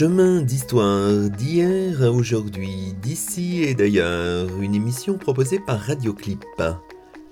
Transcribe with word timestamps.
Chemin 0.00 0.40
d'histoire 0.40 1.28
d'hier 1.28 2.02
à 2.02 2.10
aujourd'hui, 2.10 2.94
d'ici 3.02 3.64
et 3.64 3.74
d'ailleurs, 3.74 4.48
une 4.62 4.74
émission 4.74 5.18
proposée 5.18 5.58
par 5.60 5.78
Radioclip, 5.78 6.42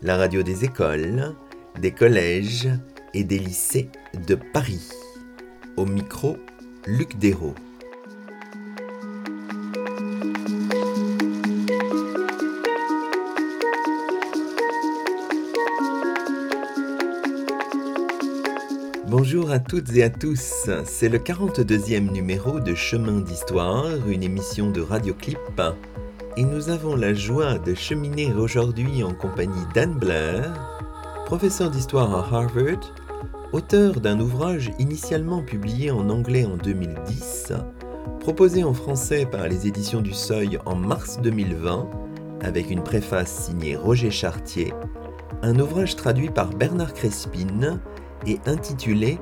la 0.03 0.19
radio 0.19 0.43
des 0.43 0.67
écoles, 0.67 1.35
des 1.81 1.93
collèges 1.93 2.69
et 3.15 3.25
des 3.25 3.39
lycées 3.39 3.89
de 4.27 4.35
Paris. 4.35 4.87
Au 5.79 5.87
micro, 5.87 6.37
Luc 6.87 7.19
Dérault. 7.19 7.55
À 19.59 19.61
toutes 19.61 19.93
et 19.97 20.05
à 20.05 20.09
tous, 20.09 20.71
c'est 20.85 21.09
le 21.09 21.19
42e 21.19 22.13
numéro 22.13 22.61
de 22.61 22.77
Chemin 22.77 23.19
d'Histoire, 23.19 24.07
une 24.07 24.23
émission 24.23 24.71
de 24.71 24.81
Radioclip, 24.81 25.61
et 26.37 26.45
nous 26.45 26.69
avons 26.69 26.95
la 26.95 27.13
joie 27.13 27.59
de 27.59 27.75
cheminer 27.75 28.33
aujourd'hui 28.33 29.03
en 29.03 29.13
compagnie 29.13 29.67
d'Anne 29.75 29.95
Blair, 29.95 30.55
professeur 31.27 31.73
d'histoire 31.73 32.15
à 32.15 32.37
Harvard, 32.37 32.95
auteur 33.53 34.01
d'un 34.01 34.21
ouvrage 34.21 34.71
initialement 34.79 35.43
publié 35.43 35.91
en 35.91 36.09
anglais 36.09 36.45
en 36.45 36.57
2010, 36.57 37.53
proposé 38.21 38.63
en 38.63 38.75
français 38.75 39.27
par 39.27 39.49
les 39.49 39.67
éditions 39.67 40.03
du 40.03 40.13
Seuil 40.13 40.61
en 40.67 40.77
mars 40.77 41.19
2020, 41.21 41.91
avec 42.43 42.71
une 42.71 42.85
préface 42.85 43.47
signée 43.47 43.75
Roger 43.75 44.13
Chartier, 44.13 44.73
un 45.43 45.59
ouvrage 45.59 45.97
traduit 45.97 46.31
par 46.31 46.51
Bernard 46.51 46.95
Crespine, 46.95 47.81
et 48.27 48.39
intitulé 48.47 49.19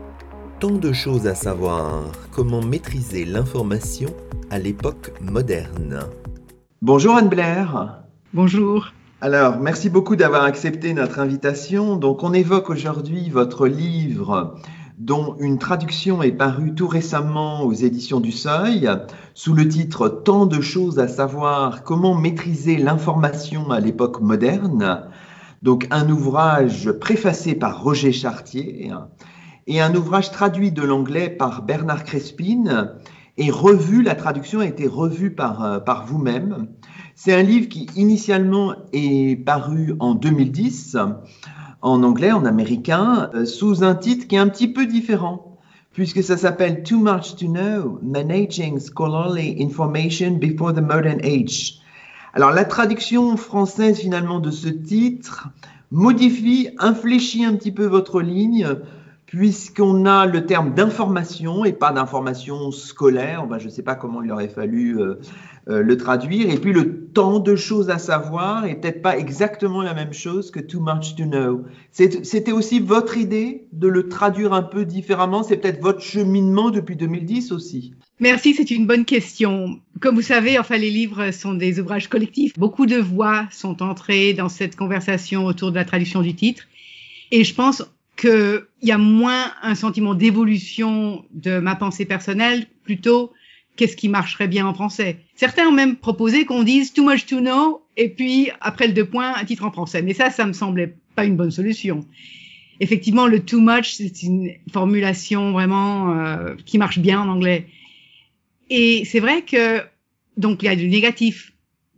Tant 0.59 0.71
de 0.71 0.91
choses 0.91 1.27
à 1.27 1.35
savoir, 1.35 2.05
comment 2.33 2.63
maîtriser 2.63 3.27
l'information 3.27 4.09
à 4.49 4.59
l'époque 4.59 5.13
moderne. 5.21 6.01
Bonjour 6.81 7.15
Anne 7.15 7.29
Blair. 7.29 8.03
Bonjour. 8.33 8.93
Alors, 9.21 9.59
merci 9.59 9.91
beaucoup 9.91 10.17
d'avoir 10.17 10.45
accepté 10.45 10.95
notre 10.95 11.19
invitation. 11.19 11.97
Donc, 11.97 12.23
on 12.23 12.33
évoque 12.33 12.71
aujourd'hui 12.71 13.29
votre 13.29 13.67
livre 13.67 14.57
dont 14.97 15.37
une 15.41 15.59
traduction 15.59 16.23
est 16.23 16.33
parue 16.33 16.75
tout 16.75 16.89
récemment 16.89 17.65
aux 17.65 17.75
éditions 17.75 18.21
du 18.21 18.33
Seuil, 18.33 18.89
sous 19.35 19.53
le 19.53 19.69
titre 19.69 20.09
Tant 20.09 20.47
de 20.47 20.63
choses 20.63 20.99
à 20.99 21.07
savoir, 21.07 21.83
comment 21.83 22.15
maîtriser 22.15 22.79
l'information 22.79 23.71
à 23.71 23.81
l'époque 23.81 24.23
moderne 24.23 25.03
donc 25.63 25.89
un 25.91 26.09
ouvrage 26.11 26.93
préfacé 26.93 27.55
par 27.55 27.83
Roger 27.83 28.13
Chartier 28.13 28.93
et 29.67 29.81
un 29.81 29.95
ouvrage 29.95 30.31
traduit 30.31 30.71
de 30.73 30.83
l'anglais 30.83 31.29
par 31.29 31.63
Bernard 31.63 32.05
Crespine 32.05 32.91
et 33.39 33.51
revu, 33.51 34.03
la 34.03 34.15
traduction 34.15 34.61
a 34.61 34.67
été 34.67 34.87
revue 34.87 35.31
par, 35.31 35.63
euh, 35.63 35.79
par 35.79 36.07
vous-même. 36.07 36.69
C'est 37.15 37.35
un 37.35 37.43
livre 37.43 37.69
qui 37.69 37.87
initialement 37.97 38.75
est 38.93 39.37
paru 39.45 39.95
en 39.99 40.15
2010 40.15 40.97
en 41.83 42.03
anglais, 42.03 42.33
en 42.33 42.45
américain, 42.45 43.31
euh, 43.35 43.45
sous 43.45 43.85
un 43.85 43.95
titre 43.95 44.27
qui 44.27 44.37
est 44.37 44.39
un 44.39 44.49
petit 44.49 44.69
peu 44.69 44.87
différent, 44.87 45.59
puisque 45.93 46.23
ça 46.23 46.37
s'appelle 46.37 46.83
Too 46.83 46.99
Much 46.99 47.37
to 47.37 47.47
Know, 47.47 47.99
Managing 48.03 48.81
Scholarly 48.81 49.63
Information 49.63 50.33
Before 50.33 50.73
the 50.73 50.81
Modern 50.81 51.21
Age. 51.23 51.81
Alors 52.33 52.51
la 52.51 52.65
traduction 52.65 53.37
française 53.37 53.99
finalement 53.99 54.41
de 54.41 54.51
ce 54.51 54.69
titre 54.69 55.49
modifie, 55.91 56.71
infléchit 56.79 57.45
un 57.45 57.55
petit 57.55 57.73
peu 57.73 57.87
votre 57.87 58.21
ligne 58.21 58.67
puisqu'on 59.27 60.07
a 60.07 60.25
le 60.25 60.47
terme 60.47 60.73
d'information 60.73 61.65
et 61.65 61.73
pas 61.73 61.93
d'information 61.93 62.71
scolaire. 62.71 63.47
je 63.59 63.65
ne 63.65 63.71
sais 63.71 63.83
pas 63.83 63.97
comment 63.97 64.23
il 64.23 64.31
aurait 64.31 64.49
fallu 64.49 65.01
euh, 65.01 65.19
euh, 65.69 65.83
le 65.83 65.97
traduire. 65.97 66.49
Et 66.49 66.59
puis 66.59 66.73
le 66.73 67.07
temps 67.07 67.41
de 67.41 67.57
choses 67.57 67.91
à 67.91 67.99
savoir 67.99 68.67
est 68.67 68.77
peut-être 68.77 69.03
pas 69.03 69.19
exactement 69.19 69.83
la 69.83 69.95
même 69.95 70.13
chose 70.13 70.53
que 70.53 70.61
too 70.61 70.81
much 70.81 71.17
to 71.17 71.25
know. 71.25 71.65
C'était 71.91 72.53
aussi 72.53 72.79
votre 72.79 73.17
idée 73.17 73.67
de 73.73 73.89
le 73.89 74.09
traduire 74.09 74.53
un 74.53 74.63
peu 74.63 74.85
différemment? 74.85 75.43
C'est 75.43 75.57
peut-être 75.57 75.83
votre 75.83 76.01
cheminement 76.01 76.71
depuis 76.71 76.95
2010 76.95 77.51
aussi? 77.51 77.95
Merci, 78.21 78.55
c'est 78.55 78.71
une 78.71 78.87
bonne 78.87 79.05
question. 79.05 79.81
Comme 80.01 80.15
vous 80.15 80.23
savez, 80.23 80.59
enfin, 80.59 80.79
les 80.79 80.91
livres 80.91 81.33
sont 81.33 81.53
des 81.53 81.81
ouvrages 81.81 82.09
collectifs. 82.09 82.57
Beaucoup 82.57 82.87
de 82.87 82.97
voix 82.97 83.47
sont 83.51 83.83
entrées 83.83 84.35
dans 84.35 84.49
cette 84.49 84.77
conversation 84.77 85.47
autour 85.47 85.71
de 85.71 85.77
la 85.77 85.85
traduction 85.85 86.23
du 86.23 86.35
titre. 86.35 86.63
Et 87.33 87.43
je 87.43 87.55
pense 87.55 87.85
qu'il 88.17 88.65
y 88.83 88.93
a 88.93 88.99
moins 88.99 89.53
un 89.63 89.75
sentiment 89.75 90.15
d'évolution 90.15 91.25
de 91.33 91.59
ma 91.59 91.77
pensée 91.77 92.05
personnelle, 92.05 92.67
plutôt 92.83 93.33
qu'est-ce 93.77 93.97
qui 93.97 94.09
marcherait 94.09 94.49
bien 94.49 94.67
en 94.67 94.75
français. 94.75 95.19
Certains 95.35 95.69
ont 95.69 95.73
même 95.73 95.97
proposé 95.97 96.47
qu'on 96.47 96.63
dise 96.63 96.93
too 96.93 97.05
much 97.05 97.27
to 97.27 97.41
know 97.41 97.83
et 97.97 98.09
puis 98.09 98.51
après 98.61 98.87
le 98.87 98.95
deux 98.95 99.05
points, 99.05 99.35
un 99.37 99.45
titre 99.45 99.65
en 99.65 99.71
français. 99.71 100.03
Mais 100.03 100.15
ça, 100.15 100.31
ça 100.31 100.47
me 100.47 100.53
semblait 100.53 100.97
pas 101.15 101.25
une 101.25 101.37
bonne 101.37 101.51
solution. 101.51 102.07
Effectivement, 102.81 103.27
le 103.27 103.41
too 103.41 103.61
much, 103.61 103.95
c'est 103.95 104.23
une 104.23 104.53
formulation 104.73 105.53
vraiment 105.53 106.19
euh, 106.19 106.55
qui 106.65 106.79
marche 106.79 106.99
bien 106.99 107.21
en 107.21 107.29
anglais. 107.29 107.67
Et 108.69 109.05
c'est 109.05 109.21
vrai 109.21 109.43
que 109.43 109.83
donc 110.37 110.63
il 110.63 110.67
y 110.67 110.69
a 110.69 110.77
du 110.77 110.89
négatif. 110.89 111.53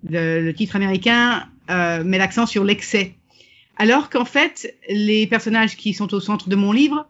Le, 0.08 0.52
titre 0.52 0.76
américain 0.76 1.48
euh, 1.70 2.04
met 2.04 2.18
l'accent 2.18 2.46
sur 2.46 2.62
l'excès, 2.62 3.14
alors 3.78 4.10
qu'en 4.10 4.24
fait 4.24 4.76
les 4.88 5.26
personnages 5.26 5.76
qui 5.76 5.94
sont 5.94 6.12
au 6.12 6.20
centre 6.20 6.48
de 6.48 6.56
mon 6.56 6.72
livre 6.72 7.06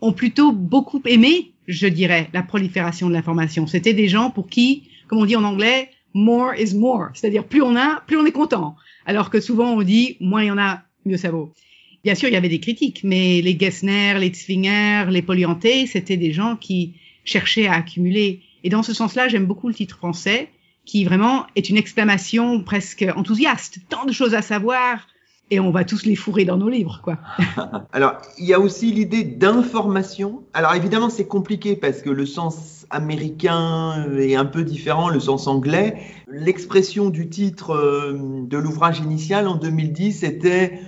ont 0.00 0.12
plutôt 0.12 0.52
beaucoup 0.52 1.00
aimé, 1.06 1.52
je 1.68 1.86
dirais, 1.86 2.28
la 2.32 2.42
prolifération 2.42 3.08
de 3.08 3.12
l'information. 3.12 3.66
C'était 3.66 3.94
des 3.94 4.08
gens 4.08 4.30
pour 4.30 4.48
qui, 4.48 4.88
comme 5.08 5.18
on 5.18 5.26
dit 5.26 5.36
en 5.36 5.44
anglais, 5.44 5.90
more 6.14 6.54
is 6.58 6.74
more, 6.74 7.08
c'est-à-dire 7.14 7.44
plus 7.44 7.62
on 7.62 7.76
a, 7.76 8.02
plus 8.06 8.16
on 8.16 8.26
est 8.26 8.32
content. 8.32 8.76
Alors 9.06 9.30
que 9.30 9.40
souvent 9.40 9.72
on 9.72 9.82
dit 9.82 10.16
moins 10.20 10.42
il 10.42 10.48
y 10.48 10.50
en 10.50 10.58
a, 10.58 10.82
mieux 11.04 11.16
ça 11.16 11.30
vaut. 11.30 11.52
Bien 12.04 12.14
sûr, 12.14 12.28
il 12.28 12.32
y 12.32 12.36
avait 12.36 12.48
des 12.48 12.60
critiques, 12.60 13.02
mais 13.04 13.40
les 13.42 13.56
Gessner, 13.58 14.14
les 14.18 14.32
Zwinger, 14.34 15.06
les 15.10 15.22
Polianté, 15.22 15.86
c'était 15.86 16.16
des 16.16 16.32
gens 16.32 16.56
qui 16.56 16.94
cherchaient 17.24 17.68
à 17.68 17.74
accumuler 17.74 18.40
et 18.64 18.68
dans 18.68 18.82
ce 18.82 18.94
sens-là, 18.94 19.28
j'aime 19.28 19.46
beaucoup 19.46 19.68
le 19.68 19.74
titre 19.74 19.96
français, 19.96 20.48
qui 20.84 21.04
vraiment 21.04 21.46
est 21.54 21.68
une 21.68 21.76
exclamation 21.76 22.62
presque 22.62 23.04
enthousiaste. 23.16 23.78
Tant 23.88 24.04
de 24.04 24.12
choses 24.12 24.34
à 24.34 24.42
savoir, 24.42 25.06
et 25.50 25.60
on 25.60 25.70
va 25.70 25.84
tous 25.84 26.04
les 26.04 26.16
fourrer 26.16 26.44
dans 26.44 26.56
nos 26.56 26.68
livres, 26.68 27.00
quoi. 27.02 27.18
Alors, 27.92 28.14
il 28.38 28.46
y 28.46 28.54
a 28.54 28.60
aussi 28.60 28.90
l'idée 28.90 29.22
d'information. 29.22 30.44
Alors, 30.54 30.74
évidemment, 30.74 31.10
c'est 31.10 31.26
compliqué 31.26 31.76
parce 31.76 32.00
que 32.00 32.10
le 32.10 32.24
sens 32.24 32.86
américain 32.88 34.06
est 34.18 34.34
un 34.34 34.44
peu 34.44 34.64
différent, 34.64 35.08
le 35.08 35.20
sens 35.20 35.46
anglais. 35.46 36.00
L'expression 36.28 37.10
du 37.10 37.28
titre 37.28 37.72
euh, 37.72 38.44
de 38.46 38.56
l'ouvrage 38.56 39.00
initial 39.00 39.48
en 39.48 39.56
2010 39.56 40.24
était 40.24 40.80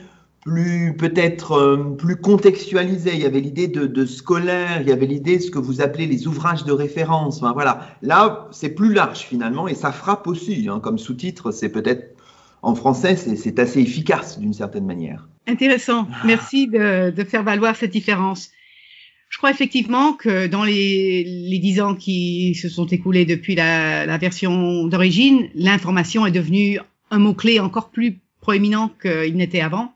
plus 0.44 0.94
peut-être 0.96 1.52
euh, 1.52 1.76
plus 1.96 2.16
contextualisé. 2.16 3.14
Il 3.14 3.20
y 3.20 3.26
avait 3.26 3.40
l'idée 3.40 3.66
de, 3.66 4.06
scolaire, 4.06 4.82
il 4.82 4.88
y 4.88 4.92
avait 4.92 5.06
l'idée 5.06 5.38
de 5.38 5.42
ce 5.42 5.50
que 5.50 5.58
vous 5.58 5.80
appelez 5.80 6.06
les 6.06 6.26
ouvrages 6.26 6.64
de 6.64 6.72
référence. 6.72 7.40
Voilà. 7.40 7.80
Là, 8.02 8.48
c'est 8.50 8.68
plus 8.70 8.92
large 8.92 9.20
finalement 9.20 9.66
et 9.68 9.74
ça 9.74 9.90
frappe 9.90 10.26
aussi. 10.26 10.68
Hein, 10.70 10.80
comme 10.80 10.98
sous-titre, 10.98 11.50
c'est 11.50 11.70
peut-être 11.70 12.13
en 12.64 12.74
français, 12.74 13.16
c'est 13.16 13.58
assez 13.58 13.80
efficace 13.80 14.38
d'une 14.38 14.54
certaine 14.54 14.86
manière. 14.86 15.28
Intéressant. 15.46 16.08
Merci 16.24 16.66
de, 16.66 17.10
de, 17.10 17.24
faire 17.24 17.42
valoir 17.42 17.76
cette 17.76 17.90
différence. 17.90 18.50
Je 19.28 19.36
crois 19.36 19.50
effectivement 19.50 20.14
que 20.14 20.46
dans 20.46 20.64
les, 20.64 21.24
les 21.24 21.58
dix 21.58 21.80
ans 21.80 21.94
qui 21.94 22.54
se 22.54 22.68
sont 22.68 22.86
écoulés 22.86 23.26
depuis 23.26 23.54
la, 23.54 24.06
la 24.06 24.16
version 24.16 24.86
d'origine, 24.86 25.50
l'information 25.54 26.24
est 26.24 26.30
devenue 26.30 26.78
un 27.10 27.18
mot-clé 27.18 27.60
encore 27.60 27.90
plus 27.90 28.18
proéminent 28.40 28.90
qu'il 29.00 29.36
n'était 29.36 29.60
avant. 29.60 29.94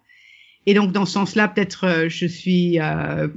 Et 0.67 0.75
donc, 0.75 0.93
dans 0.93 1.07
ce 1.07 1.13
sens-là, 1.13 1.49
peut-être 1.49 1.85
euh, 1.85 2.09
je 2.11 2.27
suis, 2.27 2.79
euh, 2.81 3.29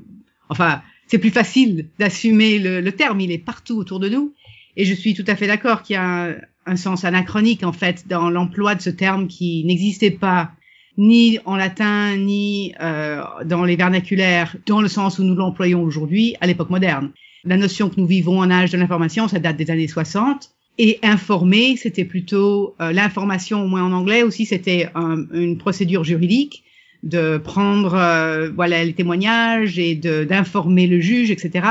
enfin, 0.50 0.81
c'est 1.07 1.19
plus 1.19 1.30
facile 1.30 1.88
d'assumer 2.00 2.60
le, 2.60 2.81
le, 2.81 2.92
terme. 2.92 3.22
Il 3.22 3.31
est 3.31 3.38
partout 3.38 3.77
autour 3.77 4.01
de 4.01 4.10
nous. 4.10 4.34
Et 4.75 4.84
je 4.84 4.94
suis 4.94 5.13
tout 5.13 5.25
à 5.27 5.36
fait 5.36 5.48
d'accord 5.48 5.84
qu'il 5.84 5.94
y 5.94 5.98
a 5.98 6.36
un, 6.66 6.75
sens 6.75 7.04
anachronique, 7.06 7.63
en 7.63 7.72
fait, 7.72 8.08
dans 8.08 8.30
l'emploi 8.30 8.75
de 8.75 8.81
ce 8.81 8.90
terme 8.90 9.28
qui 9.28 9.63
n'existait 9.66 10.12
pas 10.12 10.52
ni 10.98 11.40
en 11.46 11.56
latin, 11.56 12.18
ni 12.18 12.74
euh, 12.81 13.24
dans 13.46 13.63
les 13.63 13.75
vernaculaires, 13.75 14.56
dans 14.66 14.81
le 14.81 14.88
sens 14.88 15.19
où 15.19 15.24
nous 15.24 15.36
l'employons 15.36 15.81
aujourd'hui 15.84 16.36
à 16.42 16.48
l'époque 16.48 16.69
moderne. 16.69 17.12
La 17.44 17.58
notion 17.58 17.90
que 17.90 18.00
nous 18.00 18.06
vivons 18.06 18.40
en 18.40 18.52
âge 18.52 18.72
de 18.72 18.78
l'information, 18.78 19.28
ça 19.28 19.40
date 19.40 19.58
des 19.58 19.72
années 19.72 19.88
60. 19.88 20.52
Et 20.78 21.00
informer, 21.04 21.75
c'était 21.75 22.06
plutôt 22.06 22.75
euh, 22.81 22.92
l'information, 22.92 23.63
au 23.63 23.68
moins 23.68 23.84
en 23.84 23.92
anglais 23.92 24.24
aussi, 24.24 24.46
c'était 24.46 24.90
un, 24.96 25.25
une 25.34 25.58
procédure 25.58 26.04
juridique 26.04 26.63
de 27.04 27.38
prendre 27.38 27.96
euh, 27.96 28.52
voilà 28.52 28.84
les 28.84 28.94
témoignages 28.94 29.80
et 29.80 29.96
d'informer 29.96 30.88
le 30.88 31.00
juge, 31.00 31.31
etc., 31.31 31.68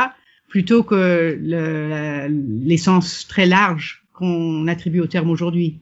plutôt 0.48 0.82
que 0.82 1.38
l'essence 2.64 3.26
très 3.28 3.46
large 3.46 3.99
qu'on 4.20 4.68
attribue 4.68 5.00
au 5.00 5.06
terme 5.06 5.30
aujourd'hui. 5.30 5.80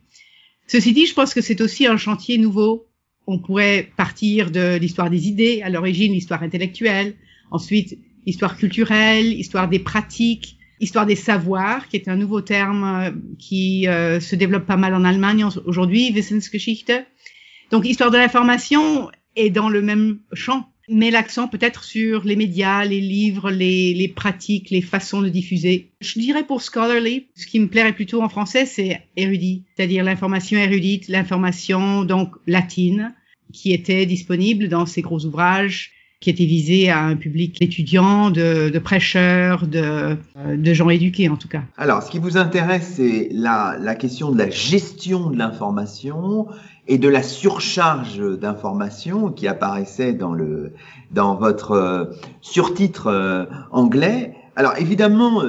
Ceci 0.67 0.93
dit, 0.93 1.07
je 1.07 1.15
pense 1.15 1.35
que 1.35 1.43
c'est 1.43 1.61
aussi 1.61 1.87
un 1.87 1.97
chantier 1.97 2.39
nouveau. 2.39 2.87
On 3.27 3.39
pourrait 3.39 3.91
partir 3.97 4.51
de 4.51 4.77
l'histoire 4.77 5.11
des 5.11 5.29
idées, 5.29 5.61
à 5.63 5.69
l'origine 5.69 6.13
l'histoire 6.15 6.43
intellectuelle, 6.43 7.15
ensuite 7.51 7.99
l'histoire 8.25 8.57
culturelle, 8.57 9.29
l'histoire 9.29 9.69
des 9.69 9.79
pratiques, 9.79 10.59
Histoire 10.81 11.07
des 11.07 11.17
savoirs, 11.17 11.89
qui 11.89 11.97
est 11.97 12.09
un 12.09 12.15
nouveau 12.15 12.41
terme 12.41 12.85
euh, 12.85 13.11
qui 13.39 13.89
euh, 13.89 14.21
se 14.21 14.37
développe 14.37 14.65
pas 14.65 14.77
mal 14.77 14.95
en 14.95 15.05
Allemagne 15.05 15.45
aujourd'hui, 15.67 16.13
Wissensgeschichte. 16.13 16.93
Donc, 17.73 17.85
histoire 17.85 18.13
de 18.13 18.17
l'information 18.17 19.11
est 19.35 19.51
dans 19.51 19.69
le 19.69 19.83
même 19.83 20.21
champ, 20.35 20.73
mais 20.89 21.11
l'accent 21.11 21.49
peut-être 21.49 21.85
sur 21.85 22.25
les 22.25 22.37
médias, 22.37 22.85
les 22.85 23.01
livres, 23.01 23.51
les, 23.51 24.13
pratiques, 24.15 24.71
les 24.71 24.83
façons 24.83 25.21
de 25.21 25.29
diffuser. 25.29 25.91
Je 26.01 26.19
dirais 26.19 26.45
pour 26.45 26.63
scholarly, 26.63 27.27
ce 27.35 27.47
qui 27.47 27.61
me 27.61 27.69
plairait 27.69 27.93
plutôt 27.93 28.23
en 28.23 28.29
français, 28.29 28.67
c'est 28.67 29.03
érudit, 29.17 29.65
c'est-à-dire 29.77 30.05
l'information 30.05 30.59
érudite, 30.59 31.09
l'information 31.09 32.05
donc 32.05 32.35
latine, 32.47 33.15
qui 33.53 33.73
était 33.73 34.07
disponible 34.07 34.69
dans 34.69 34.87
ces 34.87 35.03
gros 35.03 35.25
ouvrages 35.25 35.93
qui 36.21 36.31
était 36.31 36.47
visé 36.47 36.91
à 36.91 37.05
un 37.05 37.15
public 37.15 37.63
étudiant, 37.63 38.31
de, 38.31 38.77
prêcheurs, 38.81 39.69
de, 39.69 40.17
euh, 40.37 40.57
de, 40.57 40.75
gens 40.75 40.91
éduqués 40.91 41.29
en 41.29 41.37
tout 41.37 41.47
cas. 41.47 41.63
Alors, 41.77 42.03
ce 42.03 42.11
qui 42.11 42.19
vous 42.19 42.37
intéresse, 42.37 42.95
c'est 42.97 43.29
la 43.31 43.95
question 43.95 44.33
de 44.33 44.39
la 44.39 44.51
gestion 44.51 45.31
de 45.31 45.39
l'information 45.39 46.49
et 46.89 46.99
de 46.99 47.09
la 47.09 47.23
surcharge 47.23 48.21
d'informations 48.39 49.31
qui 49.31 49.47
apparaissait 49.47 50.13
dans 50.13 50.35
le 50.35 50.73
dans 51.13 51.37
votre 51.37 51.73
euh, 51.73 52.05
surtitre 52.41 53.07
euh, 53.07 53.45
anglais. 53.71 54.35
Alors 54.57 54.77
évidemment, 54.79 55.43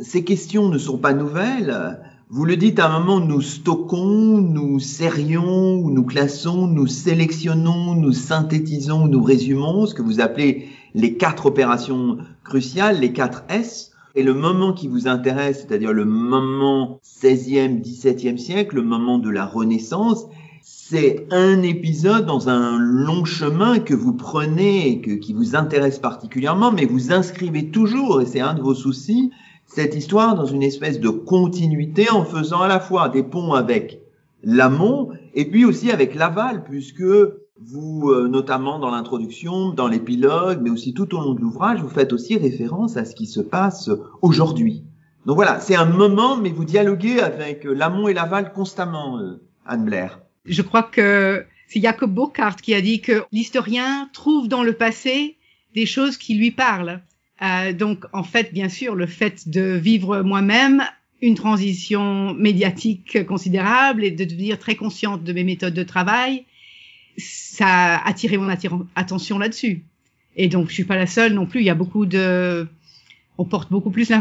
ces 0.00 0.24
questions 0.24 0.68
ne 0.68 0.78
sont 0.78 0.98
pas 0.98 1.12
nouvelles. 1.12 2.00
Vous 2.32 2.44
le 2.44 2.56
dites 2.56 2.78
à 2.78 2.86
un 2.86 3.00
moment, 3.00 3.20
nous 3.20 3.40
stockons, 3.40 4.38
nous 4.38 4.78
serrions, 4.78 5.88
nous 5.88 6.04
classons, 6.04 6.66
nous 6.66 6.86
sélectionnons, 6.86 7.94
nous 7.94 8.12
synthétisons, 8.12 9.06
nous 9.08 9.22
résumons, 9.22 9.86
ce 9.86 9.94
que 9.94 10.02
vous 10.02 10.20
appelez 10.20 10.68
les 10.94 11.16
quatre 11.16 11.46
opérations 11.46 12.18
cruciales, 12.44 13.00
les 13.00 13.12
quatre 13.12 13.44
S. 13.48 13.92
Et 14.14 14.22
le 14.22 14.34
moment 14.34 14.72
qui 14.72 14.88
vous 14.88 15.06
intéresse, 15.06 15.66
c'est-à-dire 15.66 15.92
le 15.92 16.04
moment 16.04 17.00
16e, 17.04 17.80
17e 17.80 18.38
siècle, 18.38 18.76
le 18.76 18.82
moment 18.82 19.18
de 19.18 19.30
la 19.30 19.44
Renaissance, 19.44 20.26
c'est 20.90 21.28
un 21.30 21.62
épisode 21.62 22.26
dans 22.26 22.48
un 22.48 22.76
long 22.80 23.24
chemin 23.24 23.78
que 23.78 23.94
vous 23.94 24.12
prenez, 24.12 25.00
que, 25.00 25.12
qui 25.12 25.32
vous 25.32 25.54
intéresse 25.54 26.00
particulièrement, 26.00 26.72
mais 26.72 26.84
vous 26.84 27.12
inscrivez 27.12 27.70
toujours, 27.70 28.20
et 28.20 28.26
c'est 28.26 28.40
un 28.40 28.54
de 28.54 28.60
vos 28.60 28.74
soucis, 28.74 29.30
cette 29.66 29.94
histoire 29.94 30.34
dans 30.34 30.46
une 30.46 30.64
espèce 30.64 30.98
de 30.98 31.08
continuité 31.08 32.10
en 32.10 32.24
faisant 32.24 32.62
à 32.62 32.66
la 32.66 32.80
fois 32.80 33.08
des 33.08 33.22
ponts 33.22 33.52
avec 33.52 34.02
l'amont 34.42 35.10
et 35.32 35.48
puis 35.48 35.64
aussi 35.64 35.92
avec 35.92 36.16
l'aval, 36.16 36.64
puisque 36.64 37.04
vous, 37.04 38.10
euh, 38.10 38.26
notamment 38.26 38.80
dans 38.80 38.90
l'introduction, 38.90 39.70
dans 39.70 39.86
l'épilogue, 39.86 40.58
mais 40.60 40.70
aussi 40.70 40.92
tout 40.92 41.14
au 41.14 41.20
long 41.20 41.34
de 41.34 41.40
l'ouvrage, 41.40 41.80
vous 41.80 41.88
faites 41.88 42.12
aussi 42.12 42.36
référence 42.36 42.96
à 42.96 43.04
ce 43.04 43.14
qui 43.14 43.26
se 43.26 43.40
passe 43.40 43.90
aujourd'hui. 44.22 44.82
Donc 45.24 45.36
voilà, 45.36 45.60
c'est 45.60 45.76
un 45.76 45.84
moment, 45.84 46.36
mais 46.36 46.50
vous 46.50 46.64
dialoguez 46.64 47.20
avec 47.20 47.64
euh, 47.64 47.74
l'amont 47.74 48.08
et 48.08 48.12
l'aval 48.12 48.52
constamment, 48.52 49.20
euh, 49.20 49.40
Anne 49.64 49.84
Blair. 49.84 50.18
Je 50.50 50.62
crois 50.62 50.82
que 50.82 51.46
c'est 51.68 51.80
Jacob 51.80 52.12
Burckhardt 52.12 52.60
qui 52.60 52.74
a 52.74 52.80
dit 52.80 53.00
que 53.00 53.22
l'historien 53.30 54.10
trouve 54.12 54.48
dans 54.48 54.64
le 54.64 54.72
passé 54.72 55.36
des 55.76 55.86
choses 55.86 56.16
qui 56.16 56.34
lui 56.34 56.50
parlent. 56.50 57.00
Euh, 57.40 57.72
donc, 57.72 58.04
en 58.12 58.24
fait, 58.24 58.52
bien 58.52 58.68
sûr, 58.68 58.96
le 58.96 59.06
fait 59.06 59.48
de 59.48 59.76
vivre 59.76 60.22
moi-même 60.22 60.82
une 61.22 61.36
transition 61.36 62.34
médiatique 62.34 63.24
considérable 63.26 64.02
et 64.02 64.10
de 64.10 64.24
devenir 64.24 64.58
très 64.58 64.74
consciente 64.74 65.22
de 65.22 65.32
mes 65.32 65.44
méthodes 65.44 65.74
de 65.74 65.84
travail, 65.84 66.46
ça 67.16 67.94
a 67.94 68.08
attiré 68.08 68.36
mon 68.36 68.48
attention 68.96 69.38
là-dessus. 69.38 69.84
Et 70.34 70.48
donc, 70.48 70.68
je 70.68 70.74
suis 70.74 70.84
pas 70.84 70.96
la 70.96 71.06
seule 71.06 71.32
non 71.32 71.46
plus. 71.46 71.60
Il 71.60 71.66
y 71.66 71.70
a 71.70 71.76
beaucoup 71.76 72.06
de, 72.06 72.66
on 73.40 73.46
porte 73.46 73.70
beaucoup 73.70 73.90
plus 73.90 74.12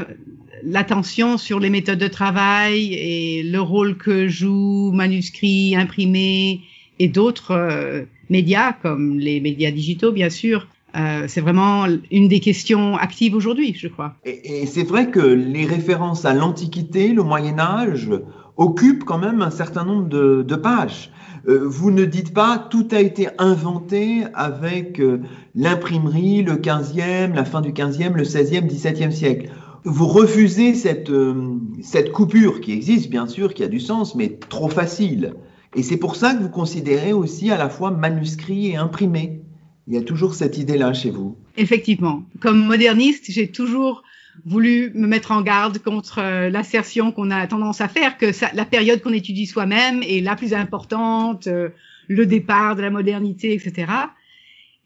l'attention 0.64 1.38
sur 1.38 1.60
les 1.60 1.70
méthodes 1.70 2.00
de 2.00 2.08
travail 2.08 2.94
et 2.94 3.44
le 3.44 3.60
rôle 3.60 3.98
que 3.98 4.30
jouent 4.30 4.92
manuscrits, 4.94 5.76
imprimés 5.76 6.62
et 7.00 7.10
d'autres 7.10 7.52
euh, 7.52 8.04
médias 8.30 8.72
comme 8.72 9.20
les 9.20 9.42
médias 9.42 9.72
digitaux, 9.72 10.14
bien 10.14 10.30
sûr, 10.30 10.68
euh, 10.96 11.26
c'est 11.28 11.42
vraiment 11.42 11.86
une 12.12 12.30
des 12.30 12.40
questions 12.40 12.96
actives 12.96 13.36
aujourd'hui, 13.36 13.76
je 13.78 13.90
crois. 13.90 14.16
Et, 14.24 14.62
et 14.62 14.66
c'est 14.66 14.84
vrai 14.84 15.12
que 15.12 15.20
les 15.20 15.66
références 15.66 16.24
à 16.24 16.34
l'Antiquité, 16.34 17.10
le 17.10 17.24
Moyen 17.24 17.60
Âge, 17.60 18.10
occupent 18.60 19.06
quand 19.06 19.18
même 19.18 19.42
un 19.42 19.50
certain 19.50 19.86
nombre 19.86 20.08
de, 20.08 20.44
de 20.48 20.56
pages. 20.56 21.12
Euh, 21.48 21.62
vous 21.64 21.92
ne 21.92 22.04
dites 22.04 22.34
pas 22.34 22.68
tout 22.70 22.88
a 22.92 23.00
été 23.00 23.30
inventé 23.38 24.26
avec 24.34 25.00
euh, 25.00 25.22
l'imprimerie, 25.56 26.44
le 26.44 26.58
15e, 26.58 27.34
la 27.34 27.46
fin 27.46 27.62
du 27.62 27.72
15e, 27.72 28.14
le 28.14 28.24
16e, 28.24 28.68
17e 28.70 29.12
siècle. 29.12 29.50
Vous 29.86 30.08
refusez 30.08 30.76
cette, 30.76 31.10
euh, 31.10 31.56
cette 31.82 32.12
coupure 32.12 32.60
qui 32.60 32.74
existe, 32.74 33.10
bien 33.10 33.28
sûr, 33.28 33.54
qui 33.54 33.64
a 33.64 33.70
du 33.70 33.80
sens, 33.80 34.14
mais 34.16 34.38
trop 34.50 34.68
facile. 34.68 35.36
Et 35.76 35.82
c'est 35.82 35.98
pour 35.98 36.18
ça 36.18 36.34
que 36.34 36.44
vous 36.44 36.50
considérez 36.50 37.14
aussi 37.14 37.52
à 37.52 37.58
la 37.58 37.70
fois 37.70 37.92
manuscrit 37.92 38.68
et 38.68 38.76
imprimé. 38.76 39.42
Il 39.88 39.94
y 39.94 39.98
a 39.98 40.02
toujours 40.02 40.36
cette 40.36 40.58
idée-là 40.58 40.94
chez 40.94 41.12
vous. 41.12 41.38
Effectivement. 41.56 42.24
Comme 42.42 42.66
moderniste, 42.66 43.26
j'ai 43.30 43.48
toujours 43.48 44.04
voulu 44.46 44.92
me 44.96 45.08
mettre 45.08 45.32
en 45.32 45.42
garde 45.42 45.80
contre 45.80 46.20
euh, 46.20 46.50
l'assertion 46.50 47.12
qu'on 47.12 47.32
a 47.32 47.48
tendance 47.48 47.82
à 47.82 47.88
faire 47.88 48.18
que 48.18 48.32
ça, 48.32 48.50
la 48.54 48.66
période 48.66 49.02
qu'on 49.02 49.14
étudie 49.14 49.46
soi-même 49.46 50.04
est 50.04 50.22
la 50.22 50.36
plus 50.36 50.54
importante, 50.54 51.48
euh, 51.48 51.70
le 52.08 52.26
départ 52.26 52.76
de 52.76 52.82
la 52.82 52.90
modernité, 52.90 53.54
etc. 53.54 53.92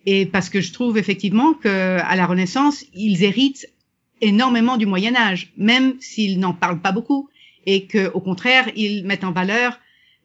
Et 0.06 0.26
parce 0.26 0.50
que 0.50 0.62
je 0.62 0.74
trouve 0.74 0.98
effectivement 0.98 1.54
que 1.54 2.00
à 2.00 2.16
la 2.16 2.26
Renaissance, 2.26 2.86
ils 2.94 3.24
héritent 3.24 3.70
énormément 4.22 4.78
du 4.78 4.86
Moyen 4.86 5.16
Âge, 5.16 5.54
même 5.58 5.96
s'ils 6.00 6.40
n'en 6.40 6.54
parlent 6.54 6.82
pas 6.82 6.92
beaucoup, 6.92 7.30
et 7.66 7.86
que 7.86 8.12
au 8.14 8.20
contraire, 8.20 8.70
ils 8.76 9.06
mettent 9.06 9.24
en 9.24 9.32
valeur 9.32 9.80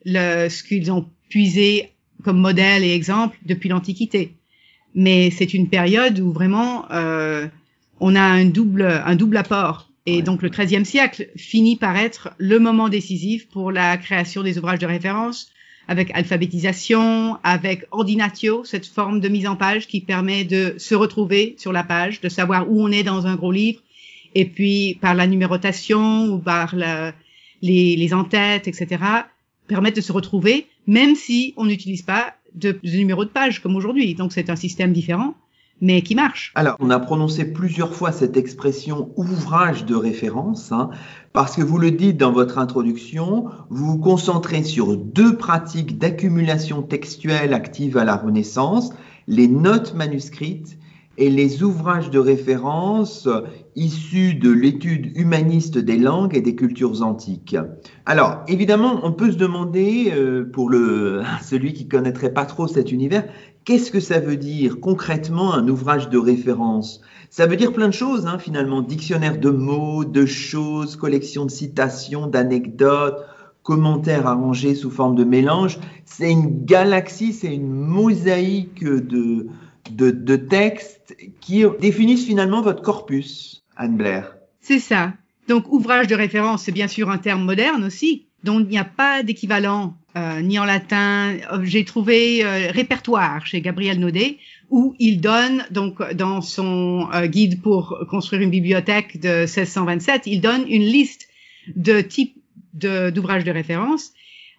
le, 0.04 0.48
ce 0.48 0.62
qu'ils 0.62 0.90
ont 0.90 1.08
puisé 1.28 1.92
comme 2.24 2.38
modèle 2.38 2.82
et 2.82 2.94
exemple 2.94 3.38
depuis 3.46 3.69
l'Antiquité 3.69 4.34
mais 4.94 5.31
c'est 5.31 5.54
une 5.54 5.69
période 5.69 6.19
où 6.19 6.32
vraiment 6.32 6.90
euh, 6.90 7.46
on 8.00 8.14
a 8.14 8.22
un 8.22 8.44
double, 8.44 8.82
un 8.82 9.14
double 9.17 9.36
apport. 9.36 9.88
Et 10.06 10.22
donc 10.22 10.43
le 10.43 10.48
XIIIe 10.48 10.86
siècle 10.86 11.28
finit 11.36 11.76
par 11.76 11.96
être 11.96 12.31
le 12.38 12.58
moment 12.58 12.88
décisif 12.88 13.46
pour 13.48 13.70
la 13.70 13.96
création 13.98 14.43
des 14.43 14.56
ouvrages 14.56 14.78
de 14.78 14.86
référence, 14.86 15.50
avec 15.86 16.10
alphabétisation, 16.14 17.36
avec 17.43 17.84
ordinatio, 17.90 18.64
cette 18.64 18.86
forme 18.86 19.20
de 19.20 19.28
mise 19.28 19.46
en 19.46 19.56
page 19.56 19.86
qui 19.86 20.00
permet 20.00 20.44
de 20.44 20.74
se 20.78 20.94
retrouver 20.94 21.56
sur 21.58 21.72
la 21.72 21.82
page, 21.82 22.20
de 22.20 22.28
savoir 22.28 22.70
où 22.70 22.82
on 22.82 22.90
est 22.90 23.02
dans 23.02 23.26
un 23.26 23.36
gros 23.36 23.52
livre, 23.52 23.81
et 24.34 24.46
puis 24.46 24.98
par 25.00 25.14
la 25.14 25.26
numérotation 25.26 26.26
ou 26.26 26.38
par 26.38 26.74
la, 26.74 27.12
les, 27.62 27.96
les 27.96 28.14
entêtes, 28.14 28.69
etc., 28.69 29.02
permettre 29.67 29.96
de 29.96 30.02
se 30.02 30.12
retrouver, 30.12 30.67
même 30.86 31.14
si 31.14 31.52
on 31.56 31.67
n'utilise 31.67 32.02
pas 32.02 32.34
de, 32.55 32.78
de 32.82 32.96
numéro 32.96 33.24
de 33.24 33.31
page 33.31 33.60
comme 33.60 33.76
aujourd'hui. 33.76 34.14
Donc 34.14 34.32
c'est 34.32 34.50
un 34.50 34.56
système 34.56 34.93
différent, 34.93 35.34
mais 35.81 36.03
qui 36.03 36.15
marche. 36.15 36.53
Alors, 36.55 36.77
on 36.81 36.91
a 36.91 36.99
prononcé 36.99 37.53
plusieurs 37.53 37.94
fois 37.94 38.13
cette 38.13 38.37
expression 38.37 39.13
ouvrage 39.17 39.85
de 39.85 39.94
référence, 39.94 40.73
hein, 40.73 40.91
parce 41.32 41.56
que 41.56 41.63
vous 41.63 41.79
le 41.79 41.91
dites 41.91 42.17
dans 42.17 42.32
votre 42.32 42.58
introduction, 42.58 43.47
vous 43.70 43.87
vous 43.87 43.99
concentrez 43.99 44.63
sur 44.65 44.97
deux 44.97 45.37
pratiques 45.37 45.99
d'accumulation 45.99 46.82
textuelle 46.82 47.55
active 47.55 47.97
à 47.97 48.05
la 48.05 48.17
Renaissance, 48.17 48.93
les 49.27 49.49
notes 49.49 49.94
manuscrites 49.94 50.79
et 51.19 51.31
les 51.31 51.65
ouvrages 51.65 52.11
de 52.11 52.19
référence 52.19 53.29
issus 53.75 54.35
de 54.35 54.51
l'étude 54.51 55.11
humaniste 55.17 55.77
des 55.77 55.99
langues 55.99 56.37
et 56.37 56.41
des 56.41 56.55
cultures 56.55 57.03
antiques. 57.03 57.56
Alors, 58.06 58.44
évidemment, 58.47 59.01
on 59.03 59.13
peut 59.13 59.32
se 59.32 59.37
demander, 59.37 60.13
euh, 60.15 60.44
pour 60.44 60.70
le, 60.70 61.23
celui 61.43 61.73
qui 61.73 61.89
connaîtrait 61.89 62.32
pas 62.32 62.47
trop 62.47 62.69
cet 62.69 62.93
univers, 62.93 63.25
qu'est-ce 63.69 63.91
que 63.91 64.01
ça 64.01 64.19
veut 64.19 64.39
dire 64.39 64.81
concrètement 64.81 65.53
un 65.53 65.69
ouvrage 65.69 66.08
de 66.08 66.17
référence? 66.17 67.03
Ça 67.29 67.46
veut 67.46 67.56
dire 67.56 67.75
plein 67.75 67.89
de 67.89 67.93
choses, 67.93 68.27
hein, 68.27 68.39
finalement. 68.39 68.81
Dictionnaire 68.81 69.39
de 69.39 69.51
mots, 69.51 70.06
de 70.06 70.25
choses, 70.25 70.96
collection 70.96 71.44
de 71.44 71.51
citations, 71.51 72.29
d'anecdotes, 72.29 73.27
commentaires 73.63 74.27
arrangés 74.27 74.75
sous 74.75 74.91
forme 74.91 75.17
de 75.17 75.25
mélange. 75.25 75.79
C'est 76.06 76.32
une 76.32 76.65
galaxie, 76.65 77.34
c'est 77.34 77.55
une 77.55 77.70
mosaïque 77.70 78.82
de, 78.82 79.48
de, 79.91 80.10
de 80.13 80.37
textes 80.37 81.15
qui 81.43 81.63
définissent 81.79 82.25
finalement 82.25 82.63
votre 82.63 82.81
corpus, 82.81 83.65
Anne 83.77 83.98
Blair. 83.98 84.34
C'est 84.63 84.79
ça. 84.79 85.13
Donc, 85.46 85.70
ouvrage 85.70 86.06
de 86.06 86.15
référence, 86.15 86.63
c'est 86.63 86.72
bien 86.72 86.89
sûr 86.89 87.10
un 87.10 87.19
terme 87.19 87.44
moderne 87.44 87.84
aussi, 87.84 88.29
dont 88.44 88.60
il 88.60 88.69
n'y 88.69 88.79
a 88.79 88.84
pas 88.84 89.22
d'équivalent 89.22 89.94
euh, 90.19 90.41
ni 90.41 90.58
en 90.58 90.65
latin. 90.65 91.37
J'ai 91.63 91.84
trouvé 91.84 92.44
euh, 92.44 92.70
répertoire 92.70 93.46
chez 93.46 93.60
Gabriel 93.60 94.01
Naudet, 94.01 94.39
où 94.69 94.96
il 94.98 95.20
donne, 95.20 95.65
donc, 95.70 96.03
dans 96.15 96.41
son 96.41 97.08
euh, 97.15 97.27
guide 97.27 97.63
pour 97.63 98.05
construire 98.10 98.43
une 98.43 98.51
bibliothèque 98.51 99.20
de 99.20 99.41
1627, 99.41 100.22
il 100.27 100.41
donne 100.41 100.65
une 100.69 100.82
liste 100.82 101.29
de 101.77 102.01
types 102.01 102.34
d'ouvrages 102.75 103.44
de, 103.44 103.51
de 103.51 103.55
référence 103.55 104.13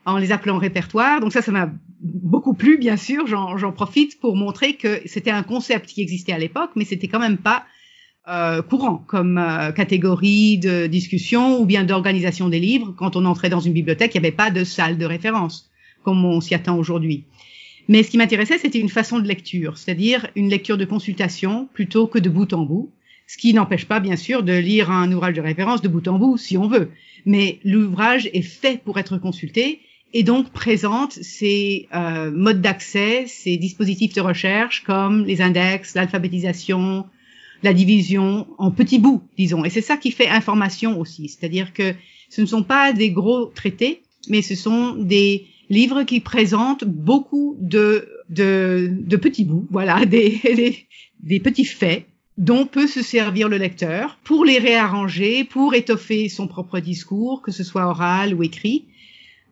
en 0.05 0.17
les 0.17 0.31
appelant 0.31 0.57
répertoire. 0.57 1.19
Donc 1.19 1.33
ça, 1.33 1.41
ça 1.41 1.51
m'a 1.51 1.69
beaucoup 2.01 2.53
plu, 2.53 2.77
bien 2.77 2.95
sûr. 2.95 3.27
J'en 3.27 3.71
profite 3.73 4.19
pour 4.19 4.37
montrer 4.37 4.75
que 4.75 5.01
c'était 5.05 5.31
un 5.31 5.43
concept 5.43 5.87
qui 5.87 6.01
existait 6.01 6.31
à 6.31 6.39
l'époque, 6.39 6.71
mais 6.75 6.85
c'était 6.85 7.07
quand 7.07 7.19
même 7.19 7.37
pas 7.37 7.65
euh, 8.27 8.61
courant 8.61 9.03
comme 9.07 9.37
euh, 9.37 9.71
catégorie 9.71 10.57
de 10.57 10.87
discussion 10.87 11.59
ou 11.59 11.65
bien 11.65 11.83
d'organisation 11.83 12.49
des 12.49 12.59
livres. 12.59 12.93
Quand 12.97 13.15
on 13.15 13.25
entrait 13.25 13.49
dans 13.49 13.59
une 13.59 13.73
bibliothèque, 13.73 14.13
il 14.13 14.21
n'y 14.21 14.27
avait 14.27 14.35
pas 14.35 14.51
de 14.51 14.63
salle 14.63 14.97
de 14.97 15.05
référence 15.05 15.69
comme 16.03 16.23
on 16.25 16.41
s'y 16.41 16.55
attend 16.55 16.77
aujourd'hui. 16.77 17.25
Mais 17.87 18.03
ce 18.03 18.11
qui 18.11 18.17
m'intéressait, 18.17 18.57
c'était 18.57 18.79
une 18.79 18.89
façon 18.89 19.19
de 19.19 19.27
lecture, 19.27 19.77
c'est-à-dire 19.77 20.27
une 20.35 20.49
lecture 20.49 20.77
de 20.77 20.85
consultation 20.85 21.67
plutôt 21.73 22.07
que 22.07 22.19
de 22.19 22.29
bout 22.29 22.53
en 22.53 22.63
bout, 22.63 22.91
ce 23.27 23.37
qui 23.37 23.53
n'empêche 23.53 23.85
pas, 23.85 23.99
bien 23.99 24.15
sûr, 24.15 24.43
de 24.43 24.53
lire 24.53 24.91
un 24.91 25.11
ouvrage 25.11 25.33
de 25.33 25.41
référence 25.41 25.81
de 25.81 25.87
bout 25.87 26.07
en 26.07 26.17
bout, 26.17 26.37
si 26.37 26.57
on 26.57 26.67
veut. 26.67 26.91
Mais 27.25 27.59
l'ouvrage 27.63 28.29
est 28.33 28.41
fait 28.41 28.81
pour 28.83 28.99
être 28.99 29.17
consulté 29.17 29.81
et 30.13 30.23
donc 30.23 30.49
présente 30.49 31.13
ces 31.13 31.87
euh, 31.93 32.31
modes 32.31 32.61
d'accès, 32.61 33.25
ces 33.27 33.57
dispositifs 33.57 34.13
de 34.13 34.21
recherche 34.21 34.83
comme 34.83 35.25
les 35.25 35.41
index, 35.41 35.93
l'alphabétisation, 35.95 37.05
la 37.63 37.73
division 37.73 38.47
en 38.57 38.71
petits 38.71 38.99
bouts, 38.99 39.21
disons. 39.37 39.65
Et 39.65 39.69
c'est 39.69 39.81
ça 39.81 39.97
qui 39.97 40.11
fait 40.11 40.27
information 40.27 40.99
aussi, 40.99 41.29
c'est-à-dire 41.29 41.73
que 41.73 41.93
ce 42.29 42.41
ne 42.41 42.45
sont 42.45 42.63
pas 42.63 42.93
des 42.93 43.11
gros 43.11 43.45
traités, 43.45 44.01
mais 44.29 44.41
ce 44.41 44.55
sont 44.55 44.95
des 44.95 45.47
livres 45.69 46.03
qui 46.03 46.19
présentent 46.19 46.85
beaucoup 46.85 47.57
de, 47.59 48.07
de, 48.29 48.91
de 48.91 49.17
petits 49.17 49.45
bouts, 49.45 49.67
voilà, 49.71 50.05
des, 50.05 50.39
des, 50.43 50.85
des 51.21 51.39
petits 51.39 51.65
faits 51.65 52.05
dont 52.37 52.65
peut 52.65 52.87
se 52.87 53.01
servir 53.01 53.49
le 53.49 53.57
lecteur 53.57 54.17
pour 54.23 54.45
les 54.45 54.59
réarranger, 54.59 55.43
pour 55.43 55.75
étoffer 55.75 56.29
son 56.29 56.47
propre 56.47 56.79
discours, 56.79 57.41
que 57.41 57.51
ce 57.51 57.65
soit 57.65 57.85
oral 57.85 58.33
ou 58.33 58.43
écrit 58.43 58.85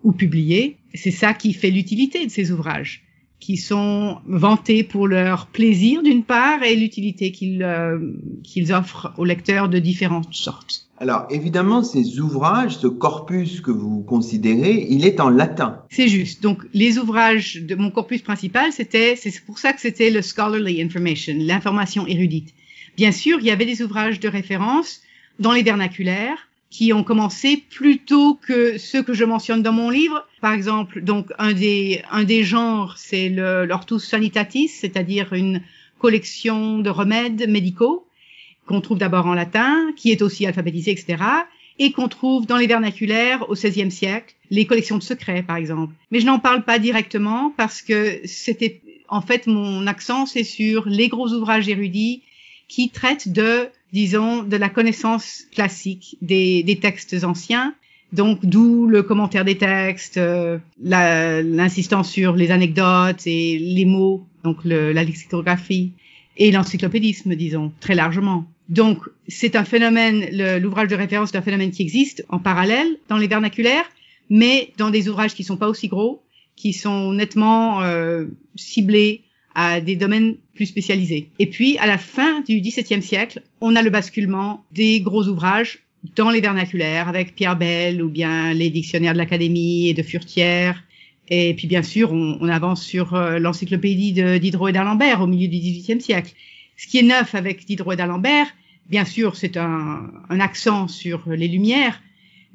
ou 0.04 0.14
publié. 0.14 0.78
C'est 0.94 1.12
ça 1.12 1.34
qui 1.34 1.54
fait 1.54 1.70
l'utilité 1.70 2.26
de 2.26 2.32
ces 2.32 2.52
ouvrages, 2.52 3.04
qui 3.40 3.58
sont 3.58 4.18
vantés 4.26 4.84
pour 4.84 5.08
leur 5.08 5.48
plaisir 5.48 6.02
d'une 6.02 6.24
part 6.24 6.64
et 6.64 6.76
l'utilité 6.76 7.32
qu'ils 7.32 7.64
euh, 7.64 8.00
qu'ils 8.44 8.74
offrent 8.74 9.14
aux 9.18 9.26
lecteurs 9.26 9.70
de 9.70 9.80
différentes 9.80 10.34
sortes. 10.34 10.88
Alors 11.00 11.28
évidemment, 11.30 11.84
ces 11.84 12.20
ouvrages, 12.20 12.78
ce 12.78 12.88
corpus 12.88 13.62
que 13.62 13.70
vous 13.70 14.02
considérez, 14.02 14.88
il 14.90 15.06
est 15.06 15.20
en 15.20 15.30
latin. 15.30 15.84
C'est 15.92 16.08
juste. 16.08 16.42
Donc 16.42 16.64
les 16.74 16.98
ouvrages 16.98 17.62
de 17.62 17.76
mon 17.76 17.92
corpus 17.92 18.24
principal, 18.24 18.72
c'était, 18.72 19.16
c'est 19.16 19.40
pour 19.46 19.60
ça 19.60 19.74
que 19.74 19.82
c'était 19.82 20.10
le 20.10 20.24
scholarly 20.24 20.82
information, 20.82 21.36
l'information 21.38 22.08
érudite. 22.08 22.54
Bien 22.96 23.12
sûr, 23.12 23.38
il 23.40 23.46
y 23.46 23.52
avait 23.52 23.68
des 23.68 23.84
ouvrages 23.84 24.20
de 24.20 24.28
référence 24.28 25.02
dans 25.40 25.52
les 25.52 25.62
vernaculaires 25.62 26.47
qui 26.70 26.92
ont 26.94 27.04
commencé 27.04 27.64
plus 27.70 28.00
tôt 28.00 28.36
que 28.36 28.78
ceux 28.78 29.02
que 29.02 29.14
je 29.14 29.24
mentionne 29.24 29.64
dans 29.64 29.72
mon 29.72 29.90
livre. 29.90 30.28
Par 30.42 30.54
exemple, 30.54 31.02
donc 31.02 31.32
un 31.40 31.54
des 31.54 32.02
un 32.12 32.24
des 32.24 32.44
genres, 32.44 32.96
c'est 32.98 33.30
l'ortus 33.30 34.04
sanitatis, 34.04 34.68
c'est-à-dire 34.68 35.34
une 35.34 35.62
collection 36.00 36.80
de 36.80 36.90
remèdes 36.90 37.50
médicaux 37.50 38.06
qu'on 38.68 38.82
trouve 38.82 38.98
d'abord 38.98 39.26
en 39.26 39.34
latin, 39.34 39.92
qui 39.96 40.12
est 40.12 40.22
aussi 40.22 40.46
alphabétisé, 40.46 40.92
etc., 40.92 41.24
et 41.80 41.92
qu'on 41.92 42.08
trouve 42.08 42.46
dans 42.46 42.58
les 42.58 42.68
vernaculaires 42.68 43.50
au 43.50 43.54
XVIe 43.54 43.92
siècle, 43.92 44.36
les 44.50 44.66
collections 44.66 44.98
de 44.98 45.04
secrets, 45.04 45.44
par 45.44 45.58
exemple. 45.58 45.94
Mais 46.12 46.20
je 46.20 46.26
n'en 46.26 46.40
parle 46.40 46.64
pas 46.64 46.80
directement 46.80 47.54
parce 47.56 47.82
que 47.82 48.20
c'était, 48.26 48.82
en 49.08 49.22
fait, 49.22 49.48
mon 49.48 49.86
accent, 49.86 50.26
c'est 50.26 50.44
sur 50.44 50.88
les 50.90 51.08
gros 51.08 51.30
ouvrages 51.30 51.70
érudits 51.70 52.24
qui 52.68 52.90
traitent 52.90 53.32
de, 53.32 53.70
disons, 53.94 54.44
de 54.44 54.58
la 54.58 54.70
connaissance 54.70 55.44
classique 55.52 56.18
des, 56.22 56.64
des 56.64 56.80
textes 56.80 57.24
anciens. 57.24 57.74
Donc, 58.14 58.46
d'où 58.46 58.88
le 58.88 59.04
commentaire 59.04 59.44
des 59.44 59.58
textes, 59.58 60.18
euh, 60.18 60.60
l'insistance 60.80 62.10
sur 62.10 62.36
les 62.36 62.52
anecdotes 62.52 63.28
et 63.28 63.60
les 63.60 63.86
mots, 63.86 64.26
donc 64.44 64.64
le, 64.64 64.94
la 64.94 65.04
lexicographie 65.04 65.92
et 66.38 66.52
l'encyclopédisme, 66.52 67.36
disons, 67.36 67.74
très 67.80 67.96
largement. 67.96 68.46
Donc, 68.70 69.00
c'est 69.28 69.56
un 69.56 69.66
phénomène, 69.66 70.26
l'ouvrage 70.60 70.88
de 70.88 70.96
référence 70.96 71.34
est 71.34 71.38
un 71.38 71.42
phénomène 71.42 71.72
qui 71.72 71.82
existe 71.82 72.26
en 72.30 72.40
parallèle 72.40 72.88
dans 73.10 73.18
les 73.18 73.28
vernaculaires, 73.28 73.90
mais 74.30 74.72
dans 74.78 74.90
des 74.90 75.10
ouvrages 75.10 75.34
qui 75.34 75.44
sont 75.44 75.58
pas 75.58 75.68
aussi 75.68 75.88
gros, 75.88 76.22
qui 76.56 76.74
sont 76.74 77.14
nettement 77.14 77.82
euh, 77.82 78.26
ciblés 78.56 79.22
à 79.58 79.82
des 79.82 79.96
domaines 79.96 80.36
plus 80.54 80.68
spécialisés. 80.68 81.30
Et 81.40 81.48
puis, 81.48 81.80
à 81.80 81.88
la 81.88 81.98
fin 81.98 82.42
du 82.42 82.62
XVIIe 82.62 83.02
siècle, 83.02 83.42
on 83.60 83.76
a 83.76 83.82
le 83.82 83.90
basculement 83.90 84.64
des 84.72 85.02
gros 85.02 85.28
ouvrages 85.28 85.80
dans 86.16 86.30
les 86.30 86.42
vernaculaires, 86.42 87.10
avec 87.10 87.34
Pierre 87.34 87.58
Bell 87.58 88.04
ou 88.04 88.08
bien 88.08 88.54
les 88.54 88.70
dictionnaires 88.70 89.14
de 89.14 89.18
l'Académie 89.18 89.90
et 89.90 89.96
de 89.96 90.04
Furtière. 90.04 90.84
Et 91.30 91.56
puis, 91.56 91.68
bien 91.68 91.82
sûr, 91.82 92.14
on, 92.14 92.48
avance 92.48 92.84
sur 92.84 93.16
euh, 93.16 93.40
l'encyclopédie 93.40 94.14
Diderot 94.40 94.68
et 94.68 94.74
d'Alembert 94.74 95.22
au 95.22 95.28
milieu 95.28 95.48
du 95.48 95.58
XVIIIe 95.58 96.02
siècle. 96.02 96.34
Ce 96.78 96.86
qui 96.86 97.00
est 97.00 97.04
neuf 97.04 97.34
avec 97.34 97.66
Diderot 97.66 97.94
et 97.94 97.96
d'Alembert, 97.96 98.46
bien 98.92 99.06
sûr, 99.06 99.36
c'est 99.36 99.58
un, 99.58 100.12
un, 100.30 100.40
accent 100.40 100.88
sur 100.88 101.24
les 101.28 101.48
Lumières, 101.48 102.00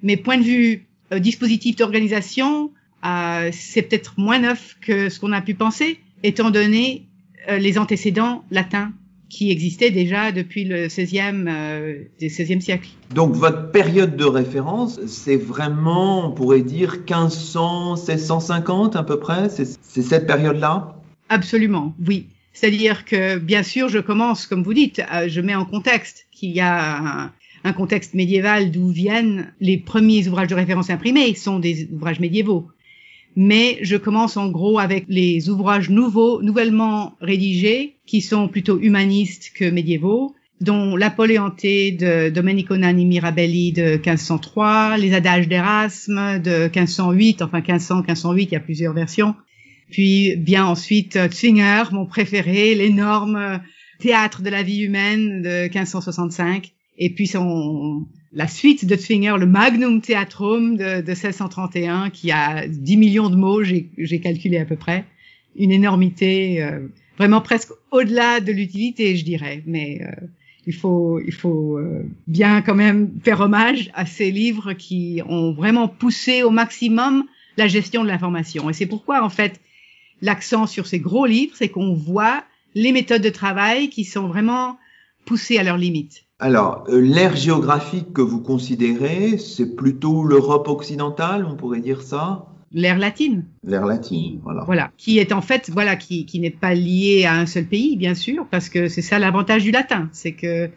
mais 0.04 0.16
point 0.16 0.38
de 0.38 0.44
vue 0.44 0.86
euh, 1.12 1.18
dispositif 1.18 1.74
d'organisation, 1.74 2.70
euh, 3.04 3.50
c'est 3.52 3.82
peut-être 3.82 4.14
moins 4.18 4.38
neuf 4.38 4.76
que 4.80 5.08
ce 5.08 5.18
qu'on 5.18 5.32
a 5.32 5.42
pu 5.42 5.54
penser, 5.54 5.98
étant 6.22 6.50
donné 6.50 7.08
euh, 7.48 7.58
les 7.58 7.78
antécédents 7.78 8.44
latins 8.50 8.92
qui 9.28 9.50
existaient 9.50 9.90
déjà 9.90 10.30
depuis 10.30 10.64
le 10.64 10.88
16e, 10.88 11.48
euh, 11.48 12.04
16e 12.20 12.60
siècle. 12.60 12.88
Donc 13.14 13.34
votre 13.34 13.70
période 13.70 14.16
de 14.16 14.24
référence, 14.24 15.00
c'est 15.06 15.38
vraiment, 15.38 16.28
on 16.28 16.32
pourrait 16.32 16.60
dire, 16.60 16.96
1500, 16.98 17.94
1650 17.96 18.94
à 18.94 19.02
peu 19.02 19.18
près, 19.18 19.48
c'est 19.48 19.64
cette 19.64 20.26
période-là? 20.26 20.96
Absolument, 21.30 21.94
oui. 22.06 22.26
C'est-à-dire 22.52 23.06
que, 23.06 23.38
bien 23.38 23.62
sûr, 23.62 23.88
je 23.88 23.98
commence, 23.98 24.46
comme 24.46 24.62
vous 24.62 24.74
dites, 24.74 25.02
je 25.26 25.40
mets 25.40 25.54
en 25.54 25.64
contexte 25.64 26.26
qu'il 26.30 26.50
y 26.50 26.60
a 26.60 27.22
un, 27.24 27.32
un 27.64 27.72
contexte 27.72 28.14
médiéval 28.14 28.70
d'où 28.70 28.88
viennent 28.88 29.52
les 29.60 29.78
premiers 29.78 30.26
ouvrages 30.28 30.48
de 30.48 30.54
référence 30.54 30.90
imprimés, 30.90 31.34
sont 31.34 31.58
des 31.58 31.88
ouvrages 31.92 32.20
médiévaux. 32.20 32.68
Mais 33.34 33.78
je 33.82 33.96
commence 33.96 34.36
en 34.36 34.50
gros 34.50 34.78
avec 34.78 35.04
les 35.08 35.48
ouvrages 35.48 35.88
nouveaux, 35.88 36.42
nouvellement 36.42 37.14
rédigés, 37.20 37.96
qui 38.06 38.20
sont 38.20 38.48
plutôt 38.48 38.78
humanistes 38.78 39.52
que 39.54 39.70
médiévaux, 39.70 40.34
dont 40.60 40.96
l'Apoléonté 40.96 41.92
de 41.92 42.28
Domenico 42.28 42.76
Nanni 42.76 43.04
Mirabelli 43.04 43.72
de 43.72 43.92
1503, 43.96 44.96
les 44.98 45.14
Adages 45.14 45.48
d'Erasme 45.48 46.40
de 46.40 46.64
1508, 46.64 47.42
enfin 47.42 47.58
1500, 47.58 47.96
1508, 48.02 48.42
il 48.42 48.52
y 48.52 48.56
a 48.56 48.60
plusieurs 48.60 48.94
versions, 48.94 49.34
puis 49.90 50.36
bien 50.36 50.64
ensuite 50.64 51.16
euh, 51.16 51.28
Zwinger, 51.28 51.84
mon 51.92 52.06
préféré, 52.06 52.74
l'énorme 52.74 53.36
euh, 53.36 53.58
théâtre 53.98 54.42
de 54.42 54.50
la 54.50 54.62
vie 54.62 54.80
humaine 54.80 55.42
de 55.42 55.62
1565. 55.64 56.72
Et 56.98 57.10
puis 57.10 57.26
son, 57.26 58.06
la 58.32 58.48
suite 58.48 58.86
de 58.86 58.96
Zwinger, 58.96 59.34
le 59.38 59.46
Magnum 59.46 60.00
Theatrum 60.00 60.76
de, 60.76 61.02
de 61.02 61.10
1631, 61.10 62.10
qui 62.10 62.30
a 62.30 62.66
10 62.66 62.96
millions 62.96 63.30
de 63.30 63.36
mots, 63.36 63.62
j'ai 63.62 64.20
calculé 64.20 64.58
à 64.58 64.64
peu 64.64 64.76
près. 64.76 65.04
Une 65.56 65.70
énormité, 65.70 66.62
euh, 66.62 66.80
vraiment 67.18 67.42
presque 67.42 67.72
au-delà 67.90 68.40
de 68.40 68.52
l'utilité, 68.52 69.16
je 69.16 69.24
dirais. 69.24 69.62
Mais 69.66 70.00
euh, 70.02 70.26
il 70.66 70.74
faut, 70.74 71.20
il 71.20 71.32
faut 71.32 71.76
euh, 71.76 72.08
bien 72.26 72.62
quand 72.62 72.74
même 72.74 73.10
faire 73.22 73.40
hommage 73.40 73.90
à 73.94 74.06
ces 74.06 74.30
livres 74.30 74.72
qui 74.72 75.20
ont 75.28 75.52
vraiment 75.52 75.88
poussé 75.88 76.42
au 76.42 76.50
maximum 76.50 77.24
la 77.58 77.68
gestion 77.68 78.02
de 78.02 78.08
l'information. 78.08 78.70
Et 78.70 78.72
c'est 78.72 78.86
pourquoi, 78.86 79.22
en 79.22 79.28
fait, 79.28 79.60
l'accent 80.22 80.66
sur 80.66 80.86
ces 80.86 81.00
gros 81.00 81.26
livres, 81.26 81.52
c'est 81.54 81.68
qu'on 81.68 81.92
voit 81.92 82.44
les 82.74 82.92
méthodes 82.92 83.22
de 83.22 83.28
travail 83.28 83.90
qui 83.90 84.04
sont 84.04 84.26
vraiment 84.26 84.78
poussées 85.26 85.58
à 85.58 85.62
leurs 85.62 85.76
limites. 85.76 86.24
Alors, 86.42 86.84
euh, 86.88 87.00
l'ère 87.00 87.36
géographique 87.36 88.12
que 88.12 88.20
vous 88.20 88.40
considérez, 88.40 89.38
c'est 89.38 89.76
plutôt 89.76 90.24
l'Europe 90.24 90.66
occidentale, 90.66 91.46
on 91.48 91.54
pourrait 91.54 91.80
dire 91.80 92.02
ça? 92.02 92.46
L'ère 92.72 92.98
latine. 92.98 93.44
L'ère 93.62 93.86
latine, 93.86 94.40
voilà. 94.42 94.64
Voilà, 94.64 94.90
qui 94.96 95.20
est 95.20 95.32
en 95.32 95.40
fait, 95.40 95.70
voilà, 95.70 95.94
qui, 95.94 96.26
qui 96.26 96.40
n'est 96.40 96.50
pas 96.50 96.74
liée 96.74 97.26
à 97.26 97.34
un 97.34 97.46
seul 97.46 97.66
pays, 97.66 97.96
bien 97.96 98.14
sûr, 98.14 98.46
parce 98.50 98.68
que 98.68 98.88
c'est 98.88 99.02
ça 99.02 99.20
l'avantage 99.20 99.62
du 99.62 99.70
latin, 99.70 100.08
c'est 100.10 100.32
que 100.32 100.68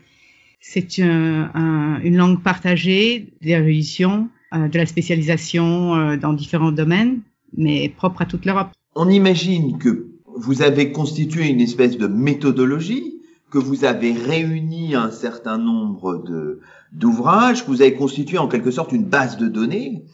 c'est 0.60 1.00
un, 1.00 1.50
un, 1.56 2.00
une 2.04 2.16
langue 2.16 2.44
partagée, 2.44 3.34
d'érudition, 3.42 4.30
euh, 4.54 4.68
de 4.68 4.78
la 4.78 4.86
spécialisation 4.86 5.96
euh, 5.96 6.16
dans 6.16 6.34
différents 6.34 6.72
domaines, 6.72 7.22
mais 7.58 7.90
propre 7.90 8.22
à 8.22 8.26
toute 8.26 8.46
l'Europe 8.46 8.70
on 8.96 9.10
imagine 9.10 9.78
que 9.78 10.08
vous 10.38 10.62
avez 10.62 10.92
constitué 10.92 11.48
une 11.48 11.62
espèce 11.62 11.98
de 11.98 12.08
méthodologie, 12.08 13.15
que 13.52 13.58
vous 13.58 13.86
avez 13.86 14.14
réuni 14.14 14.96
un 14.96 15.12
certain 15.12 15.58
nombre 15.58 16.24
de 16.24 16.60
d'ouvrages, 16.92 17.66
que 17.66 17.72
vous 17.72 17.82
avez 17.82 17.94
constitué 17.94 18.38
en 18.38 18.48
quelque 18.48 18.72
sorte 18.72 18.92
une 18.92 19.06
base 19.06 19.38
de 19.38 19.48
données, 19.48 20.06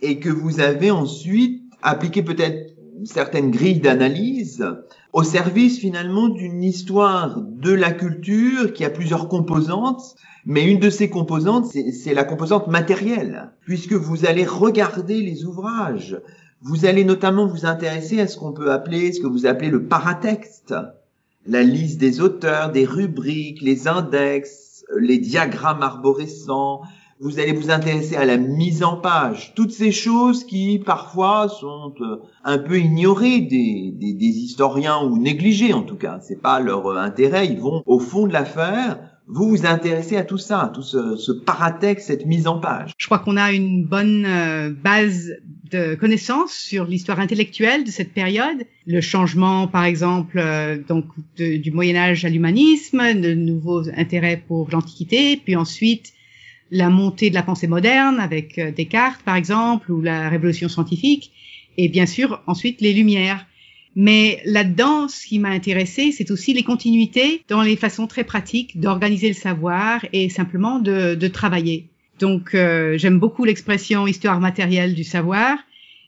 et 0.00 0.18
que 0.18 0.30
vous 0.30 0.60
avez 0.60 0.90
ensuite 0.90 1.62
appliqué 1.82 2.22
peut-être 2.22 2.74
certaines 3.04 3.50
grilles 3.50 3.80
d'analyse 3.80 4.64
au 5.12 5.22
service 5.22 5.78
finalement 5.78 6.28
d'une 6.28 6.62
histoire 6.62 7.40
de 7.40 7.72
la 7.72 7.92
culture 7.92 8.72
qui 8.72 8.84
a 8.84 8.90
plusieurs 8.90 9.28
composantes, 9.28 10.14
mais 10.46 10.70
une 10.70 10.80
de 10.80 10.90
ces 10.90 11.10
composantes, 11.10 11.66
c'est 11.66 12.14
la 12.14 12.24
composante 12.24 12.66
matérielle, 12.68 13.50
puisque 13.60 13.92
vous 13.92 14.26
allez 14.26 14.44
regarder 14.44 15.20
les 15.20 15.44
ouvrages, 15.44 16.20
vous 16.62 16.86
allez 16.86 17.04
notamment 17.04 17.46
vous 17.46 17.66
intéresser 17.66 18.20
à 18.20 18.26
ce 18.26 18.38
qu'on 18.38 18.52
peut 18.52 18.72
appeler, 18.72 19.12
ce 19.12 19.20
que 19.20 19.26
vous 19.26 19.46
appelez 19.46 19.70
le 19.70 19.86
paratexte. 19.86 20.74
La 21.46 21.62
liste 21.62 21.98
des 21.98 22.20
auteurs, 22.20 22.70
des 22.70 22.84
rubriques, 22.84 23.62
les 23.62 23.88
index, 23.88 24.84
les 24.98 25.18
diagrammes 25.18 25.82
arborescents, 25.82 26.82
vous 27.22 27.38
allez 27.38 27.52
vous 27.52 27.70
intéresser 27.70 28.16
à 28.16 28.24
la 28.24 28.36
mise 28.36 28.82
en 28.82 28.96
page, 28.96 29.52
toutes 29.54 29.70
ces 29.70 29.92
choses 29.92 30.42
qui 30.44 30.80
parfois 30.84 31.48
sont 31.48 31.94
euh, 32.00 32.16
un 32.42 32.58
peu 32.58 32.80
ignorées 32.80 33.40
des, 33.40 33.94
historiens 34.26 35.04
ou 35.04 35.18
négligées 35.18 35.72
en 35.72 35.82
tout 35.82 35.96
cas. 35.96 36.18
C'est 36.20 36.42
pas 36.42 36.58
leur 36.58 36.98
intérêt, 36.98 37.46
ils 37.46 37.60
vont 37.60 37.84
au 37.86 38.00
fond 38.00 38.26
de 38.26 38.32
l'affaire. 38.32 38.98
Vous 39.28 39.48
vous 39.48 39.66
intéressez 39.66 40.16
à 40.16 40.24
tout 40.24 40.38
ça, 40.38 40.62
à 40.62 40.68
tout 40.68 40.82
ce, 40.82 41.16
ce 41.16 41.32
paratexte, 41.32 42.08
cette 42.08 42.26
mise 42.26 42.46
en 42.46 42.58
page. 42.58 42.92
Je 42.98 43.06
crois 43.06 43.18
qu'on 43.18 43.36
a 43.36 43.52
une 43.52 43.84
bonne 43.84 44.26
euh, 44.26 44.70
base 44.70 45.32
de 45.70 45.94
connaissances 45.94 46.52
sur 46.52 46.84
l'histoire 46.84 47.18
intellectuelle 47.20 47.84
de 47.84 47.90
cette 47.90 48.12
période, 48.12 48.66
le 48.86 49.00
changement, 49.00 49.68
par 49.68 49.84
exemple, 49.84 50.38
donc 50.86 51.06
du 51.38 51.70
Moyen 51.70 51.96
Âge 51.96 52.26
à 52.26 52.28
l'humanisme, 52.28 53.14
de 53.18 53.32
nouveaux 53.32 53.88
intérêts 53.96 54.42
pour 54.46 54.68
l'Antiquité, 54.70 55.40
puis 55.42 55.56
ensuite 55.56 56.12
la 56.72 56.88
montée 56.88 57.28
de 57.28 57.34
la 57.34 57.42
pensée 57.42 57.66
moderne 57.66 58.18
avec 58.18 58.58
euh, 58.58 58.72
Descartes, 58.72 59.22
par 59.22 59.36
exemple, 59.36 59.92
ou 59.92 60.00
la 60.00 60.30
révolution 60.30 60.68
scientifique, 60.68 61.30
et 61.76 61.88
bien 61.88 62.06
sûr 62.06 62.42
ensuite 62.46 62.80
les 62.80 62.94
Lumières. 62.94 63.46
Mais 63.94 64.40
là-dedans, 64.44 65.08
ce 65.08 65.26
qui 65.26 65.38
m'a 65.38 65.50
intéressé, 65.50 66.12
c'est 66.12 66.30
aussi 66.30 66.54
les 66.54 66.62
continuités 66.62 67.42
dans 67.48 67.62
les 67.62 67.76
façons 67.76 68.06
très 68.06 68.24
pratiques 68.24 68.80
d'organiser 68.80 69.28
le 69.28 69.34
savoir 69.34 70.04
et 70.12 70.28
simplement 70.28 70.78
de, 70.78 71.14
de 71.14 71.28
travailler. 71.28 71.88
Donc, 72.18 72.54
euh, 72.54 72.96
j'aime 72.98 73.18
beaucoup 73.18 73.44
l'expression 73.44 74.06
histoire 74.06 74.40
matérielle 74.40 74.94
du 74.94 75.04
savoir. 75.04 75.58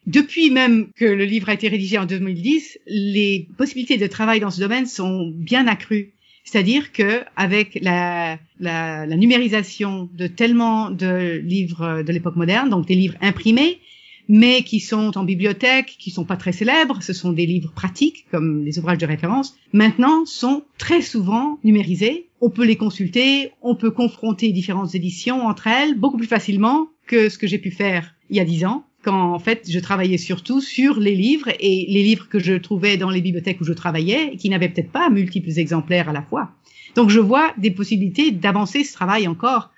Depuis 0.07 0.51
même 0.51 0.89
que 0.97 1.05
le 1.05 1.25
livre 1.25 1.49
a 1.49 1.55
été 1.55 1.69
rédigé 1.69 1.99
en 1.99 2.05
2010, 2.05 2.79
les 2.87 3.49
possibilités 3.57 3.97
de 3.97 4.07
travail 4.07 4.41
dans 4.41 4.51
ce 4.51 4.61
domaine 4.61 4.87
sont 4.87 5.33
bien 5.35 5.67
accrues. 5.67 6.13
C'est-à-dire 6.45 6.93
que 6.93 7.23
avec 7.37 7.79
la, 7.81 8.39
la, 8.61 9.07
la, 9.07 9.17
numérisation 9.17 10.11
de 10.13 10.27
tellement 10.27 10.91
de 10.91 11.41
livres 11.43 12.03
de 12.03 12.13
l'époque 12.13 12.37
moderne, 12.37 12.69
donc 12.69 12.87
des 12.87 12.95
livres 12.95 13.17
imprimés, 13.23 13.81
mais 14.29 14.63
qui 14.63 14.81
sont 14.81 15.17
en 15.17 15.25
bibliothèque, 15.25 15.97
qui 15.99 16.11
sont 16.11 16.25
pas 16.25 16.37
très 16.37 16.53
célèbres, 16.53 17.03
ce 17.03 17.13
sont 17.13 17.33
des 17.33 17.47
livres 17.47 17.73
pratiques 17.75 18.27
comme 18.31 18.65
les 18.65 18.79
ouvrages 18.79 18.99
de 18.99 19.07
référence, 19.07 19.57
maintenant 19.73 20.25
sont 20.25 20.63
très 20.79 21.03
souvent 21.03 21.59
numérisés. 21.65 22.29
On 22.41 22.51
peut 22.51 22.65
les 22.65 22.77
consulter, 22.77 23.53
on 23.63 23.75
peut 23.75 23.91
confronter 23.91 24.53
différentes 24.53 24.95
éditions 24.95 25.47
entre 25.47 25.67
elles 25.67 25.99
beaucoup 25.99 26.19
plus 26.19 26.27
facilement 26.27 26.89
que 27.07 27.29
ce 27.29 27.39
que 27.39 27.47
j'ai 27.47 27.59
pu 27.59 27.71
faire 27.71 28.15
il 28.31 28.37
y 28.37 28.41
a 28.41 28.45
dix 28.45 28.65
ans 28.65 28.85
quand 29.05 29.35
en 29.35 29.39
fait 29.39 29.71
je 29.71 29.79
travaillais 29.79 30.19
surtout 30.19 30.61
sur 30.61 30.99
les 30.99 31.15
livres 31.15 31.51
et 31.61 31.87
les 31.89 32.03
livres 32.03 32.29
que 32.29 32.39
je 32.39 32.55
trouvais 32.55 32.97
dans 32.97 33.11
les 33.11 33.21
bibliothèques 33.21 33.61
où 33.61 33.65
je 33.65 33.73
travaillais 33.73 34.37
qui 34.37 34.49
n'avaient 34.49 34.71
peut-être 34.71 34.91
pas 34.91 35.11
multiples 35.11 35.59
exemplaires 35.59 36.09
à 36.09 36.13
la 36.13 36.23
fois. 36.23 36.53
Donc 36.97 37.11
je 37.11 37.21
vois 37.21 37.53
des 37.59 37.71
possibilités 37.71 38.31
d'avancer 38.31 38.83
ce 38.83 38.95
travail 38.95 39.29
encore 39.29 39.71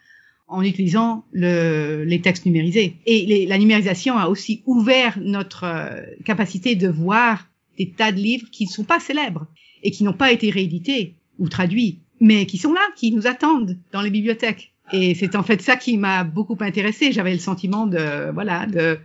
en 0.49 0.63
utilisant 0.63 1.25
le, 1.33 2.05
les 2.05 2.21
textes 2.21 2.47
numérisés. 2.47 2.97
Et 3.07 3.27
les, 3.27 3.47
la 3.47 3.59
numérisation 3.59 4.17
a 4.17 4.29
aussi 4.29 4.63
ouvert 4.67 5.19
notre 5.21 5.65
euh, 5.65 6.01
capacité 6.25 6.77
de 6.77 6.89
voir 6.89 7.49
des 7.79 7.91
tas 7.91 8.13
de 8.13 8.19
livres 8.19 8.49
qui 8.51 8.65
ne 8.65 8.71
sont 8.71 8.85
pas 8.85 9.01
célèbres 9.01 9.47
et 9.83 9.91
qui 9.91 10.05
n'ont 10.05 10.13
pas 10.13 10.33
été 10.33 10.51
réédités 10.51 11.15
ou 11.39 11.49
traduits, 11.49 12.01
mais 12.21 12.47
qui 12.47 12.59
sont 12.59 12.73
là, 12.73 12.81
qui 12.97 13.13
nous 13.13 13.27
attendent 13.27 13.77
dans 13.93 14.03
les 14.03 14.11
bibliothèques. 14.11 14.73
Et 14.93 15.15
c'est 15.15 15.35
en 15.35 15.43
fait 15.43 15.61
ça 15.63 15.77
qui 15.77 15.99
m'a 15.99 16.23
beaucoup 16.23 16.57
intéressé. 16.61 17.11
J'avais 17.11 17.33
le 17.33 17.41
sentiment 17.41 17.87
de 17.87 18.31
voilà 18.33 18.67
de 18.67 18.99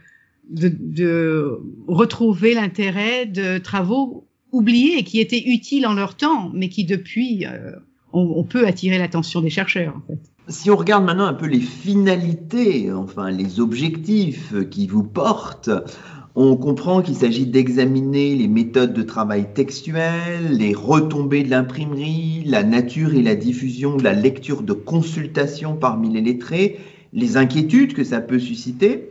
de, 0.50 0.72
de 0.80 1.60
retrouver 1.88 2.54
l'intérêt 2.54 3.26
de 3.26 3.58
travaux 3.58 4.28
oubliés 4.52 5.04
qui 5.04 5.20
étaient 5.20 5.44
utiles 5.46 5.88
en 5.88 5.94
leur 5.94 6.16
temps, 6.16 6.52
mais 6.54 6.70
qui 6.70 6.84
depuis, 6.84 7.46
euh, 7.46 7.72
on, 8.12 8.22
on, 8.36 8.44
peut 8.44 8.68
attirer 8.68 8.98
l'attention 8.98 9.42
des 9.42 9.50
chercheurs. 9.50 9.96
En 9.96 10.02
fait. 10.02 10.20
Si 10.52 10.70
on 10.70 10.76
regarde 10.76 11.06
maintenant 11.06 11.28
un 11.28 11.34
peu 11.34 11.46
les 11.46 11.62
finalités, 11.62 12.92
enfin 12.92 13.32
les 13.32 13.62
objectifs 13.62 14.54
qui 14.70 14.86
vous 14.86 15.04
portent, 15.04 15.70
on 16.36 16.58
comprend 16.58 17.02
qu'il 17.02 17.16
s'agit 17.16 17.46
d'examiner 17.46 18.36
les 18.36 18.50
méthodes 18.50 18.94
de 18.94 19.02
travail 19.02 19.54
textuel, 19.54 20.52
les 20.52 20.74
retombées 20.74 21.44
de 21.44 21.50
l'imprimerie, 21.50 22.44
la 22.46 22.64
nature 22.64 23.14
et 23.14 23.22
la 23.22 23.36
diffusion 23.36 23.96
de 23.96 24.04
la 24.04 24.12
lecture 24.12 24.62
de 24.62 24.74
consultation 24.74 25.78
parmi 25.78 26.10
les 26.10 26.22
lettrés, 26.22 26.82
les 27.14 27.38
inquiétudes 27.38 27.94
que 27.94 28.04
ça 28.04 28.20
peut 28.20 28.40
susciter. 28.40 29.10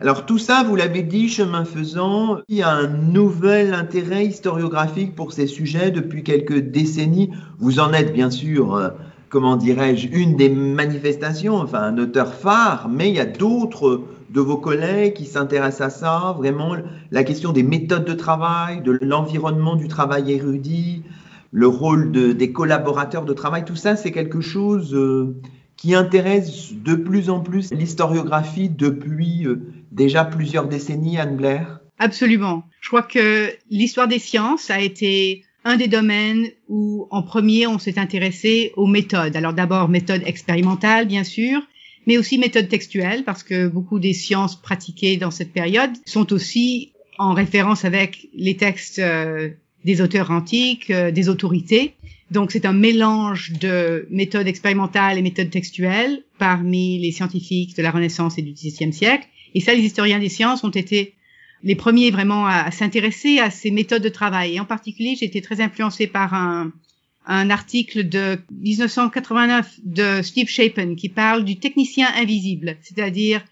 Alors 0.00 0.26
tout 0.26 0.38
ça, 0.38 0.64
vous 0.64 0.74
l'avez 0.74 1.02
dit, 1.02 1.28
chemin 1.28 1.64
faisant, 1.64 2.38
il 2.48 2.56
y 2.56 2.62
a 2.62 2.70
un 2.70 2.88
nouvel 2.88 3.74
intérêt 3.74 4.24
historiographique 4.24 5.14
pour 5.14 5.32
ces 5.32 5.46
sujets 5.46 5.92
depuis 5.92 6.24
quelques 6.24 6.58
décennies. 6.58 7.30
Vous 7.58 7.78
en 7.78 7.92
êtes 7.92 8.12
bien 8.12 8.30
sûr, 8.30 8.74
euh, 8.74 8.88
comment 9.30 9.56
dirais-je, 9.56 10.08
une 10.08 10.36
des 10.36 10.50
manifestations, 10.50 11.54
enfin 11.54 11.82
un 11.82 11.98
auteur 11.98 12.34
phare, 12.34 12.88
mais 12.88 13.08
il 13.08 13.14
y 13.14 13.20
a 13.20 13.24
d'autres 13.24 14.02
de 14.28 14.40
vos 14.40 14.56
collègues 14.56 15.14
qui 15.14 15.24
s'intéressent 15.24 15.86
à 15.86 15.90
ça, 15.90 16.34
vraiment 16.36 16.76
la 17.10 17.24
question 17.24 17.52
des 17.52 17.62
méthodes 17.62 18.04
de 18.04 18.12
travail, 18.12 18.82
de 18.82 18.98
l'environnement 19.00 19.76
du 19.76 19.88
travail 19.88 20.32
érudit, 20.32 21.04
le 21.52 21.68
rôle 21.68 22.12
de, 22.12 22.32
des 22.32 22.52
collaborateurs 22.52 23.24
de 23.24 23.32
travail, 23.32 23.64
tout 23.64 23.76
ça 23.76 23.96
c'est 23.96 24.12
quelque 24.12 24.40
chose 24.40 24.94
euh, 24.94 25.34
qui 25.76 25.94
intéresse 25.94 26.72
de 26.74 26.94
plus 26.94 27.30
en 27.30 27.40
plus 27.40 27.72
l'historiographie 27.72 28.68
depuis 28.68 29.46
euh, 29.46 29.60
déjà 29.92 30.24
plusieurs 30.24 30.66
décennies, 30.66 31.18
Anne 31.18 31.36
Blair 31.36 31.80
Absolument. 31.98 32.64
Je 32.80 32.88
crois 32.88 33.02
que 33.02 33.52
l'histoire 33.70 34.08
des 34.08 34.18
sciences 34.18 34.70
a 34.70 34.80
été 34.80 35.44
un 35.64 35.76
des 35.76 35.88
domaines 35.88 36.48
où, 36.68 37.06
en 37.10 37.22
premier, 37.22 37.66
on 37.66 37.78
s'est 37.78 37.98
intéressé 37.98 38.72
aux 38.76 38.86
méthodes. 38.86 39.36
Alors 39.36 39.52
d'abord, 39.52 39.88
méthodes 39.88 40.22
expérimentales, 40.24 41.06
bien 41.06 41.24
sûr, 41.24 41.60
mais 42.06 42.16
aussi 42.16 42.38
méthodes 42.38 42.68
textuelles, 42.68 43.24
parce 43.24 43.42
que 43.42 43.68
beaucoup 43.68 43.98
des 43.98 44.14
sciences 44.14 44.60
pratiquées 44.60 45.16
dans 45.16 45.30
cette 45.30 45.52
période 45.52 45.90
sont 46.06 46.32
aussi 46.32 46.92
en 47.18 47.34
référence 47.34 47.84
avec 47.84 48.28
les 48.34 48.56
textes 48.56 48.98
euh, 48.98 49.50
des 49.84 50.00
auteurs 50.00 50.30
antiques, 50.30 50.90
euh, 50.90 51.10
des 51.10 51.28
autorités. 51.28 51.94
Donc 52.30 52.52
c'est 52.52 52.64
un 52.64 52.72
mélange 52.72 53.52
de 53.52 54.06
méthodes 54.10 54.46
expérimentales 54.46 55.18
et 55.18 55.22
méthodes 55.22 55.50
textuelles 55.50 56.22
parmi 56.38 56.98
les 56.98 57.12
scientifiques 57.12 57.76
de 57.76 57.82
la 57.82 57.90
Renaissance 57.90 58.38
et 58.38 58.42
du 58.42 58.52
XVIIe 58.52 58.92
siècle. 58.92 59.26
Et 59.54 59.60
ça, 59.60 59.74
les 59.74 59.82
historiens 59.82 60.20
des 60.20 60.28
sciences 60.28 60.64
ont 60.64 60.70
été 60.70 61.14
les 61.62 61.74
premiers 61.74 62.10
vraiment 62.10 62.46
à, 62.46 62.70
s'intéresser 62.70 63.38
à 63.38 63.50
ces 63.50 63.70
méthodes 63.70 64.02
de 64.02 64.08
travail. 64.08 64.54
Et 64.54 64.60
en 64.60 64.64
particulier, 64.64 65.16
j'ai 65.18 65.26
été 65.26 65.42
très 65.42 65.60
influencée 65.60 66.06
par 66.06 66.34
un, 66.34 66.72
un 67.26 67.50
article 67.50 68.08
de 68.08 68.38
1989 68.50 69.80
de 69.84 70.22
Steve 70.22 70.48
Shapen 70.48 70.96
qui 70.96 71.08
parle 71.08 71.44
du 71.44 71.56
technicien 71.56 72.08
invisible, 72.16 72.76
c'est-à-dire 72.82 73.44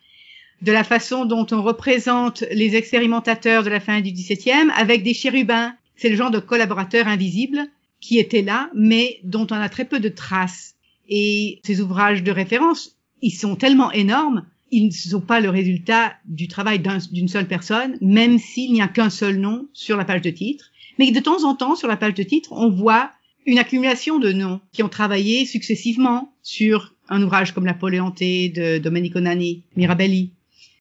de 0.62 0.72
la 0.72 0.84
façon 0.84 1.24
dont 1.24 1.46
on 1.52 1.62
représente 1.62 2.42
les 2.50 2.74
expérimentateurs 2.74 3.62
de 3.62 3.70
la 3.70 3.80
fin 3.80 4.00
du 4.00 4.10
XVIIe 4.10 4.70
avec 4.76 5.02
des 5.02 5.14
chérubins. 5.14 5.74
C'est 5.96 6.08
le 6.08 6.16
genre 6.16 6.30
de 6.30 6.40
collaborateur 6.40 7.06
invisible 7.06 7.68
qui 8.00 8.18
était 8.18 8.42
là, 8.42 8.70
mais 8.74 9.20
dont 9.24 9.46
on 9.50 9.54
a 9.54 9.68
très 9.68 9.84
peu 9.84 10.00
de 10.00 10.08
traces. 10.08 10.74
Et 11.08 11.60
ces 11.64 11.80
ouvrages 11.80 12.22
de 12.22 12.30
référence, 12.30 12.96
ils 13.22 13.32
sont 13.32 13.56
tellement 13.56 13.92
énormes 13.92 14.44
ils 14.70 14.86
ne 14.86 14.90
sont 14.90 15.20
pas 15.20 15.40
le 15.40 15.50
résultat 15.50 16.14
du 16.26 16.48
travail 16.48 16.80
d'une 17.12 17.28
seule 17.28 17.46
personne, 17.46 17.96
même 18.00 18.38
s'il 18.38 18.72
n'y 18.72 18.82
a 18.82 18.88
qu'un 18.88 19.10
seul 19.10 19.38
nom 19.38 19.66
sur 19.72 19.96
la 19.96 20.04
page 20.04 20.22
de 20.22 20.30
titre. 20.30 20.70
Mais 20.98 21.10
de 21.10 21.20
temps 21.20 21.44
en 21.44 21.54
temps, 21.54 21.76
sur 21.76 21.88
la 21.88 21.96
page 21.96 22.14
de 22.14 22.22
titre, 22.22 22.52
on 22.52 22.70
voit 22.70 23.10
une 23.46 23.58
accumulation 23.58 24.18
de 24.18 24.32
noms 24.32 24.60
qui 24.72 24.82
ont 24.82 24.88
travaillé 24.88 25.46
successivement 25.46 26.34
sur 26.42 26.94
un 27.08 27.22
ouvrage 27.22 27.52
comme 27.52 27.64
Napoléonté 27.64 28.50
de 28.50 28.78
Domenico 28.78 29.20
Nani, 29.20 29.62
Mirabelli. 29.76 30.32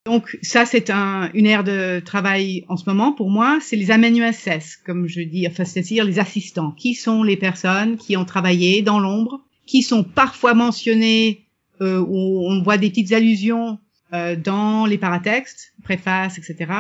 Donc 0.06 0.38
ça, 0.42 0.66
c'est 0.66 0.90
un, 0.90 1.30
une 1.34 1.46
ère 1.46 1.64
de 1.64 2.02
travail 2.04 2.66
en 2.70 2.78
ce 2.78 2.84
moment 2.88 3.12
pour 3.12 3.30
moi, 3.30 3.60
c'est 3.62 3.76
les 3.76 3.92
amanuenses, 3.92 4.78
comme 4.86 5.08
je 5.08 5.22
dis, 5.22 5.46
enfin 5.48 5.66
c'est-à-dire 5.66 6.06
les 6.06 6.20
assistants. 6.20 6.72
Qui 6.72 6.94
sont 6.94 7.24
les 7.24 7.38
personnes 7.38 7.98
qui 7.98 8.16
ont 8.16 8.26
travaillé 8.26 8.82
dans 8.82 9.00
l'ombre, 9.00 9.42
qui 9.66 9.82
sont 9.82 10.04
parfois 10.04 10.54
mentionnées 10.54 11.47
euh, 11.82 12.00
où 12.00 12.48
on 12.48 12.62
voit 12.64 12.78
des 12.78 12.90
petites 12.90 13.12
allusions 13.12 13.80
euh, 14.14 14.36
dans 14.36 14.86
les 14.86 14.98
paratextes, 14.98 15.74
préfaces, 15.84 16.38
etc. 16.38 16.72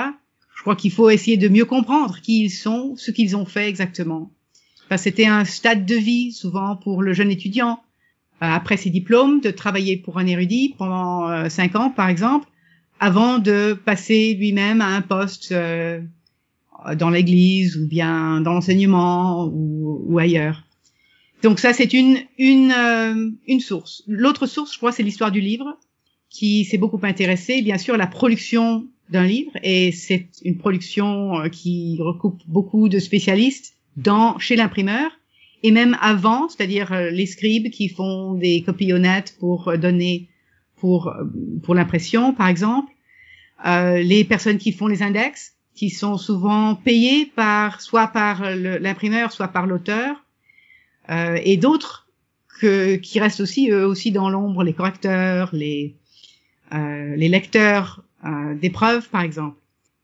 Je 0.55 0.62
crois 0.62 0.75
qu'il 0.75 0.91
faut 0.91 1.10
essayer 1.10 1.38
de 1.38 1.49
mieux 1.49 1.65
comprendre 1.65 2.19
qui 2.21 2.45
ils 2.45 2.49
sont, 2.49 2.95
ce 2.97 3.12
qu'ils 3.12 3.36
ont 3.36 3.45
fait 3.45 3.69
exactement. 3.69 4.31
Enfin, 4.86 4.97
C'était 4.97 5.25
un 5.25 5.45
stade 5.45 5.86
de 5.86 5.95
vie 5.95 6.31
souvent 6.31 6.75
pour 6.75 7.01
le 7.01 7.13
jeune 7.13 7.29
étudiant 7.29 7.79
euh, 8.43 8.45
après 8.45 8.77
ses 8.77 8.91
diplômes 8.91 9.41
de 9.41 9.49
travailler 9.49 9.97
pour 9.97 10.19
un 10.19 10.27
érudit 10.27 10.75
pendant 10.77 11.27
euh, 11.27 11.49
cinq 11.49 11.75
ans 11.75 11.89
par 11.89 12.07
exemple, 12.07 12.47
avant 12.99 13.39
de 13.39 13.73
passer 13.73 14.36
lui-même 14.36 14.79
à 14.79 14.88
un 14.88 15.01
poste 15.01 15.51
euh, 15.51 16.01
dans 16.95 17.10
l'Église 17.10 17.77
ou 17.77 17.88
bien 17.88 18.39
dans 18.41 18.53
l'enseignement 18.53 19.45
ou, 19.45 20.03
ou 20.07 20.19
ailleurs. 20.19 20.66
Donc 21.43 21.60
ça, 21.60 21.73
c'est 21.73 21.93
une 21.93 22.19
une 22.38 22.71
euh, 22.71 23.30
une 23.47 23.60
source. 23.60 24.04
L'autre 24.08 24.47
source, 24.47 24.73
je 24.73 24.78
crois, 24.78 24.91
c'est 24.91 25.04
l'histoire 25.04 25.32
du 25.32 25.41
livre, 25.41 25.78
qui 26.30 26.65
s'est 26.65 26.78
beaucoup 26.78 27.00
intéressée, 27.04 27.62
bien 27.62 27.78
sûr, 27.78 27.95
la 27.97 28.08
production 28.08 28.88
d'un 29.10 29.26
livre, 29.26 29.52
et 29.63 29.91
c'est 29.91 30.28
une 30.43 30.58
production 30.58 31.39
euh, 31.39 31.50
qui 31.50 31.97
recoupe 32.02 32.41
beaucoup 32.47 32.89
de 32.89 33.00
spécialistes 33.00 33.76
dans 33.95 34.38
chez 34.39 34.56
l'imprimeur 34.56 35.12
et 35.63 35.71
même 35.71 35.97
avant, 36.02 36.50
c'est-à-dire 36.50 36.91
euh, 36.91 37.10
les 37.10 37.26
scribes 37.26 37.69
qui 37.69 37.89
font 37.89 38.34
des 38.34 38.62
copies 38.62 38.93
honnêtes 38.93 39.36
pour 39.39 39.78
donner 39.78 40.28
pour 40.76 41.13
pour 41.63 41.73
l'impression, 41.73 42.34
par 42.34 42.47
exemple, 42.47 42.91
les 43.65 44.23
personnes 44.23 44.60
qui 44.60 44.71
font 44.71 44.86
les 44.86 45.02
index, 45.02 45.54
qui 45.73 45.89
sont 45.89 46.17
souvent 46.19 46.76
payées 46.76 47.26
par 47.26 47.82
soit 47.82 48.08
par 48.08 48.43
l'imprimeur, 48.56 49.32
soit 49.32 49.47
par 49.47 49.65
l'auteur, 49.65 50.23
euh, 51.10 51.39
et 51.43 51.58
d'autres 51.58 52.08
que, 52.60 52.96
qui 52.96 53.20
restent 53.20 53.41
aussi 53.41 53.70
eux 53.70 53.86
aussi 53.86 54.12
dans 54.12 54.30
l'ombre, 54.30 54.63
les 54.63 54.74
correcteurs, 54.74 55.50
les 55.54 55.96
euh, 56.74 57.15
les 57.15 57.30
lecteurs 57.30 58.04
euh, 58.26 58.56
d'épreuves, 58.56 59.08
par 59.10 59.22
exemple. 59.22 59.58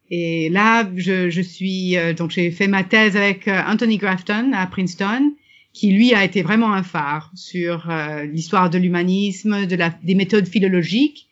Et 0.10 0.50
là, 0.50 0.90
je, 0.96 1.30
je 1.30 1.42
suis 1.42 1.98
euh, 1.98 2.14
donc 2.14 2.32
j'ai 2.32 2.52
fait 2.52 2.68
ma 2.68 2.84
thèse 2.84 3.18
avec 3.18 3.48
euh, 3.48 3.62
Anthony 3.68 3.98
Grafton 3.98 4.52
à 4.54 4.66
Princeton, 4.68 5.34
qui 5.74 5.92
lui 5.92 6.14
a 6.14 6.24
été 6.24 6.44
vraiment 6.44 6.72
un 6.74 6.84
phare 6.84 7.32
sur 7.34 7.92
l'histoire 8.32 8.70
de 8.70 8.78
l'humanisme, 8.78 9.66
de 9.66 9.76
la, 9.76 9.90
des 10.04 10.14
méthodes 10.14 10.48
philologiques 10.48 11.28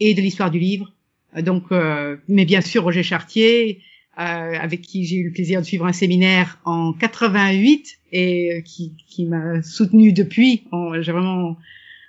et 0.00 0.14
de 0.14 0.22
l'histoire 0.22 0.50
du 0.50 0.58
livre. 0.58 0.94
Donc, 1.38 1.64
mais 2.26 2.46
bien 2.46 2.62
sûr 2.62 2.84
Roger 2.84 3.02
Chartier, 3.02 3.82
avec 4.16 4.82
qui 4.82 5.04
j'ai 5.04 5.16
eu 5.16 5.24
le 5.28 5.32
plaisir 5.32 5.60
de 5.60 5.66
suivre 5.66 5.86
un 5.86 5.92
séminaire 5.92 6.58
en 6.64 6.92
88 6.92 7.98
et 8.12 8.62
qui, 8.64 8.94
qui 9.08 9.24
m'a 9.24 9.62
soutenu 9.62 10.12
depuis. 10.12 10.64
J'ai 11.00 11.12
vraiment 11.12 11.56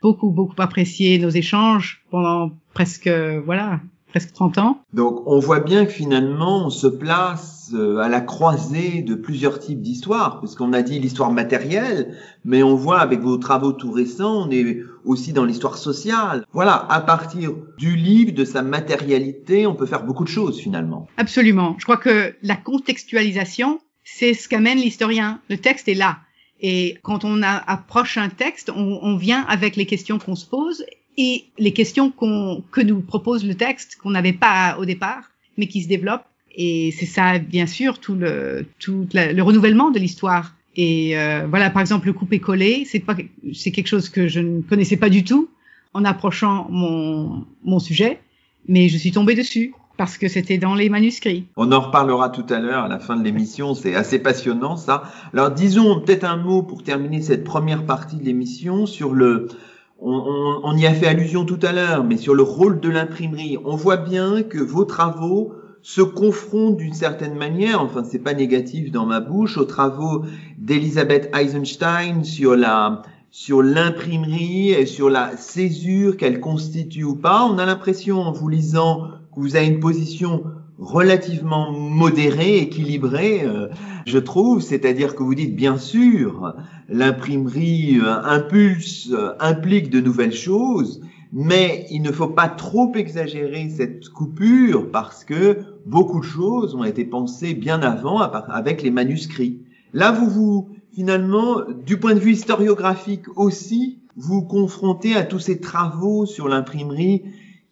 beaucoup 0.01 0.29
beaucoup 0.29 0.61
apprécié 0.61 1.17
nos 1.17 1.29
échanges 1.29 2.03
pendant 2.11 2.51
presque 2.73 3.07
voilà 3.07 3.79
presque 4.13 4.31
30 4.33 4.57
ans. 4.59 4.77
Donc 4.93 5.23
on 5.25 5.39
voit 5.39 5.59
bien 5.59 5.87
que 5.87 5.91
finalement 5.91 6.67
on 6.67 6.69
se 6.69 6.85
place 6.85 7.71
euh, 7.73 7.97
à 7.97 8.09
la 8.09 8.21
croisée 8.21 9.01
de 9.01 9.15
plusieurs 9.15 9.57
types 9.57 9.81
d'histoires, 9.81 10.39
puisqu'on 10.39 10.71
a 10.71 10.83
dit 10.83 10.99
l'histoire 10.99 11.31
matérielle, 11.31 12.15
mais 12.45 12.61
on 12.61 12.75
voit 12.75 12.99
avec 12.99 13.21
vos 13.21 13.37
travaux 13.37 13.71
tout 13.71 13.91
récents, 13.91 14.47
on 14.47 14.51
est 14.51 14.77
aussi 15.03 15.33
dans 15.33 15.45
l'histoire 15.45 15.77
sociale. 15.77 16.45
Voilà, 16.53 16.85
à 16.91 17.01
partir 17.01 17.53
du 17.79 17.95
livre, 17.95 18.33
de 18.33 18.45
sa 18.45 18.61
matérialité, 18.61 19.65
on 19.65 19.73
peut 19.73 19.87
faire 19.87 20.03
beaucoup 20.03 20.25
de 20.25 20.29
choses 20.29 20.59
finalement. 20.59 21.07
Absolument. 21.17 21.75
Je 21.79 21.85
crois 21.85 21.97
que 21.97 22.35
la 22.43 22.55
contextualisation, 22.55 23.79
c'est 24.03 24.35
ce 24.35 24.47
qu'amène 24.47 24.77
l'historien. 24.77 25.39
Le 25.49 25.57
texte 25.57 25.87
est 25.87 25.95
là. 25.95 26.19
Et 26.61 26.99
quand 27.01 27.25
on 27.25 27.41
approche 27.41 28.19
un 28.19 28.29
texte, 28.29 28.69
on, 28.69 28.99
on 29.01 29.17
vient 29.17 29.43
avec 29.49 29.75
les 29.75 29.87
questions 29.87 30.19
qu'on 30.19 30.35
se 30.35 30.45
pose 30.45 30.85
et 31.17 31.45
les 31.57 31.73
questions 31.73 32.11
qu'on 32.11 32.63
que 32.71 32.81
nous 32.81 33.01
propose 33.01 33.45
le 33.45 33.55
texte 33.55 33.97
qu'on 34.01 34.11
n'avait 34.11 34.33
pas 34.33 34.77
au 34.79 34.85
départ, 34.85 35.31
mais 35.57 35.67
qui 35.67 35.83
se 35.83 35.87
développent. 35.87 36.25
Et 36.55 36.93
c'est 36.97 37.05
ça, 37.05 37.39
bien 37.39 37.65
sûr, 37.65 37.99
tout 37.99 38.15
le 38.15 38.65
tout 38.79 39.07
le 39.13 39.41
renouvellement 39.41 39.91
de 39.91 39.99
l'histoire. 39.99 40.55
Et 40.75 41.17
euh, 41.17 41.45
voilà, 41.47 41.69
par 41.69 41.81
exemple, 41.81 42.07
le 42.07 42.13
coupé-collé, 42.13 42.85
c'est 42.85 43.03
c'est 43.53 43.71
quelque 43.71 43.87
chose 43.87 44.09
que 44.09 44.27
je 44.27 44.39
ne 44.39 44.61
connaissais 44.61 44.97
pas 44.97 45.09
du 45.09 45.23
tout 45.23 45.49
en 45.93 46.05
approchant 46.05 46.67
mon 46.69 47.45
mon 47.63 47.79
sujet, 47.79 48.19
mais 48.67 48.89
je 48.89 48.97
suis 48.97 49.11
tombée 49.11 49.35
dessus 49.35 49.73
parce 49.97 50.17
que 50.17 50.27
c'était 50.27 50.57
dans 50.57 50.73
les 50.73 50.89
manuscrits. 50.89 51.45
On 51.55 51.71
en 51.71 51.79
reparlera 51.79 52.29
tout 52.29 52.45
à 52.49 52.59
l'heure 52.59 52.83
à 52.83 52.87
la 52.87 52.99
fin 52.99 53.15
de 53.15 53.23
l'émission, 53.23 53.75
c'est 53.75 53.93
assez 53.93 54.19
passionnant 54.19 54.75
ça. 54.75 55.03
Alors 55.33 55.51
disons 55.51 56.01
peut-être 56.01 56.23
un 56.23 56.37
mot 56.37 56.63
pour 56.63 56.83
terminer 56.83 57.21
cette 57.21 57.43
première 57.43 57.85
partie 57.85 58.15
de 58.15 58.23
l'émission 58.23 58.85
sur 58.85 59.13
le 59.13 59.49
on, 59.99 60.75
y 60.75 60.85
a 60.85 60.93
fait 60.93 61.07
allusion 61.07 61.45
tout 61.45 61.59
à 61.61 61.71
l'heure, 61.71 62.03
mais 62.03 62.17
sur 62.17 62.35
le 62.35 62.43
rôle 62.43 62.79
de 62.79 62.89
l'imprimerie, 62.89 63.57
on 63.63 63.75
voit 63.75 63.97
bien 63.97 64.43
que 64.43 64.59
vos 64.59 64.85
travaux 64.85 65.53
se 65.81 66.01
confrontent 66.01 66.77
d'une 66.77 66.93
certaine 66.93 67.35
manière, 67.35 67.81
enfin 67.81 68.03
c'est 68.03 68.19
pas 68.19 68.33
négatif 68.33 68.91
dans 68.91 69.05
ma 69.05 69.19
bouche, 69.19 69.57
aux 69.57 69.65
travaux 69.65 70.23
d'Elisabeth 70.57 71.29
Eisenstein 71.35 72.23
sur 72.23 72.55
la 72.55 73.01
sur 73.31 73.63
l'imprimerie 73.63 74.69
et 74.69 74.85
sur 74.85 75.09
la 75.09 75.35
césure 75.37 76.17
qu'elle 76.17 76.39
constitue 76.39 77.03
ou 77.03 77.15
pas. 77.15 77.43
On 77.43 77.57
a 77.57 77.65
l'impression 77.65 78.21
en 78.21 78.31
vous 78.31 78.47
lisant 78.47 79.07
que 79.33 79.39
vous 79.39 79.55
avez 79.55 79.65
une 79.65 79.79
position 79.79 80.43
relativement 80.79 81.71
modérée, 81.71 82.57
équilibrée, 82.57 83.43
euh, 83.43 83.67
je 84.05 84.17
trouve, 84.17 84.61
c'est-à-dire 84.61 85.15
que 85.15 85.23
vous 85.23 85.35
dites 85.35 85.55
bien 85.55 85.77
sûr, 85.77 86.55
l'imprimerie 86.89 87.99
euh, 87.99 88.21
impulse, 88.23 89.09
euh, 89.11 89.33
implique 89.39 89.89
de 89.89 89.99
nouvelles 89.99 90.33
choses, 90.33 91.01
mais 91.31 91.85
il 91.89 92.01
ne 92.01 92.11
faut 92.11 92.27
pas 92.27 92.47
trop 92.47 92.93
exagérer 92.95 93.69
cette 93.69 94.09
coupure 94.09 94.91
parce 94.91 95.23
que 95.23 95.59
beaucoup 95.85 96.19
de 96.19 96.25
choses 96.25 96.75
ont 96.75 96.83
été 96.83 97.05
pensées 97.05 97.53
bien 97.53 97.81
avant 97.81 98.19
avec 98.19 98.83
les 98.83 98.91
manuscrits. 98.91 99.61
Là, 99.93 100.11
vous 100.11 100.29
vous, 100.29 100.69
finalement, 100.93 101.61
du 101.85 101.97
point 101.97 102.13
de 102.13 102.19
vue 102.19 102.33
historiographique 102.33 103.25
aussi, 103.35 103.99
vous 104.15 104.43
confrontez 104.43 105.15
à 105.15 105.23
tous 105.23 105.39
ces 105.39 105.59
travaux 105.59 106.27
sur 106.27 106.47
l'imprimerie 106.47 107.23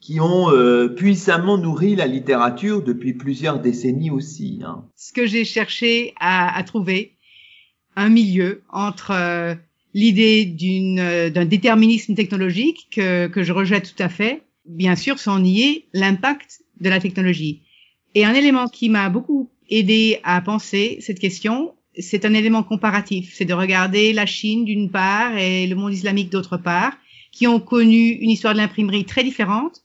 qui 0.01 0.19
ont 0.19 0.49
euh, 0.49 0.87
puissamment 0.87 1.59
nourri 1.59 1.95
la 1.95 2.07
littérature 2.07 2.83
depuis 2.83 3.13
plusieurs 3.13 3.59
décennies 3.59 4.09
aussi. 4.09 4.59
Hein. 4.65 4.83
Ce 4.95 5.13
que 5.13 5.27
j'ai 5.27 5.45
cherché 5.45 6.13
à, 6.19 6.57
à, 6.57 6.63
trouver, 6.63 7.13
un 7.95 8.09
milieu 8.09 8.63
entre 8.69 9.11
euh, 9.11 9.53
l'idée 9.93 10.55
euh, 10.97 11.29
d'un 11.29 11.45
déterminisme 11.45 12.15
technologique 12.15 12.87
que, 12.91 13.27
que 13.27 13.43
je 13.43 13.53
rejette 13.53 13.95
tout 13.95 14.03
à 14.03 14.09
fait, 14.09 14.41
bien 14.65 14.95
sûr 14.95 15.19
sans 15.19 15.39
nier 15.39 15.85
l'impact 15.93 16.61
de 16.79 16.89
la 16.89 16.99
technologie. 16.99 17.61
Et 18.15 18.25
un 18.25 18.33
élément 18.33 18.67
qui 18.67 18.89
m'a 18.89 19.07
beaucoup 19.09 19.49
aidé 19.69 20.19
à 20.23 20.41
penser 20.41 20.97
cette 21.01 21.19
question, 21.19 21.75
c'est 21.97 22.25
un 22.25 22.33
élément 22.33 22.63
comparatif, 22.63 23.33
c'est 23.35 23.45
de 23.45 23.53
regarder 23.53 24.13
la 24.13 24.25
Chine 24.25 24.65
d'une 24.65 24.89
part 24.89 25.37
et 25.37 25.67
le 25.67 25.75
monde 25.75 25.93
islamique 25.93 26.31
d'autre 26.31 26.57
part, 26.57 26.97
qui 27.31 27.45
ont 27.47 27.59
connu 27.59 28.09
une 28.09 28.31
histoire 28.31 28.53
de 28.53 28.59
l'imprimerie 28.59 29.05
très 29.05 29.23
différente 29.23 29.81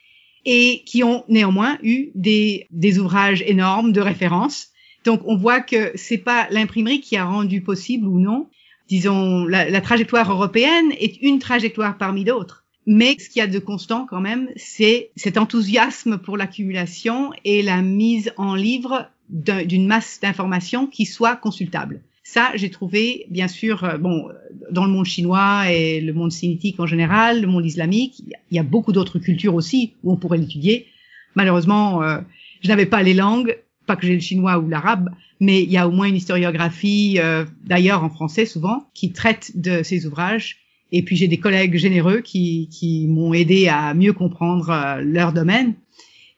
et 0.49 0.83
qui 0.85 1.03
ont 1.03 1.25
néanmoins 1.27 1.77
eu 1.83 2.09
des, 2.15 2.67
des 2.71 2.99
ouvrages 2.99 3.43
énormes 3.45 3.91
de 3.91 3.99
référence. 3.99 4.69
Donc 5.03 5.19
on 5.25 5.35
voit 5.35 5.59
que 5.59 5.91
c'est 5.95 6.17
pas 6.17 6.47
l'imprimerie 6.51 7.01
qui 7.01 7.17
a 7.17 7.25
rendu 7.25 7.61
possible 7.61 8.07
ou 8.07 8.17
non. 8.17 8.47
Disons, 8.87 9.43
la, 9.43 9.69
la 9.69 9.81
trajectoire 9.81 10.31
européenne 10.31 10.93
est 10.97 11.21
une 11.21 11.39
trajectoire 11.39 11.97
parmi 11.97 12.23
d'autres. 12.23 12.63
Mais 12.85 13.17
ce 13.19 13.29
qu'il 13.29 13.41
y 13.41 13.43
a 13.43 13.47
de 13.47 13.59
constant 13.59 14.07
quand 14.09 14.21
même, 14.21 14.49
c'est 14.55 15.11
cet 15.17 15.37
enthousiasme 15.37 16.17
pour 16.17 16.37
l'accumulation 16.37 17.31
et 17.43 17.61
la 17.61 17.81
mise 17.81 18.31
en 18.37 18.55
livre 18.55 19.09
d'une 19.27 19.85
masse 19.85 20.21
d'informations 20.21 20.87
qui 20.87 21.05
soit 21.05 21.35
consultable. 21.35 22.01
Ça, 22.29 22.51
j'ai 22.55 22.69
trouvé, 22.69 23.25
bien 23.29 23.47
sûr, 23.47 23.85
euh, 23.85 23.97
bon, 23.97 24.27
dans 24.69 24.83
le 24.83 24.91
monde 24.91 25.05
chinois 25.05 25.71
et 25.71 26.01
le 26.01 26.11
monde 26.11 26.33
sémitique 26.33 26.77
en 26.77 26.85
général, 26.85 27.39
le 27.39 27.47
monde 27.47 27.65
islamique, 27.65 28.21
il 28.51 28.55
y 28.57 28.59
a 28.59 28.63
beaucoup 28.63 28.91
d'autres 28.91 29.17
cultures 29.17 29.55
aussi 29.55 29.93
où 30.03 30.11
on 30.11 30.17
pourrait 30.17 30.37
l'étudier. 30.37 30.87
Malheureusement, 31.35 32.03
euh, 32.03 32.19
je 32.61 32.67
n'avais 32.67 32.85
pas 32.85 33.01
les 33.01 33.13
langues, 33.13 33.57
pas 33.85 33.95
que 33.95 34.05
j'ai 34.05 34.13
le 34.13 34.19
chinois 34.19 34.59
ou 34.59 34.67
l'arabe, 34.67 35.09
mais 35.39 35.63
il 35.63 35.71
y 35.71 35.77
a 35.77 35.87
au 35.87 35.91
moins 35.91 36.07
une 36.07 36.17
historiographie, 36.17 37.15
euh, 37.17 37.45
d'ailleurs 37.63 38.03
en 38.03 38.09
français 38.09 38.45
souvent, 38.45 38.89
qui 38.93 39.13
traite 39.13 39.53
de 39.55 39.81
ces 39.81 40.05
ouvrages. 40.05 40.57
Et 40.91 41.03
puis 41.03 41.15
j'ai 41.15 41.29
des 41.29 41.39
collègues 41.39 41.77
généreux 41.77 42.19
qui, 42.19 42.67
qui 42.69 43.07
m'ont 43.07 43.33
aidé 43.33 43.69
à 43.69 43.93
mieux 43.93 44.11
comprendre 44.11 44.99
leur 45.01 45.31
domaine. 45.31 45.75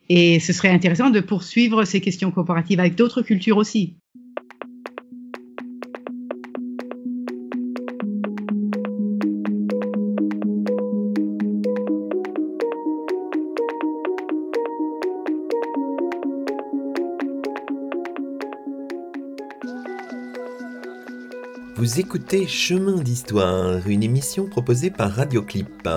Et 0.08 0.39
ce 0.39 0.54
serait 0.54 0.69
intéressant 0.69 1.10
de 1.10 1.19
poursuivre 1.19 1.84
ces 1.84 1.99
questions 1.99 2.30
comparatives 2.30 2.80
avec 2.80 2.93
d'autres 2.93 3.23
cultures 3.23 3.58
aussi. 3.58 3.95
Vous 21.89 21.99
écoutez 21.99 22.45
Chemin 22.45 23.02
d'Histoire, 23.02 23.88
une 23.88 24.04
émission 24.04 24.45
proposée 24.45 24.91
par 24.91 25.12
Radioclip, 25.12 25.89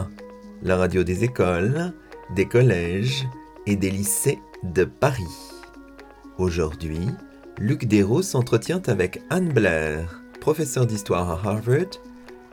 la 0.62 0.76
radio 0.78 1.02
des 1.02 1.22
écoles, 1.22 1.92
des 2.34 2.46
collèges 2.46 3.26
et 3.66 3.76
des 3.76 3.90
lycées 3.90 4.38
de 4.62 4.84
Paris. 4.84 5.36
Aujourd'hui, 6.38 7.00
Luc 7.58 7.84
Dérault 7.84 8.22
s'entretient 8.22 8.80
avec 8.86 9.20
Anne 9.28 9.52
Blair, 9.52 10.22
professeure 10.40 10.86
d'histoire 10.86 11.28
à 11.28 11.50
Harvard, 11.50 12.00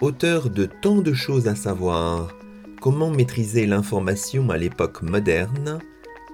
auteur 0.02 0.49
de 0.49 0.67
Tant 0.82 0.97
de 0.97 1.13
choses 1.13 1.47
à 1.47 1.56
savoir, 1.56 2.36
Comment 2.82 3.10
maîtriser 3.10 3.65
l'information 3.65 4.49
à 4.49 4.58
l'époque 4.58 5.02
moderne, 5.02 5.80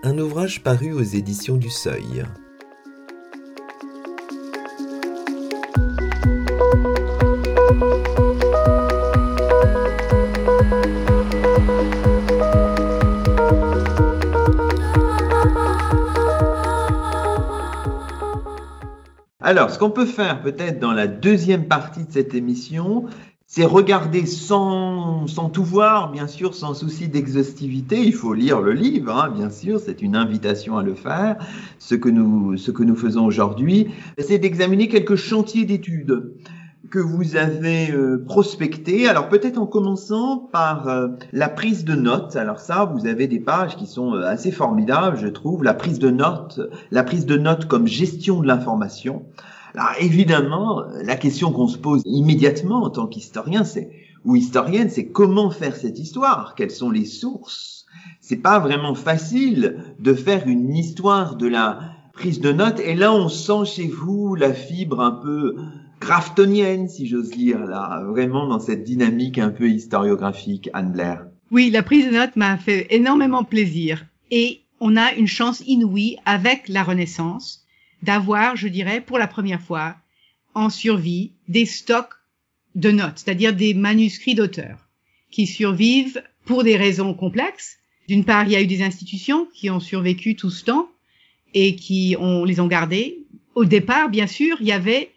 un 0.01 0.17
ouvrage 0.17 0.63
paru 0.63 0.91
aux 0.91 1.03
éditions 1.03 1.57
du 1.57 1.69
Seuil. 1.69 2.25
Alors, 19.45 19.69
ce 19.69 19.77
qu'on 19.77 19.91
peut 19.91 20.07
faire 20.07 20.41
peut-être 20.41 20.79
dans 20.79 20.91
la 20.91 21.05
deuxième 21.05 21.67
partie 21.67 22.03
de 22.03 22.11
cette 22.11 22.33
émission, 22.33 23.05
c'est 23.45 23.63
regarder 23.63 24.25
sans, 24.25 25.27
tout 25.53 25.63
voir, 25.63 26.11
bien 26.11 26.25
sûr, 26.25 26.55
sans 26.55 26.73
souci 26.73 27.09
d'exhaustivité. 27.09 28.01
Il 28.01 28.15
faut 28.15 28.33
lire 28.33 28.59
le 28.59 28.71
livre, 28.73 29.15
hein, 29.15 29.29
bien 29.29 29.51
sûr, 29.51 29.79
c'est 29.79 30.01
une 30.01 30.15
invitation 30.15 30.79
à 30.79 30.83
le 30.83 30.95
faire. 30.95 31.37
Ce 31.77 31.93
que 31.93 32.09
nous 32.09 32.95
faisons 32.95 33.23
aujourd'hui, 33.23 33.89
c'est 34.17 34.39
d'examiner 34.39 34.87
quelques 34.87 35.15
chantiers 35.15 35.65
d'études 35.65 36.33
que 36.89 36.99
vous 36.99 37.35
avez 37.35 37.91
euh, 37.91 38.23
prospecté. 38.25 39.07
Alors 39.07 39.29
peut-être 39.29 39.57
en 39.57 39.65
commençant 39.65 40.37
par 40.37 40.87
euh, 40.87 41.07
la 41.31 41.49
prise 41.49 41.85
de 41.85 41.95
notes. 41.95 42.35
Alors 42.35 42.59
ça, 42.59 42.85
vous 42.85 43.07
avez 43.07 43.27
des 43.27 43.39
pages 43.39 43.75
qui 43.75 43.87
sont 43.87 44.13
euh, 44.13 44.25
assez 44.25 44.51
formidables, 44.51 45.17
je 45.17 45.27
trouve. 45.27 45.63
La 45.63 45.73
prise 45.73 45.99
de 45.99 46.09
notes, 46.09 46.59
la 46.91 47.03
prise 47.03 47.25
de 47.25 47.37
notes 47.37 47.67
comme 47.67 47.87
gestion 47.87 48.41
de 48.41 48.47
l'information. 48.47 49.23
Alors 49.73 49.91
évidemment, 49.99 50.83
la 51.03 51.15
question 51.15 51.51
qu'on 51.51 51.67
se 51.67 51.77
pose 51.77 52.01
immédiatement 52.05 52.83
en 52.83 52.89
tant 52.89 53.07
qu'historien, 53.07 53.63
c'est 53.63 53.91
ou 54.23 54.35
historienne, 54.35 54.89
c'est 54.89 55.07
comment 55.07 55.51
faire 55.51 55.75
cette 55.75 55.99
histoire? 55.99 56.55
Quelles 56.55 56.71
sont 56.71 56.89
les 56.89 57.05
sources? 57.05 57.85
C'est 58.19 58.37
pas 58.37 58.59
vraiment 58.59 58.95
facile 58.95 59.83
de 59.99 60.13
faire 60.13 60.47
une 60.47 60.75
histoire 60.75 61.35
de 61.35 61.47
la 61.47 61.79
prise 62.13 62.39
de 62.39 62.51
notes. 62.51 62.79
Et 62.79 62.95
là, 62.95 63.13
on 63.13 63.29
sent 63.29 63.65
chez 63.65 63.87
vous 63.87 64.33
la 64.33 64.53
fibre 64.53 64.99
un 65.01 65.11
peu 65.11 65.55
graftonienne, 66.05 66.87
si 66.87 67.07
j'ose 67.07 67.31
dire, 67.31 67.65
là, 67.65 68.03
vraiment 68.05 68.47
dans 68.47 68.59
cette 68.59 68.83
dynamique 68.83 69.39
un 69.39 69.49
peu 69.49 69.67
historiographique, 69.67 70.69
Anne 70.73 70.91
Blair. 70.91 71.25
Oui, 71.49 71.71
la 71.71 71.81
prise 71.81 72.05
de 72.05 72.11
notes 72.11 72.35
m'a 72.35 72.57
fait 72.57 72.85
énormément 72.91 73.43
plaisir. 73.43 74.05
Et 74.29 74.61
on 74.79 74.97
a 74.97 75.13
une 75.13 75.27
chance 75.27 75.63
inouïe 75.65 76.17
avec 76.25 76.69
la 76.69 76.83
Renaissance 76.83 77.65
d'avoir, 78.03 78.55
je 78.55 78.67
dirais, 78.67 79.01
pour 79.01 79.17
la 79.17 79.25
première 79.25 79.61
fois 79.61 79.95
en 80.53 80.69
survie, 80.69 81.31
des 81.47 81.65
stocks 81.65 82.13
de 82.75 82.91
notes, 82.91 83.17
c'est-à-dire 83.17 83.53
des 83.53 83.73
manuscrits 83.73 84.35
d'auteurs 84.35 84.87
qui 85.31 85.47
survivent 85.47 86.21
pour 86.45 86.63
des 86.63 86.77
raisons 86.77 87.15
complexes. 87.15 87.77
D'une 88.07 88.25
part, 88.25 88.45
il 88.45 88.51
y 88.51 88.55
a 88.55 88.61
eu 88.61 88.67
des 88.67 88.83
institutions 88.83 89.47
qui 89.55 89.71
ont 89.71 89.79
survécu 89.79 90.35
tout 90.35 90.51
ce 90.51 90.63
temps 90.65 90.87
et 91.55 91.75
qui 91.75 92.15
ont, 92.19 92.45
les 92.45 92.59
ont 92.59 92.67
gardés. 92.67 93.25
Au 93.55 93.65
départ, 93.65 94.09
bien 94.09 94.27
sûr, 94.27 94.57
il 94.59 94.67
y 94.67 94.71
avait 94.71 95.14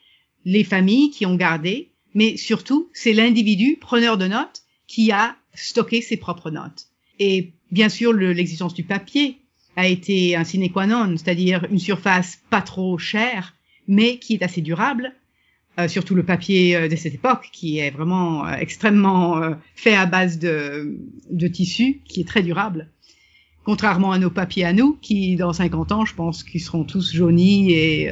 les 0.48 0.64
familles 0.64 1.10
qui 1.10 1.26
ont 1.26 1.36
gardé, 1.36 1.90
mais 2.14 2.38
surtout, 2.38 2.88
c'est 2.94 3.12
l'individu 3.12 3.76
preneur 3.78 4.16
de 4.16 4.26
notes 4.26 4.62
qui 4.86 5.12
a 5.12 5.36
stocké 5.52 6.00
ses 6.00 6.16
propres 6.16 6.50
notes. 6.50 6.86
Et 7.18 7.52
bien 7.70 7.90
sûr, 7.90 8.14
l'existence 8.14 8.72
du 8.72 8.82
papier 8.82 9.36
a 9.76 9.86
été 9.86 10.36
un 10.36 10.44
sine 10.44 10.72
qua 10.72 10.86
non, 10.86 11.14
c'est-à-dire 11.18 11.66
une 11.70 11.78
surface 11.78 12.38
pas 12.48 12.62
trop 12.62 12.96
chère, 12.96 13.56
mais 13.88 14.16
qui 14.16 14.34
est 14.34 14.42
assez 14.42 14.62
durable. 14.62 15.12
Euh, 15.78 15.86
surtout 15.86 16.14
le 16.14 16.24
papier 16.24 16.74
euh, 16.74 16.88
de 16.88 16.96
cette 16.96 17.14
époque, 17.14 17.50
qui 17.52 17.78
est 17.78 17.90
vraiment 17.90 18.46
euh, 18.46 18.54
extrêmement 18.54 19.38
fait 19.74 19.94
à 19.94 20.06
base 20.06 20.38
de, 20.38 20.98
de 21.30 21.46
tissu, 21.46 22.00
qui 22.06 22.22
est 22.22 22.26
très 22.26 22.42
durable. 22.42 22.88
Contrairement 23.64 24.12
à 24.12 24.18
nos 24.18 24.30
papiers 24.30 24.64
à 24.64 24.72
nous, 24.72 24.96
qui 25.02 25.36
dans 25.36 25.52
50 25.52 25.92
ans, 25.92 26.04
je 26.06 26.14
pense 26.14 26.42
qu'ils 26.42 26.62
seront 26.62 26.84
tous 26.84 27.12
jaunis 27.12 27.72
et 27.72 28.10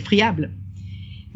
friables. 0.00 0.50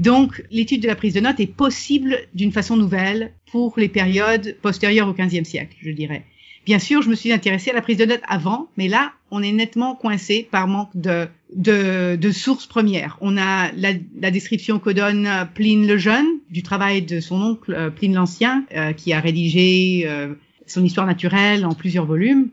Donc, 0.00 0.42
l'étude 0.50 0.80
de 0.80 0.86
la 0.86 0.96
prise 0.96 1.12
de 1.12 1.20
notes 1.20 1.40
est 1.40 1.46
possible 1.46 2.16
d'une 2.32 2.52
façon 2.52 2.74
nouvelle 2.74 3.34
pour 3.52 3.74
les 3.76 3.90
périodes 3.90 4.56
postérieures 4.62 5.08
au 5.08 5.12
XVe 5.12 5.44
siècle, 5.44 5.76
je 5.82 5.90
dirais. 5.90 6.24
Bien 6.64 6.78
sûr, 6.78 7.02
je 7.02 7.10
me 7.10 7.14
suis 7.14 7.32
intéressée 7.32 7.70
à 7.70 7.74
la 7.74 7.82
prise 7.82 7.98
de 7.98 8.06
notes 8.06 8.22
avant, 8.26 8.68
mais 8.78 8.88
là, 8.88 9.12
on 9.30 9.42
est 9.42 9.52
nettement 9.52 9.94
coincé 9.94 10.48
par 10.50 10.68
manque 10.68 10.88
de, 10.94 11.26
de, 11.54 12.16
de 12.16 12.30
sources 12.30 12.66
premières. 12.66 13.18
On 13.20 13.36
a 13.36 13.72
la, 13.72 13.92
la, 14.18 14.30
description 14.30 14.78
que 14.78 14.88
donne 14.88 15.28
Pline 15.54 15.86
le 15.86 15.98
Jeune 15.98 16.26
du 16.48 16.62
travail 16.62 17.02
de 17.02 17.20
son 17.20 17.42
oncle 17.42 17.74
euh, 17.74 17.90
Pline 17.90 18.14
l'Ancien, 18.14 18.64
euh, 18.74 18.94
qui 18.94 19.12
a 19.12 19.20
rédigé 19.20 20.04
euh, 20.06 20.32
son 20.66 20.82
histoire 20.82 21.06
naturelle 21.06 21.66
en 21.66 21.74
plusieurs 21.74 22.06
volumes, 22.06 22.48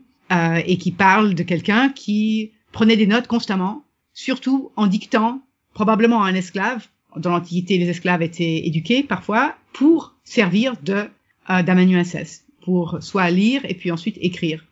et 0.66 0.76
qui 0.76 0.92
parle 0.92 1.34
de 1.34 1.42
quelqu'un 1.42 1.88
qui 1.88 2.50
prenait 2.70 2.98
des 2.98 3.06
notes 3.06 3.26
constamment, 3.26 3.84
surtout 4.12 4.70
en 4.76 4.86
dictant 4.86 5.40
probablement 5.72 6.22
à 6.22 6.28
un 6.28 6.34
esclave. 6.34 6.86
Dans 7.16 7.30
l'Antiquité, 7.30 7.78
les 7.78 7.88
esclaves 7.88 8.22
étaient 8.22 8.66
éduqués 8.66 9.02
parfois 9.02 9.56
pour 9.72 10.14
servir 10.24 10.74
de 10.82 11.08
d'amanuensis 11.48 12.44
pour 12.68 12.98
soit 13.00 13.30
lire 13.30 13.64
et 13.64 13.72
puis 13.72 13.90
ensuite 13.90 14.18
écrire. 14.20 14.62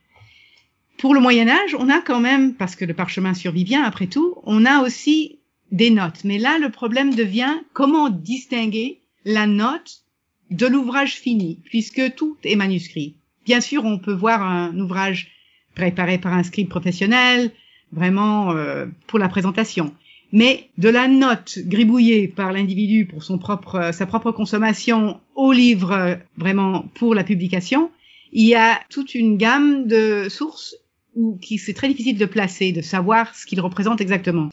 Pour 0.98 1.14
le 1.14 1.20
Moyen 1.20 1.48
Âge, 1.48 1.74
on 1.78 1.88
a 1.88 2.02
quand 2.02 2.20
même, 2.20 2.54
parce 2.54 2.76
que 2.76 2.84
le 2.84 2.92
parchemin 2.92 3.32
survit 3.32 3.64
bien 3.64 3.82
après 3.84 4.06
tout, 4.06 4.34
on 4.44 4.66
a 4.66 4.82
aussi 4.82 5.38
des 5.72 5.88
notes. 5.88 6.22
Mais 6.24 6.36
là, 6.36 6.58
le 6.58 6.68
problème 6.68 7.14
devient 7.14 7.54
comment 7.72 8.10
distinguer 8.10 9.00
la 9.24 9.46
note 9.46 10.02
de 10.50 10.66
l'ouvrage 10.66 11.14
fini, 11.14 11.58
puisque 11.64 12.14
tout 12.16 12.36
est 12.44 12.54
manuscrit. 12.54 13.16
Bien 13.46 13.62
sûr, 13.62 13.86
on 13.86 13.98
peut 13.98 14.12
voir 14.12 14.42
un 14.42 14.78
ouvrage 14.78 15.30
préparé 15.74 16.18
par 16.18 16.34
un 16.34 16.42
scribe 16.42 16.68
professionnel, 16.68 17.52
vraiment 17.92 18.52
euh, 18.52 18.84
pour 19.06 19.18
la 19.18 19.28
présentation. 19.28 19.94
Mais 20.32 20.68
de 20.76 20.88
la 20.88 21.08
note 21.08 21.58
gribouillée 21.60 22.28
par 22.28 22.52
l'individu 22.52 23.06
pour 23.06 23.22
son 23.22 23.38
propre, 23.38 23.90
sa 23.92 24.06
propre 24.06 24.32
consommation 24.32 25.20
au 25.34 25.52
livre 25.52 26.18
vraiment 26.36 26.86
pour 26.94 27.14
la 27.14 27.24
publication, 27.24 27.90
il 28.32 28.46
y 28.46 28.54
a 28.54 28.80
toute 28.90 29.14
une 29.14 29.36
gamme 29.36 29.86
de 29.86 30.28
sources 30.28 30.76
où 31.14 31.38
qui 31.40 31.58
c'est 31.58 31.74
très 31.74 31.88
difficile 31.88 32.18
de 32.18 32.26
placer, 32.26 32.72
de 32.72 32.82
savoir 32.82 33.34
ce 33.34 33.46
qu'il 33.46 33.60
représente 33.60 34.00
exactement. 34.00 34.50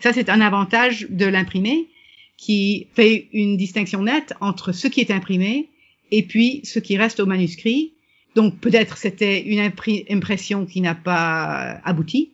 Ça, 0.00 0.12
c'est 0.12 0.28
un 0.28 0.40
avantage 0.40 1.06
de 1.10 1.26
l'imprimé 1.26 1.88
qui 2.36 2.86
fait 2.94 3.28
une 3.32 3.56
distinction 3.56 4.02
nette 4.02 4.34
entre 4.40 4.72
ce 4.72 4.88
qui 4.88 5.00
est 5.00 5.10
imprimé 5.10 5.68
et 6.10 6.22
puis 6.22 6.60
ce 6.64 6.78
qui 6.78 6.96
reste 6.96 7.20
au 7.20 7.26
manuscrit. 7.26 7.92
Donc 8.34 8.58
peut-être 8.58 8.98
c'était 8.98 9.42
une 9.42 9.72
impression 10.10 10.66
qui 10.66 10.80
n'a 10.82 10.94
pas 10.94 11.80
abouti, 11.84 12.32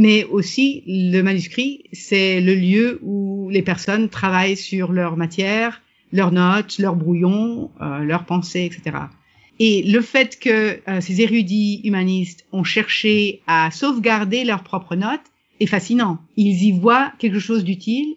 mais 0.00 0.24
aussi 0.24 0.82
le 0.86 1.20
manuscrit, 1.20 1.84
c'est 1.92 2.40
le 2.40 2.54
lieu 2.54 3.00
où 3.02 3.50
les 3.50 3.60
personnes 3.60 4.08
travaillent 4.08 4.56
sur 4.56 4.92
leur 4.92 5.18
matière, 5.18 5.82
leurs 6.10 6.32
notes, 6.32 6.78
leurs 6.78 6.96
brouillons, 6.96 7.70
euh, 7.82 7.98
leurs 7.98 8.24
pensées, 8.24 8.64
etc. 8.64 8.96
Et 9.58 9.82
le 9.82 10.00
fait 10.00 10.38
que 10.38 10.80
euh, 10.88 11.02
ces 11.02 11.20
érudits 11.20 11.82
humanistes 11.84 12.46
ont 12.50 12.64
cherché 12.64 13.42
à 13.46 13.70
sauvegarder 13.70 14.44
leurs 14.44 14.62
propres 14.62 14.96
notes 14.96 15.20
est 15.60 15.66
fascinant. 15.66 16.16
Ils 16.38 16.64
y 16.64 16.72
voient 16.72 17.12
quelque 17.18 17.38
chose 17.38 17.62
d'utile 17.62 18.16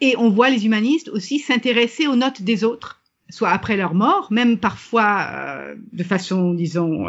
et 0.00 0.16
on 0.16 0.30
voit 0.30 0.50
les 0.50 0.66
humanistes 0.66 1.10
aussi 1.10 1.38
s'intéresser 1.38 2.08
aux 2.08 2.16
notes 2.16 2.42
des 2.42 2.64
autres, 2.64 3.02
soit 3.28 3.50
après 3.50 3.76
leur 3.76 3.94
mort, 3.94 4.26
même 4.32 4.58
parfois 4.58 5.28
euh, 5.32 5.76
de 5.92 6.02
façon, 6.02 6.54
disons, 6.54 7.06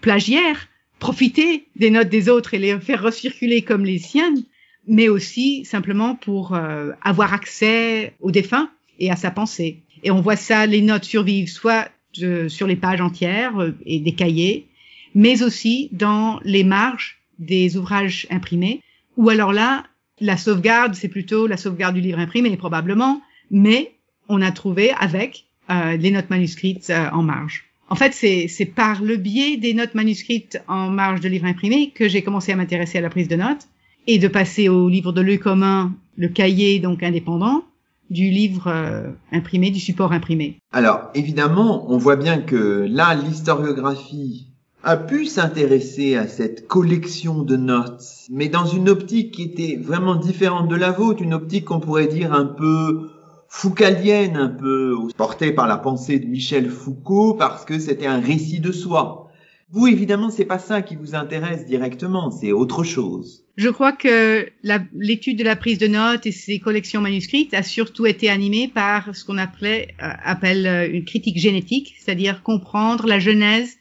plagiaire, 0.00 0.66
profiter 1.00 1.66
des 1.74 1.90
notes 1.90 2.08
des 2.08 2.28
autres 2.28 2.54
et 2.54 2.58
les 2.58 2.78
faire 2.78 3.02
recirculer 3.02 3.62
comme 3.62 3.84
les 3.84 3.98
siennes, 3.98 4.44
mais 4.86 5.08
aussi 5.08 5.64
simplement 5.64 6.14
pour 6.14 6.54
euh, 6.54 6.92
avoir 7.02 7.34
accès 7.34 8.14
au 8.20 8.30
défunt 8.30 8.70
et 9.00 9.10
à 9.10 9.16
sa 9.16 9.30
pensée. 9.30 9.82
Et 10.04 10.10
on 10.10 10.20
voit 10.20 10.36
ça, 10.36 10.66
les 10.66 10.82
notes 10.82 11.04
survivent 11.04 11.48
soit 11.48 11.88
sur 12.12 12.66
les 12.66 12.76
pages 12.76 13.00
entières 13.00 13.58
euh, 13.60 13.72
et 13.86 13.98
des 13.98 14.12
cahiers, 14.12 14.68
mais 15.14 15.42
aussi 15.42 15.88
dans 15.92 16.38
les 16.44 16.64
marges 16.64 17.18
des 17.38 17.76
ouvrages 17.76 18.26
imprimés, 18.30 18.82
ou 19.16 19.30
alors 19.30 19.52
là, 19.52 19.84
la 20.20 20.36
sauvegarde, 20.36 20.94
c'est 20.94 21.08
plutôt 21.08 21.46
la 21.46 21.56
sauvegarde 21.56 21.94
du 21.94 22.00
livre 22.00 22.18
imprimé 22.18 22.54
probablement, 22.56 23.22
mais 23.50 23.94
on 24.28 24.42
a 24.42 24.52
trouvé 24.52 24.90
avec 24.98 25.46
euh, 25.70 25.96
les 25.96 26.10
notes 26.10 26.28
manuscrites 26.30 26.92
en 27.12 27.22
marge. 27.22 27.69
En 27.90 27.96
fait, 27.96 28.12
c'est 28.14 28.64
par 28.66 29.02
le 29.02 29.16
biais 29.16 29.56
des 29.56 29.74
notes 29.74 29.94
manuscrites 29.94 30.62
en 30.68 30.88
marge 30.88 31.20
de 31.20 31.28
livres 31.28 31.46
imprimés 31.46 31.90
que 31.90 32.08
j'ai 32.08 32.22
commencé 32.22 32.52
à 32.52 32.56
m'intéresser 32.56 32.98
à 32.98 33.00
la 33.00 33.10
prise 33.10 33.26
de 33.26 33.34
notes 33.34 33.66
et 34.06 34.18
de 34.18 34.28
passer 34.28 34.68
au 34.68 34.88
livre 34.88 35.12
de 35.12 35.20
lieu 35.20 35.38
commun, 35.38 35.92
le 36.16 36.28
cahier 36.28 36.78
donc 36.78 37.02
indépendant 37.02 37.64
du 38.08 38.30
livre 38.30 38.68
euh, 38.68 39.08
imprimé, 39.32 39.70
du 39.70 39.80
support 39.80 40.12
imprimé. 40.12 40.58
Alors 40.72 41.10
évidemment, 41.14 41.90
on 41.92 41.98
voit 41.98 42.16
bien 42.16 42.38
que 42.38 42.86
là, 42.88 43.14
l'historiographie 43.14 44.46
a 44.82 44.96
pu 44.96 45.26
s'intéresser 45.26 46.16
à 46.16 46.26
cette 46.26 46.66
collection 46.66 47.42
de 47.42 47.56
notes, 47.56 48.04
mais 48.30 48.48
dans 48.48 48.66
une 48.66 48.88
optique 48.88 49.32
qui 49.32 49.42
était 49.42 49.78
vraiment 49.80 50.16
différente 50.16 50.68
de 50.68 50.76
la 50.76 50.90
vôtre, 50.90 51.22
une 51.22 51.34
optique 51.34 51.66
qu'on 51.66 51.80
pourrait 51.80 52.06
dire 52.06 52.32
un 52.32 52.46
peu 52.46 53.10
foucalienne 53.50 54.36
un 54.36 54.48
peu, 54.48 54.96
portée 55.16 55.52
par 55.52 55.66
la 55.66 55.76
pensée 55.76 56.20
de 56.20 56.26
Michel 56.26 56.70
Foucault, 56.70 57.34
parce 57.34 57.64
que 57.64 57.80
c'était 57.80 58.06
un 58.06 58.20
récit 58.20 58.60
de 58.60 58.70
soi. 58.70 59.28
Vous, 59.72 59.88
évidemment, 59.88 60.30
c'est 60.30 60.44
pas 60.44 60.60
ça 60.60 60.82
qui 60.82 60.96
vous 60.96 61.14
intéresse 61.14 61.66
directement, 61.66 62.30
c'est 62.30 62.52
autre 62.52 62.84
chose. 62.84 63.44
Je 63.56 63.68
crois 63.68 63.92
que 63.92 64.48
l'étude 64.94 65.38
de 65.38 65.44
la 65.44 65.56
prise 65.56 65.78
de 65.78 65.88
notes 65.88 66.26
et 66.26 66.32
ses 66.32 66.60
collections 66.60 67.00
manuscrites 67.00 67.52
a 67.52 67.62
surtout 67.62 68.06
été 68.06 68.30
animée 68.30 68.68
par 68.68 69.14
ce 69.14 69.24
qu'on 69.24 69.36
appelait, 69.36 69.88
euh, 70.00 70.08
appelle 70.24 70.66
euh, 70.66 70.88
une 70.90 71.04
critique 71.04 71.38
génétique, 71.38 71.94
c'est-à-dire 71.98 72.42
comprendre 72.42 73.06
la 73.06 73.18
genèse 73.18 73.76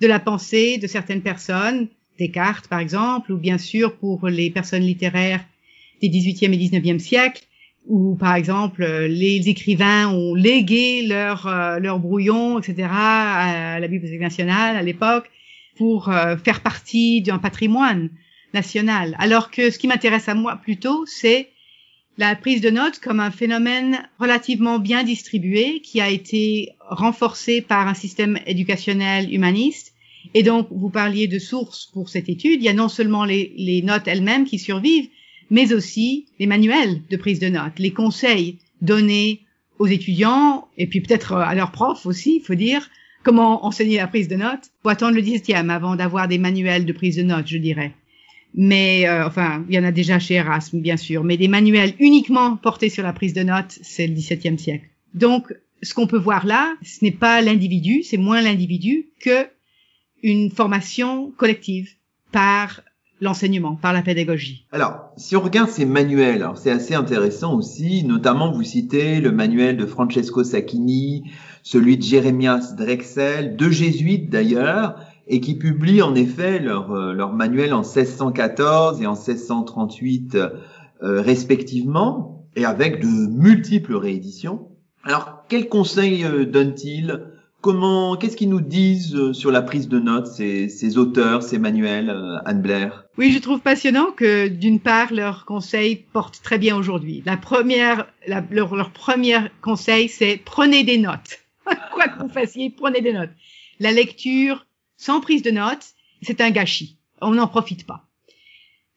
de 0.00 0.06
la 0.06 0.20
pensée 0.20 0.76
de 0.78 0.86
certaines 0.86 1.22
personnes, 1.22 1.88
Descartes 2.18 2.68
par 2.68 2.78
exemple, 2.78 3.32
ou 3.32 3.38
bien 3.38 3.58
sûr 3.58 3.96
pour 3.96 4.28
les 4.28 4.50
personnes 4.50 4.82
littéraires 4.82 5.44
des 6.00 6.08
18e 6.08 6.52
et 6.52 6.58
19e 6.58 6.98
siècles, 6.98 7.42
où 7.86 8.16
par 8.16 8.34
exemple 8.34 8.84
les 8.84 9.48
écrivains 9.48 10.08
ont 10.08 10.34
légué 10.34 11.06
leur 11.06 11.46
euh, 11.46 11.78
leur 11.78 11.98
brouillon, 11.98 12.58
etc. 12.58 12.88
à 12.90 13.78
la 13.80 13.88
Bibliothèque 13.88 14.20
nationale 14.20 14.76
à 14.76 14.82
l'époque 14.82 15.30
pour 15.76 16.08
euh, 16.08 16.36
faire 16.36 16.60
partie 16.60 17.20
d'un 17.20 17.38
patrimoine 17.38 18.10
national. 18.52 19.16
Alors 19.18 19.50
que 19.50 19.70
ce 19.70 19.78
qui 19.78 19.88
m'intéresse 19.88 20.28
à 20.28 20.34
moi 20.34 20.56
plutôt, 20.56 21.04
c'est 21.06 21.50
la 22.16 22.36
prise 22.36 22.60
de 22.60 22.70
notes 22.70 23.00
comme 23.00 23.18
un 23.18 23.32
phénomène 23.32 24.08
relativement 24.20 24.78
bien 24.78 25.02
distribué 25.02 25.80
qui 25.80 26.00
a 26.00 26.08
été 26.08 26.70
renforcé 26.88 27.60
par 27.60 27.88
un 27.88 27.94
système 27.94 28.38
éducationnel 28.46 29.32
humaniste. 29.34 29.94
Et 30.32 30.42
donc, 30.42 30.68
vous 30.70 30.90
parliez 30.90 31.26
de 31.26 31.38
sources 31.38 31.86
pour 31.92 32.08
cette 32.08 32.28
étude. 32.28 32.62
Il 32.62 32.64
y 32.64 32.68
a 32.68 32.72
non 32.72 32.88
seulement 32.88 33.24
les, 33.24 33.52
les 33.56 33.82
notes 33.82 34.06
elles-mêmes 34.06 34.44
qui 34.44 34.58
survivent, 34.58 35.08
mais 35.50 35.72
aussi 35.72 36.26
les 36.38 36.46
manuels 36.46 37.02
de 37.10 37.16
prise 37.16 37.38
de 37.38 37.48
notes, 37.48 37.78
les 37.78 37.92
conseils 37.92 38.58
donnés 38.80 39.40
aux 39.78 39.86
étudiants 39.86 40.68
et 40.78 40.86
puis 40.86 41.00
peut-être 41.00 41.32
à 41.34 41.54
leurs 41.54 41.72
profs 41.72 42.06
aussi, 42.06 42.36
il 42.36 42.40
faut 42.40 42.54
dire, 42.54 42.88
comment 43.22 43.64
enseigner 43.64 43.96
la 43.96 44.06
prise 44.06 44.28
de 44.28 44.36
notes? 44.36 44.70
Faut 44.82 44.88
attendre 44.88 45.16
le 45.16 45.22
17e 45.22 45.68
avant 45.68 45.96
d'avoir 45.96 46.28
des 46.28 46.38
manuels 46.38 46.84
de 46.84 46.92
prise 46.92 47.16
de 47.16 47.22
notes, 47.22 47.48
je 47.48 47.58
dirais. 47.58 47.92
Mais 48.54 49.08
euh, 49.08 49.26
enfin, 49.26 49.64
il 49.68 49.74
y 49.74 49.78
en 49.78 49.84
a 49.84 49.90
déjà 49.90 50.20
chez 50.20 50.34
Erasme, 50.34 50.80
bien 50.80 50.96
sûr, 50.96 51.24
mais 51.24 51.36
des 51.36 51.48
manuels 51.48 51.94
uniquement 51.98 52.56
portés 52.56 52.88
sur 52.88 53.02
la 53.02 53.12
prise 53.12 53.32
de 53.32 53.42
notes, 53.42 53.78
c'est 53.82 54.06
le 54.06 54.14
17e 54.14 54.58
siècle. 54.58 54.86
Donc, 55.12 55.52
ce 55.82 55.92
qu'on 55.92 56.06
peut 56.06 56.18
voir 56.18 56.46
là, 56.46 56.74
ce 56.82 57.04
n'est 57.04 57.10
pas 57.10 57.42
l'individu, 57.42 58.02
c'est 58.04 58.16
moins 58.16 58.40
l'individu 58.40 59.06
que 59.20 59.48
une 60.22 60.50
formation 60.50 61.32
collective 61.36 61.90
par 62.32 62.80
l'enseignement, 63.20 63.76
par 63.76 63.92
la 63.92 64.02
pédagogie. 64.02 64.66
Alors, 64.72 65.10
si 65.16 65.36
on 65.36 65.40
regarde 65.40 65.70
ces 65.70 65.86
manuels, 65.86 66.46
c'est 66.56 66.70
assez 66.70 66.94
intéressant 66.94 67.54
aussi, 67.54 68.04
notamment 68.04 68.52
vous 68.52 68.62
citez 68.62 69.20
le 69.20 69.30
manuel 69.30 69.76
de 69.76 69.86
Francesco 69.86 70.44
Sacchini, 70.44 71.30
celui 71.62 71.96
de 71.96 72.02
Jérémias 72.02 72.74
Drexel, 72.76 73.56
deux 73.56 73.70
jésuites 73.70 74.30
d'ailleurs, 74.30 74.96
et 75.26 75.40
qui 75.40 75.56
publient 75.56 76.02
en 76.02 76.14
effet 76.14 76.58
leur, 76.58 76.92
euh, 76.92 77.12
leur 77.12 77.32
manuel 77.32 77.72
en 77.72 77.80
1614 77.80 79.00
et 79.00 79.06
en 79.06 79.14
1638 79.14 80.36
euh, 81.02 81.20
respectivement, 81.20 82.46
et 82.56 82.64
avec 82.64 83.00
de 83.00 83.30
multiples 83.30 83.96
rééditions. 83.96 84.68
Alors, 85.04 85.44
quels 85.48 85.68
conseils 85.68 86.24
euh, 86.24 86.44
donnent-ils 86.44 87.33
Comment, 87.64 88.16
qu'est-ce 88.18 88.36
qu'ils 88.36 88.50
nous 88.50 88.60
disent 88.60 89.14
euh, 89.14 89.32
sur 89.32 89.50
la 89.50 89.62
prise 89.62 89.88
de 89.88 89.98
notes, 89.98 90.26
ces, 90.26 90.68
ces 90.68 90.98
auteurs, 90.98 91.42
ces 91.42 91.58
manuels, 91.58 92.10
euh, 92.10 92.36
Anne 92.44 92.60
Blair? 92.60 93.06
Oui, 93.16 93.32
je 93.32 93.38
trouve 93.38 93.60
passionnant 93.60 94.12
que 94.12 94.48
d'une 94.48 94.80
part 94.80 95.14
leurs 95.14 95.46
conseils 95.46 95.96
portent 95.96 96.42
très 96.42 96.58
bien 96.58 96.76
aujourd'hui. 96.76 97.22
La 97.24 97.38
première, 97.38 98.06
leur, 98.26 98.74
leur 98.76 98.90
premier 98.90 99.38
conseil, 99.62 100.10
c'est 100.10 100.36
prenez 100.36 100.84
des 100.84 100.98
notes. 100.98 101.38
Quoi 101.94 102.08
que 102.08 102.22
vous 102.22 102.28
fassiez, 102.28 102.68
prenez 102.68 103.00
des 103.00 103.14
notes. 103.14 103.32
La 103.80 103.92
lecture 103.92 104.66
sans 104.98 105.22
prise 105.22 105.40
de 105.40 105.50
notes, 105.50 105.94
c'est 106.20 106.42
un 106.42 106.50
gâchis. 106.50 106.98
On 107.22 107.30
n'en 107.30 107.48
profite 107.48 107.86
pas. 107.86 108.04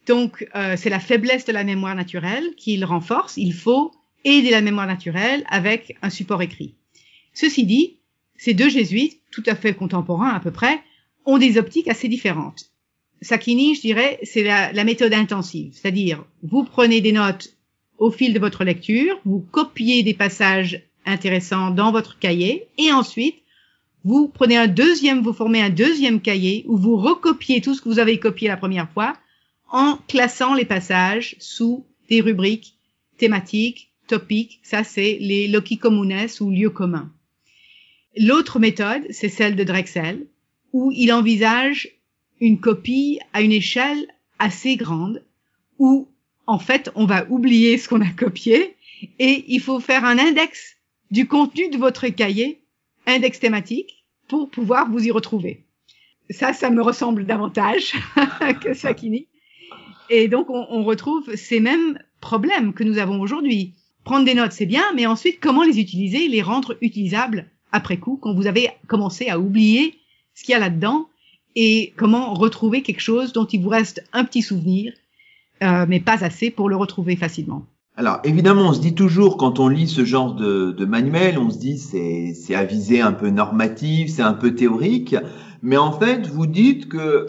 Donc, 0.07 0.45
euh, 0.55 0.75
c'est 0.75 0.89
la 0.89 0.99
faiblesse 0.99 1.45
de 1.45 1.53
la 1.53 1.63
mémoire 1.63 1.95
naturelle 1.95 2.53
qu'il 2.57 2.83
renforce. 2.83 3.37
Il 3.37 3.53
faut 3.53 3.93
aider 4.25 4.51
la 4.51 4.59
mémoire 4.59 4.87
naturelle 4.87 5.45
avec 5.47 5.95
un 6.01 6.09
support 6.09 6.41
écrit. 6.41 6.75
Ceci 7.33 7.65
dit, 7.65 7.97
ces 8.37 8.53
deux 8.53 8.69
jésuites, 8.69 9.19
tout 9.31 9.43
à 9.45 9.55
fait 9.55 9.73
contemporains 9.73 10.33
à 10.33 10.39
peu 10.39 10.51
près, 10.51 10.79
ont 11.25 11.37
des 11.37 11.57
optiques 11.57 11.87
assez 11.87 12.07
différentes. 12.07 12.71
Sakini, 13.21 13.75
je 13.75 13.81
dirais, 13.81 14.19
c'est 14.23 14.43
la, 14.43 14.71
la, 14.71 14.83
méthode 14.83 15.13
intensive, 15.13 15.73
c'est-à-dire 15.73 16.23
vous 16.43 16.63
prenez 16.63 17.01
des 17.01 17.11
notes 17.11 17.55
au 17.97 18.11
fil 18.11 18.33
de 18.33 18.39
votre 18.39 18.63
lecture, 18.63 19.19
vous 19.25 19.39
copiez 19.39 20.03
des 20.03 20.13
passages 20.13 20.83
intéressants 21.05 21.71
dans 21.71 21.91
votre 21.91 22.19
cahier, 22.19 22.67
et 22.77 22.91
ensuite 22.91 23.37
vous 24.03 24.29
prenez 24.29 24.55
un 24.55 24.67
deuxième, 24.67 25.21
vous 25.21 25.33
formez 25.33 25.61
un 25.61 25.69
deuxième 25.69 26.21
cahier 26.21 26.63
où 26.67 26.77
vous 26.77 26.95
recopiez 26.95 27.59
tout 27.59 27.73
ce 27.73 27.81
que 27.81 27.89
vous 27.89 27.99
avez 27.99 28.19
copié 28.19 28.47
la 28.47 28.55
première 28.55 28.89
fois 28.89 29.13
en 29.69 29.97
classant 30.07 30.53
les 30.53 30.65
passages 30.65 31.35
sous 31.39 31.85
des 32.09 32.21
rubriques 32.21 32.75
thématiques, 33.17 33.91
topiques. 34.07 34.59
Ça, 34.63 34.83
c'est 34.83 35.17
les 35.19 35.47
loci 35.47 35.77
communes 35.77 36.27
ou 36.39 36.51
lieux 36.51 36.69
communs. 36.69 37.11
L'autre 38.19 38.59
méthode, 38.59 39.03
c'est 39.11 39.29
celle 39.29 39.55
de 39.55 39.63
Drexel, 39.63 40.25
où 40.73 40.91
il 40.91 41.13
envisage 41.13 41.89
une 42.39 42.59
copie 42.59 43.19
à 43.33 43.41
une 43.41 43.51
échelle 43.51 44.07
assez 44.39 44.75
grande, 44.75 45.23
où 45.77 46.07
en 46.47 46.57
fait 46.57 46.89
on 46.95 47.05
va 47.05 47.25
oublier 47.29 47.77
ce 47.77 47.87
qu'on 47.87 48.01
a 48.01 48.09
copié 48.09 48.75
et 49.19 49.45
il 49.47 49.59
faut 49.59 49.79
faire 49.79 50.03
un 50.03 50.17
index 50.17 50.77
du 51.11 51.27
contenu 51.27 51.69
de 51.69 51.77
votre 51.77 52.07
cahier, 52.07 52.61
index 53.05 53.39
thématique, 53.39 54.05
pour 54.27 54.49
pouvoir 54.49 54.89
vous 54.89 55.05
y 55.05 55.11
retrouver. 55.11 55.63
Ça, 56.29 56.53
ça 56.53 56.69
me 56.69 56.81
ressemble 56.81 57.25
davantage 57.25 57.93
que 58.61 58.73
Sakini. 58.73 59.27
Et 60.09 60.27
donc 60.27 60.49
on, 60.49 60.65
on 60.69 60.83
retrouve 60.83 61.35
ces 61.35 61.59
mêmes 61.59 61.99
problèmes 62.19 62.73
que 62.73 62.83
nous 62.83 62.97
avons 62.97 63.21
aujourd'hui. 63.21 63.73
Prendre 64.03 64.25
des 64.25 64.33
notes, 64.33 64.53
c'est 64.53 64.65
bien, 64.65 64.85
mais 64.95 65.05
ensuite 65.05 65.39
comment 65.39 65.63
les 65.63 65.79
utiliser, 65.79 66.27
les 66.27 66.41
rendre 66.41 66.77
utilisables 66.81 67.49
après 67.71 67.97
coup, 67.97 68.17
quand 68.21 68.33
vous 68.33 68.47
avez 68.47 68.69
commencé 68.87 69.29
à 69.29 69.39
oublier 69.39 69.95
ce 70.33 70.43
qu'il 70.43 70.53
y 70.53 70.55
a 70.55 70.59
là-dedans 70.59 71.07
et 71.55 71.93
comment 71.97 72.33
retrouver 72.33 72.81
quelque 72.81 73.01
chose 73.01 73.33
dont 73.33 73.45
il 73.45 73.61
vous 73.61 73.69
reste 73.69 74.03
un 74.13 74.23
petit 74.23 74.41
souvenir, 74.41 74.93
euh, 75.63 75.85
mais 75.87 75.99
pas 75.99 76.23
assez 76.23 76.51
pour 76.51 76.69
le 76.69 76.75
retrouver 76.75 77.15
facilement. 77.15 77.65
Alors 77.95 78.19
évidemment, 78.23 78.69
on 78.69 78.73
se 78.73 78.79
dit 78.79 78.93
toujours 78.93 79.37
quand 79.37 79.59
on 79.59 79.67
lit 79.67 79.87
ce 79.87 80.05
genre 80.05 80.35
de, 80.35 80.71
de 80.71 80.85
manuel, 80.85 81.39
on 81.39 81.49
se 81.49 81.57
dit 81.57 81.79
c'est 81.79 82.35
c'est 82.35 82.53
à 82.53 82.63
visée 82.63 83.01
un 83.01 83.11
peu 83.11 83.31
normative, 83.31 84.09
c'est 84.09 84.21
un 84.21 84.35
peu 84.35 84.53
théorique, 84.53 85.15
mais 85.63 85.77
en 85.77 85.91
fait 85.91 86.27
vous 86.27 86.45
dites 86.45 86.89
que 86.89 87.25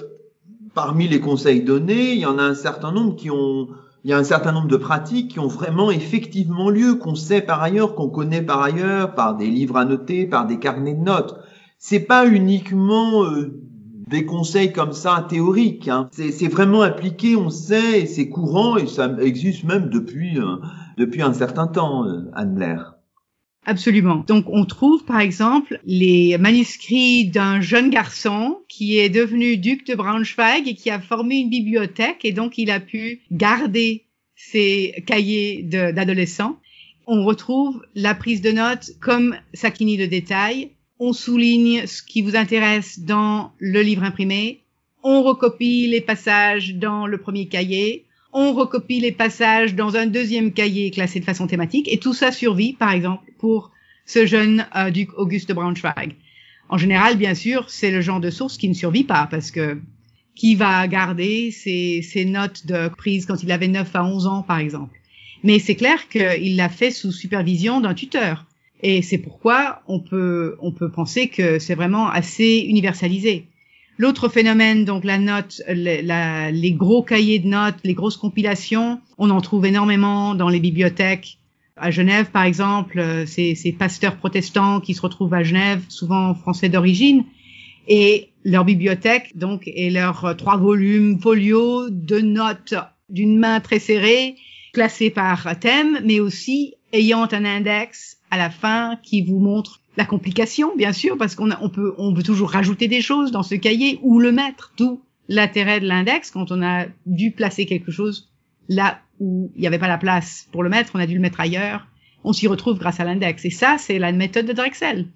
parmi 0.75 1.09
les 1.09 1.21
conseils 1.21 1.63
donnés, 1.63 2.13
il 2.13 2.19
y 2.19 2.27
en 2.27 2.39
a 2.39 2.43
un 2.43 2.55
certain 2.55 2.93
nombre 2.93 3.17
qui 3.17 3.31
ont 3.31 3.69
il 4.05 4.11
y 4.11 4.13
a 4.13 4.19
un 4.19 4.25
certain 4.25 4.53
nombre 4.53 4.69
de 4.69 4.77
pratiques 4.77 5.33
qui 5.33 5.41
ont 5.41 5.49
vraiment 5.49 5.91
effectivement 5.91 6.71
lieu, 6.71 6.95
qu'on 6.95 7.15
sait 7.15 7.41
par 7.41 7.63
ailleurs, 7.63 7.95
qu'on 7.95 8.09
connaît 8.09 8.43
par 8.43 8.63
ailleurs, 8.63 9.15
par 9.15 9.37
des 9.37 9.49
livres 9.49 9.77
à 9.77 9.85
noter, 9.85 10.27
par 10.27 10.47
des 10.47 10.59
carnets 10.59 10.95
de 10.95 11.03
notes. 11.03 11.39
C'est 11.79 12.01
pas 12.01 12.27
uniquement 12.27 13.25
euh, 13.25 13.61
des 14.09 14.25
conseils 14.25 14.73
comme 14.73 14.93
ça 14.93 15.27
théoriques. 15.29 15.89
Hein. 15.89 16.09
C'est 16.13 16.49
vraiment 16.49 16.83
appliqué, 16.83 17.37
on 17.37 17.51
sait, 17.51 18.01
et 18.01 18.07
c'est 18.07 18.29
courant, 18.29 18.77
et 18.77 18.87
ça 18.87 19.11
existe 19.21 19.65
même 19.65 19.91
depuis 19.91 20.39
euh, 20.39 20.57
depuis 20.97 21.23
un 21.23 21.33
certain 21.33 21.67
temps, 21.67 22.05
euh, 22.07 22.31
Anne 22.35 22.55
Blair. 22.55 22.98
Absolument. 23.67 24.25
Donc 24.27 24.47
on 24.49 24.65
trouve 24.65 25.05
par 25.05 25.21
exemple 25.21 25.79
les 25.85 26.39
manuscrits 26.39 27.27
d'un 27.27 27.61
jeune 27.61 27.91
garçon 27.91 28.61
qui 28.69 28.99
est 28.99 29.11
devenu 29.11 29.59
duc 29.59 29.87
de 29.87 29.95
Braunschweig 29.95 30.67
et 30.67 30.75
qui 30.75 30.91
a 30.91 31.01
formé 31.01 31.37
une 31.37 31.51
bibliothèque 31.51 32.25
et 32.25 32.33
donc 32.33 32.57
il 32.57 32.71
a 32.71 32.81
pu 32.81 33.21
garder 33.31 34.05
ses 34.37 35.03
cahiers 35.07 35.63
d'adolescents. 35.63 36.59
On 37.07 37.25
retrouve 37.25 37.85
la 37.95 38.15
prise 38.15 38.41
de 38.41 38.53
notes 38.53 38.93
comme 39.01 39.37
Sakini 39.53 39.97
le 39.97 40.09
détail. 40.09 40.71
On 40.99 41.13
souligne 41.13 41.87
ce 41.87 42.03
qui 42.03 42.23
vous 42.23 42.37
intéresse 42.37 43.01
dans 43.01 43.53
le 43.59 43.83
livre 43.83 44.03
imprimé. 44.03 44.61
On 45.03 45.23
recopie 45.23 45.89
les 45.89 46.01
passages 46.01 46.75
dans 46.75 47.07
le 47.07 47.19
premier 47.19 47.49
cahier 47.49 48.05
on 48.33 48.53
recopie 48.53 49.01
les 49.01 49.13
passages 49.13 49.75
dans 49.75 49.97
un 49.97 50.07
deuxième 50.07 50.53
cahier 50.53 50.91
classé 50.91 51.21
de 51.21 51.25
façon 51.25 51.47
thématique, 51.47 51.89
et 51.91 51.99
tout 51.99 52.15
ça 52.15 52.33
survit, 52.33 52.73
par 52.73 52.93
exemple, 52.93 53.31
pour 53.39 53.71
ce 54.07 54.27
jeune 54.27 54.67
euh, 54.77 54.91
duc 54.91 55.11
Auguste 55.17 55.53
Braunschweig. 55.53 56.17
En 56.69 56.79
général, 56.79 57.17
bien 57.17 57.35
sûr, 57.35 57.71
c'est 57.71 57.91
le 57.91 58.01
genre 58.01 58.21
de 58.21 58.31
source 58.31 58.57
qui 58.59 58.69
ne 58.69 58.75
survit 58.75 59.05
pas, 59.05 59.27
parce 59.31 59.51
que 59.51 59.79
qui 60.35 60.55
va 60.55 60.87
garder 60.87 61.51
ses, 61.51 62.01
ses 62.03 62.25
notes 62.25 62.65
de 62.67 62.89
prise 62.89 63.27
quand 63.27 63.43
il 63.43 63.51
avait 63.51 63.67
9 63.67 63.97
à 63.97 64.05
11 64.05 64.27
ans, 64.27 64.43
par 64.43 64.59
exemple. 64.59 64.95
Mais 65.43 65.59
c'est 65.59 65.75
clair 65.75 66.09
qu'il 66.09 66.57
l'a 66.57 66.69
fait 66.69 66.93
sous 66.93 67.11
supervision 67.11 67.81
d'un 67.81 67.95
tuteur. 67.95 68.47
Et 68.83 69.03
c'est 69.03 69.19
pourquoi 69.19 69.83
on 69.89 69.99
peut, 69.99 70.57
on 70.61 70.71
peut 70.71 70.91
penser 70.91 71.29
que 71.29 71.59
c'est 71.59 71.75
vraiment 71.75 72.09
assez 72.09 72.65
universalisé. 72.69 73.47
L'autre 73.99 74.29
phénomène, 74.29 74.85
donc 74.85 75.03
la 75.03 75.19
note, 75.19 75.61
la, 75.67 76.53
les 76.53 76.73
gros 76.73 77.03
cahiers 77.03 77.41
de 77.41 77.49
notes, 77.49 77.75
les 77.83 77.95
grosses 77.95 78.17
compilations, 78.17 79.01
on 79.19 79.29
en 79.31 79.41
trouve 79.41 79.67
énormément 79.67 80.37
dans 80.37 80.49
les 80.49 80.61
bibliothèques. 80.61 81.39
À 81.77 81.91
Genève, 81.91 82.31
par 82.31 82.45
exemple, 82.45 83.01
euh, 83.01 83.27
ces, 83.27 83.57
ces 83.57 83.73
pasteurs 83.73 84.17
protestants 84.17 84.81
qui 84.81 84.95
se 84.95 85.01
retrouvent 85.01 85.35
à 85.35 85.43
Genève, 85.43 85.83
souvent 85.89 86.35
français 86.35 86.69
d'origine, 86.69 87.25
et 87.89 88.29
leur 88.45 88.65
bibliothèque, 88.65 89.37
donc, 89.37 89.63
et 89.67 89.91
leurs 89.91 90.37
trois 90.37 90.57
volumes 90.57 91.21
folio 91.21 91.91
de 91.91 92.21
notes 92.21 92.75
d'une 93.09 93.37
main 93.37 93.59
très 93.59 93.81
serrée, 93.81 94.37
classées 94.73 95.11
par 95.11 95.59
thème, 95.59 95.99
mais 96.05 96.21
aussi 96.21 96.75
ayant 96.93 97.27
un 97.33 97.45
index 97.45 98.19
à 98.31 98.37
la 98.37 98.51
fin 98.51 98.97
qui 99.03 99.23
vous 99.23 99.41
montre 99.41 99.81
la 99.99 100.05
complication, 100.05 100.77
bien 100.77 100.93
sûr, 100.93 101.19
parce 101.19 101.35
qu'on 101.35 101.51
on 101.61 101.69
peut, 101.69 101.93
on 101.99 102.15
toujours 102.15 102.51
rajouter 102.51 102.87
des 102.87 103.01
choses 103.01 103.33
dans 103.33 103.43
ce 103.43 103.57
cahier 103.57 103.99
ou 104.03 104.21
le 104.21 104.31
mettre. 104.31 104.73
D'où 104.79 105.03
l'intérêt 105.29 105.81
de 105.81 105.89
l'index 105.89 106.31
quand 106.31 106.53
on 106.53 106.63
a 106.63 106.87
dû 107.05 107.33
placer 107.33 107.67
quelque 107.67 107.91
chose 107.91 108.31
là 108.69 109.01
où 109.19 109.51
il 109.57 109.61
n'y 109.61 109.67
avait 109.67 109.81
pas 109.81 109.89
la 109.89 109.99
place 109.99 110.49
pour 110.53 110.63
le 110.63 110.71
mettre, 110.71 110.93
on 110.95 111.01
a 111.01 111.07
dû 111.07 111.15
le 111.15 111.21
mettre 111.21 111.41
ailleurs. 111.41 111.89
On 112.23 112.33
s'y 112.33 112.47
retrouve 112.47 112.79
grâce 112.79 113.01
à 113.01 113.05
l'index. 113.05 113.45
Et 113.45 113.51
ça, 113.51 113.77
c'est 113.77 113.99
la 113.99 114.13
méthode 114.13 114.47
de 114.47 114.53
Drexel. 114.53 115.09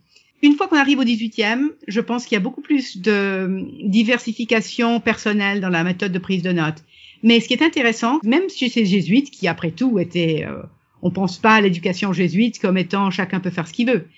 Une 0.42 0.54
fois 0.54 0.66
qu'on 0.66 0.76
arrive 0.76 0.98
au 0.98 1.04
18e, 1.04 1.68
je 1.86 2.00
pense 2.00 2.26
qu'il 2.26 2.34
y 2.34 2.40
a 2.40 2.42
beaucoup 2.42 2.60
plus 2.60 3.00
de 3.00 3.64
diversification 3.84 4.98
personnelle 4.98 5.60
dans 5.60 5.68
la 5.68 5.84
méthode 5.84 6.10
de 6.10 6.18
prise 6.18 6.42
de 6.42 6.50
notes. 6.50 6.82
Mais 7.22 7.38
ce 7.38 7.46
qui 7.46 7.54
est 7.54 7.62
intéressant, 7.62 8.18
même 8.24 8.50
chez 8.50 8.68
ces 8.68 8.84
jésuites, 8.84 9.30
qui 9.30 9.46
après 9.46 9.70
tout 9.70 10.00
étaient, 10.00 10.44
euh, 10.44 10.60
on 11.02 11.12
pense 11.12 11.38
pas 11.38 11.54
à 11.54 11.60
l'éducation 11.60 12.12
jésuite 12.12 12.58
comme 12.58 12.76
étant 12.76 13.12
chacun 13.12 13.38
peut 13.38 13.50
faire 13.50 13.68
ce 13.68 13.72
qu'il 13.72 13.86
veut. 13.86 14.08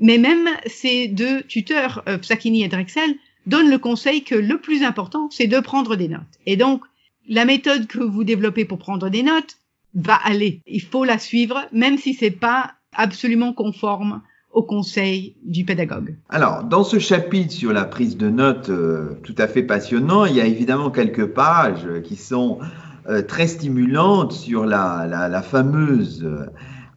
Mais 0.00 0.18
même 0.18 0.48
ces 0.66 1.08
deux 1.08 1.42
tuteurs, 1.42 2.02
euh, 2.08 2.18
et 2.18 2.68
Drexel, 2.68 3.14
donnent 3.46 3.70
le 3.70 3.78
conseil 3.78 4.24
que 4.24 4.34
le 4.34 4.58
plus 4.58 4.82
important, 4.82 5.28
c'est 5.30 5.46
de 5.46 5.60
prendre 5.60 5.96
des 5.96 6.08
notes. 6.08 6.22
Et 6.46 6.56
donc, 6.56 6.82
la 7.28 7.44
méthode 7.44 7.86
que 7.86 7.98
vous 7.98 8.24
développez 8.24 8.64
pour 8.64 8.78
prendre 8.78 9.08
des 9.08 9.22
notes 9.22 9.56
va 9.94 10.18
aller. 10.24 10.60
Il 10.66 10.82
faut 10.82 11.04
la 11.04 11.18
suivre, 11.18 11.62
même 11.72 11.98
si 11.98 12.14
c'est 12.14 12.30
pas 12.30 12.72
absolument 12.92 13.52
conforme 13.52 14.22
au 14.52 14.62
conseil 14.62 15.34
du 15.44 15.64
pédagogue. 15.64 16.16
Alors, 16.28 16.64
dans 16.64 16.84
ce 16.84 16.98
chapitre 16.98 17.52
sur 17.52 17.72
la 17.72 17.84
prise 17.84 18.16
de 18.16 18.30
notes 18.30 18.70
euh, 18.70 19.18
tout 19.24 19.34
à 19.38 19.48
fait 19.48 19.64
passionnant, 19.64 20.26
il 20.26 20.36
y 20.36 20.40
a 20.40 20.46
évidemment 20.46 20.90
quelques 20.90 21.26
pages 21.26 21.88
qui 22.04 22.16
sont 22.16 22.60
euh, 23.08 23.22
très 23.22 23.48
stimulantes 23.48 24.32
sur 24.32 24.64
la, 24.64 25.06
la, 25.08 25.28
la 25.28 25.42
fameuse 25.42 26.24
euh, 26.24 26.46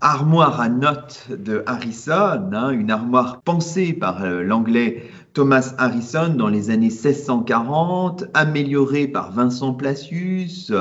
armoire 0.01 0.61
à 0.61 0.69
notes 0.69 1.27
de 1.29 1.63
Harrison, 1.65 2.49
hein, 2.53 2.69
une 2.69 2.91
armoire 2.91 3.41
pensée 3.41 3.93
par 3.93 4.25
l'anglais 4.25 5.03
Thomas 5.33 5.73
Harrison 5.77 6.33
dans 6.35 6.49
les 6.49 6.69
années 6.69 6.89
1640, 6.89 8.25
améliorée 8.33 9.07
par 9.07 9.31
Vincent 9.31 9.73
Placius, 9.73 10.71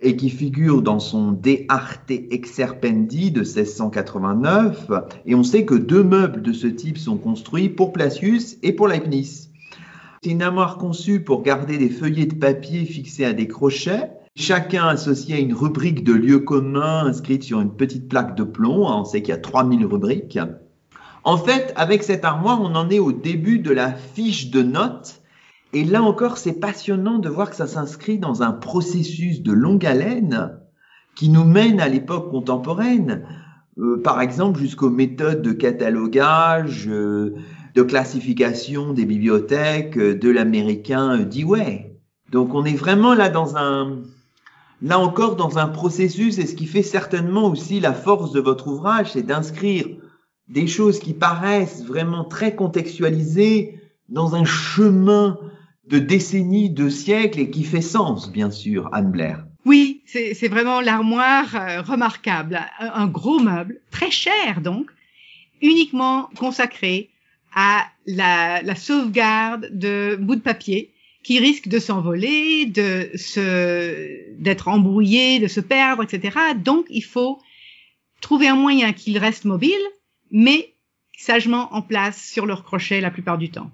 et 0.00 0.16
qui 0.16 0.30
figure 0.30 0.82
dans 0.82 1.00
son 1.00 1.32
De 1.32 1.56
Arte 1.68 2.10
Exerpendi 2.10 3.30
de 3.30 3.40
1689. 3.40 4.90
Et 5.26 5.34
on 5.34 5.42
sait 5.42 5.64
que 5.64 5.74
deux 5.74 6.04
meubles 6.04 6.42
de 6.42 6.52
ce 6.52 6.68
type 6.68 6.98
sont 6.98 7.16
construits 7.16 7.68
pour 7.68 7.92
Placius 7.92 8.58
et 8.62 8.72
pour 8.72 8.88
Leibniz. 8.88 9.50
C'est 10.22 10.30
une 10.30 10.42
armoire 10.42 10.78
conçue 10.78 11.20
pour 11.20 11.42
garder 11.42 11.78
des 11.78 11.90
feuillets 11.90 12.26
de 12.26 12.34
papier 12.34 12.84
fixés 12.84 13.24
à 13.24 13.32
des 13.32 13.46
crochets, 13.46 14.10
chacun 14.38 14.86
associé 14.86 15.34
à 15.34 15.38
une 15.38 15.52
rubrique 15.52 16.04
de 16.04 16.12
lieu 16.12 16.38
commun 16.38 17.06
inscrite 17.06 17.42
sur 17.42 17.60
une 17.60 17.74
petite 17.74 18.08
plaque 18.08 18.36
de 18.36 18.44
plomb. 18.44 18.86
On 18.86 19.04
sait 19.04 19.20
qu'il 19.20 19.30
y 19.30 19.36
a 19.36 19.40
3000 19.40 19.84
rubriques. 19.84 20.38
En 21.24 21.36
fait, 21.36 21.72
avec 21.76 22.02
cette 22.04 22.24
armoire, 22.24 22.60
on 22.62 22.74
en 22.74 22.88
est 22.88 23.00
au 23.00 23.12
début 23.12 23.58
de 23.58 23.72
la 23.72 23.92
fiche 23.92 24.50
de 24.50 24.62
notes 24.62 25.20
et 25.72 25.84
là 25.84 26.02
encore, 26.02 26.38
c'est 26.38 26.58
passionnant 26.60 27.18
de 27.18 27.28
voir 27.28 27.50
que 27.50 27.56
ça 27.56 27.66
s'inscrit 27.66 28.18
dans 28.18 28.42
un 28.42 28.52
processus 28.52 29.42
de 29.42 29.52
longue 29.52 29.84
haleine 29.84 30.58
qui 31.14 31.28
nous 31.28 31.44
mène 31.44 31.80
à 31.80 31.88
l'époque 31.88 32.30
contemporaine, 32.30 33.24
euh, 33.78 34.00
par 34.02 34.20
exemple 34.20 34.58
jusqu'aux 34.58 34.88
méthodes 34.88 35.42
de 35.42 35.52
catalogage, 35.52 36.88
euh, 36.88 37.34
de 37.74 37.82
classification 37.82 38.92
des 38.92 39.04
bibliothèques 39.04 39.98
euh, 39.98 40.14
de 40.14 40.30
l'américain 40.30 41.18
Dewey. 41.18 41.98
Donc 42.30 42.54
on 42.54 42.64
est 42.64 42.76
vraiment 42.76 43.14
là 43.14 43.28
dans 43.28 43.56
un, 43.56 43.98
là 44.82 44.98
encore 44.98 45.36
dans 45.36 45.58
un 45.58 45.68
processus, 45.68 46.38
et 46.38 46.46
ce 46.46 46.54
qui 46.54 46.66
fait 46.66 46.82
certainement 46.82 47.46
aussi 47.46 47.80
la 47.80 47.92
force 47.92 48.32
de 48.32 48.40
votre 48.40 48.68
ouvrage, 48.68 49.12
c'est 49.12 49.22
d'inscrire 49.22 49.86
des 50.48 50.66
choses 50.66 50.98
qui 50.98 51.14
paraissent 51.14 51.84
vraiment 51.84 52.24
très 52.24 52.54
contextualisées 52.54 53.80
dans 54.08 54.34
un 54.34 54.44
chemin 54.44 55.38
de 55.86 55.98
décennies, 55.98 56.70
de 56.70 56.88
siècles 56.88 57.40
et 57.40 57.50
qui 57.50 57.64
fait 57.64 57.82
sens, 57.82 58.30
bien 58.30 58.50
sûr, 58.50 58.88
Anne 58.92 59.10
Blair. 59.10 59.44
Oui, 59.64 60.02
c'est 60.06 60.48
vraiment 60.48 60.80
l'armoire 60.80 61.54
euh, 61.54 61.82
remarquable, 61.82 62.60
un, 62.78 63.06
gros 63.06 63.38
meuble, 63.38 63.80
très 63.90 64.10
cher 64.10 64.62
donc, 64.62 64.90
uniquement 65.60 66.30
consacré 66.38 67.10
à 67.54 67.84
la, 68.06 68.62
la 68.62 68.74
sauvegarde 68.76 69.68
de 69.72 70.16
bouts 70.16 70.36
de 70.36 70.40
papier 70.40 70.94
qui 71.28 71.40
risquent 71.40 71.68
de 71.68 71.78
s'envoler, 71.78 72.64
de 72.64 73.10
se 73.14 74.32
d'être 74.38 74.66
embrouillés, 74.66 75.40
de 75.40 75.46
se 75.46 75.60
perdre, 75.60 76.02
etc. 76.02 76.38
Donc 76.56 76.86
il 76.88 77.04
faut 77.04 77.38
trouver 78.22 78.48
un 78.48 78.56
moyen 78.56 78.94
qu'ils 78.94 79.18
restent 79.18 79.44
mobiles, 79.44 79.88
mais 80.30 80.72
sagement 81.18 81.68
en 81.74 81.82
place 81.82 82.30
sur 82.32 82.46
leur 82.46 82.64
crochet 82.64 83.02
la 83.02 83.10
plupart 83.10 83.36
du 83.36 83.50
temps. 83.50 83.70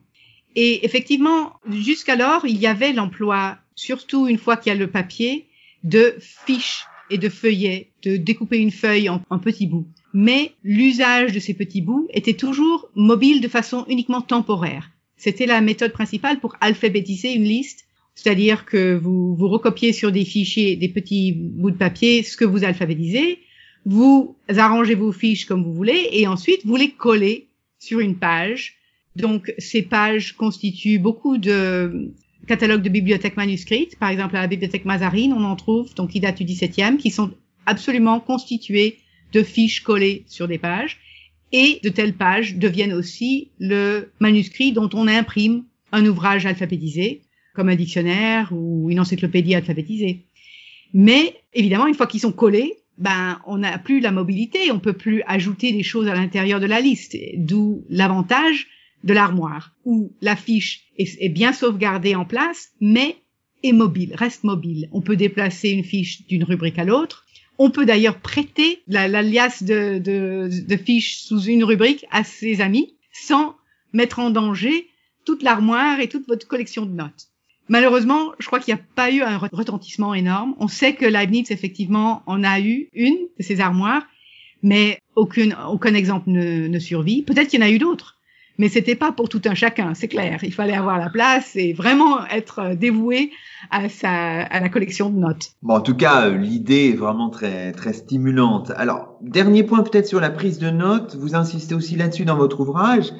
Et 0.57 0.85
effectivement, 0.85 1.53
jusqu'alors, 1.71 2.45
il 2.45 2.57
y 2.57 2.67
avait 2.67 2.93
l'emploi, 2.93 3.57
surtout 3.77 4.27
une 4.27 4.39
fois 4.39 4.57
qu'il 4.57 4.73
y 4.73 4.75
a 4.75 4.79
le 4.79 4.91
papier, 4.91 5.47
de 5.85 6.17
fiches 6.19 6.87
et 7.09 7.19
de 7.19 7.29
feuillets, 7.29 7.93
de 8.03 8.17
découper 8.17 8.59
une 8.59 8.73
feuille 8.73 9.09
en, 9.09 9.21
petits 9.39 9.69
bouts. 9.69 9.87
Mais 10.13 10.55
l'usage 10.65 11.33
de 11.33 11.39
ces 11.39 11.55
petits 11.55 11.83
bouts 11.83 12.09
était 12.13 12.35
toujours 12.35 12.89
mobile 12.97 13.41
de 13.41 13.47
façon 13.47 13.85
uniquement 13.89 14.23
temporaire. 14.23 14.91
C'était 15.17 15.47
la 15.47 15.61
méthode 15.61 15.93
principale 15.93 16.41
pour 16.41 16.57
alphabétiser 16.61 17.33
une 17.33 17.45
liste, 17.45 17.87
c'est-à-dire 18.15 18.65
que 18.65 18.95
vous, 18.95 19.35
vous 19.35 19.49
recopiez 19.49 19.93
sur 19.93 20.12
des 20.12 20.25
fichiers, 20.25 20.77
des 20.77 20.89
petits 20.89 21.33
bouts 21.33 21.71
de 21.71 21.77
papier, 21.77 22.23
ce 22.23 22.37
que 22.37 22.45
vous 22.45 22.65
alphabétisez, 22.65 23.41
vous 23.85 24.37
arrangez 24.49 24.95
vos 24.95 25.12
fiches 25.12 25.47
comme 25.47 25.62
vous 25.62 25.75
voulez, 25.75 26.09
et 26.12 26.27
ensuite 26.27 26.65
vous 26.65 26.77
les 26.77 26.91
collez 26.91 27.49
sur 27.79 28.01
une 28.01 28.17
page 28.17 28.79
donc, 29.17 29.55
ces 29.59 29.83
pages 29.83 30.33
constituent 30.37 30.99
beaucoup 30.99 31.39
de 31.39 32.12
catalogues 32.47 32.83
de 32.83 32.89
bibliothèques 32.89 33.37
manuscrites. 33.37 33.97
Par 33.99 34.11
exemple, 34.11 34.37
à 34.37 34.43
la 34.43 34.47
bibliothèque 34.47 34.85
Mazarine, 34.85 35.33
on 35.33 35.45
en 35.45 35.57
trouve, 35.57 35.95
donc 35.95 36.11
qui 36.11 36.21
date 36.21 36.39
du 36.39 36.45
XVIIe, 36.45 36.97
qui 36.99 37.11
sont 37.11 37.33
absolument 37.67 38.21
constituées 38.21 38.99
de 39.33 39.43
fiches 39.43 39.83
collées 39.83 40.25
sur 40.27 40.49
des 40.49 40.59
pages. 40.59 40.99
Et 41.57 41.79
de 41.85 41.89
telles 41.89 42.15
pages 42.15 42.57
deviennent 42.57 42.93
aussi 42.93 43.53
le 43.61 44.11
manuscrit 44.19 44.73
dont 44.73 44.91
on 44.93 45.07
imprime 45.07 45.63
un 45.93 46.05
ouvrage 46.05 46.47
alphabétisé, 46.47 47.23
comme 47.55 47.69
un 47.69 47.77
dictionnaire 47.77 48.53
ou 48.53 48.91
une 48.91 48.99
encyclopédie 48.99 49.55
alphabétisée. 49.55 50.25
Mais 50.93 51.37
évidemment, 51.53 51.87
une 51.87 51.95
fois 51.95 52.09
qu'ils 52.09 52.23
sont 52.23 52.33
collés, 52.33 52.75
ben 52.99 53.41
on 53.47 53.59
n'a 53.59 53.79
plus 53.79 54.01
la 54.01 54.11
mobilité, 54.11 54.73
on 54.73 54.81
peut 54.81 54.95
plus 54.95 55.23
ajouter 55.29 55.73
des 55.73 55.85
choses 55.85 56.09
à 56.09 56.15
l'intérieur 56.15 56.59
de 56.59 56.67
la 56.67 56.81
liste. 56.81 57.17
D'où 57.37 57.85
l'avantage 57.89 58.67
de 59.05 59.13
l'armoire 59.13 59.77
où 59.85 60.13
la 60.21 60.35
fiche 60.35 60.87
est, 60.99 61.29
bien 61.29 61.53
sauvegardée 61.53 62.17
en 62.17 62.25
place, 62.25 62.71
mais 62.81 63.17
est 63.63 63.73
mobile, 63.73 64.13
reste 64.17 64.43
mobile. 64.43 64.89
On 64.91 65.03
peut 65.03 65.17
déplacer 65.17 65.71
une 65.71 65.85
fiche 65.85 66.27
d'une 66.27 66.43
rubrique 66.43 66.79
à 66.81 66.85
l'autre. 66.85 67.24
On 67.59 67.71
peut 67.71 67.87
d'ailleurs 67.87 68.19
prêter 68.19 68.83
l'alias 68.89 69.63
de, 69.63 69.99
de, 69.99 70.49
de 70.67 70.77
fiches 70.77 71.19
sous 71.19 71.41
une 71.43 71.65
rubrique 71.65 72.07
à 72.11 72.25
ses 72.25 72.61
amis 72.61 72.95
sans 73.13 73.57
mettre 73.93 74.19
en 74.19 74.31
danger 74.31 74.89
toute 75.25 75.43
l'armoire 75.43 76.01
et 76.01 76.09
toute 76.09 76.27
votre 76.27 76.47
collection 76.47 76.85
de 76.85 76.93
notes. 76.93 77.29
Malheureusement, 77.69 78.33
je 78.39 78.47
crois 78.47 78.61
qu'il 78.61 78.75
n'y 78.75 78.81
a 78.81 78.85
pas 78.95 79.11
eu 79.11 79.23
un 79.23 79.39
retentissement 79.39 80.13
énorme. 80.15 80.55
On 80.59 80.69
sait 80.69 80.95
que 80.95 81.07
Leibniz, 81.07 81.51
effectivement, 81.51 82.23
en 82.27 82.45
a 82.45 82.61
eu 82.61 82.89
une 82.93 83.17
de 83.39 83.43
ces 83.43 83.61
armoires, 83.61 84.03
mais 84.63 84.99
aucune, 85.17 85.57
aucun 85.69 85.95
exemple 85.95 86.29
ne, 86.29 86.69
ne 86.69 86.79
survit. 86.79 87.23
Peut-être 87.23 87.49
qu'il 87.49 87.61
y 87.61 87.63
en 87.63 87.67
a 87.67 87.71
eu 87.71 87.79
d'autres 87.79 88.19
mais 88.59 88.69
c'était 88.69 88.95
pas 88.95 89.13
pour 89.13 89.29
tout 89.29 89.43
un 89.47 89.55
chacun, 89.55 89.95
c'est 89.95 90.09
clair. 90.09 90.41
Il 90.43 90.53
fallait 90.53 90.75
avoir 90.75 90.99
la 90.99 91.11
place 91.11 91.57
et 91.57 91.73
vraiment 91.73 92.27
être 92.27 92.59
euh, 92.61 92.75
dévoué 92.75 93.33
à 93.71 93.89
sa 93.89 94.43
à 94.43 94.61
la 94.61 94.69
collection 94.69 95.11
de 95.11 95.19
notes. 95.19 95.53
Bon, 95.63 95.75
en 95.75 95.81
tout 95.81 95.97
cas, 95.97 96.29
euh, 96.29 96.37
l'idée 96.37 96.91
est 96.91 96.97
vraiment 96.97 97.31
très 97.31 97.73
très 97.73 97.93
stimulante. 97.93 98.73
Alors, 98.77 99.19
dernier 99.21 99.63
point 99.65 99.83
peut-être 99.83 100.07
sur 100.07 100.21
la 100.21 100.31
prise 100.31 100.59
de 100.59 100.71
notes. 100.71 101.17
Vous 101.17 101.35
insistez 101.35 101.75
aussi 101.75 101.97
là-dessus 101.97 102.25
dans 102.25 102.37
votre 102.37 102.61
ouvrage. 102.61 103.13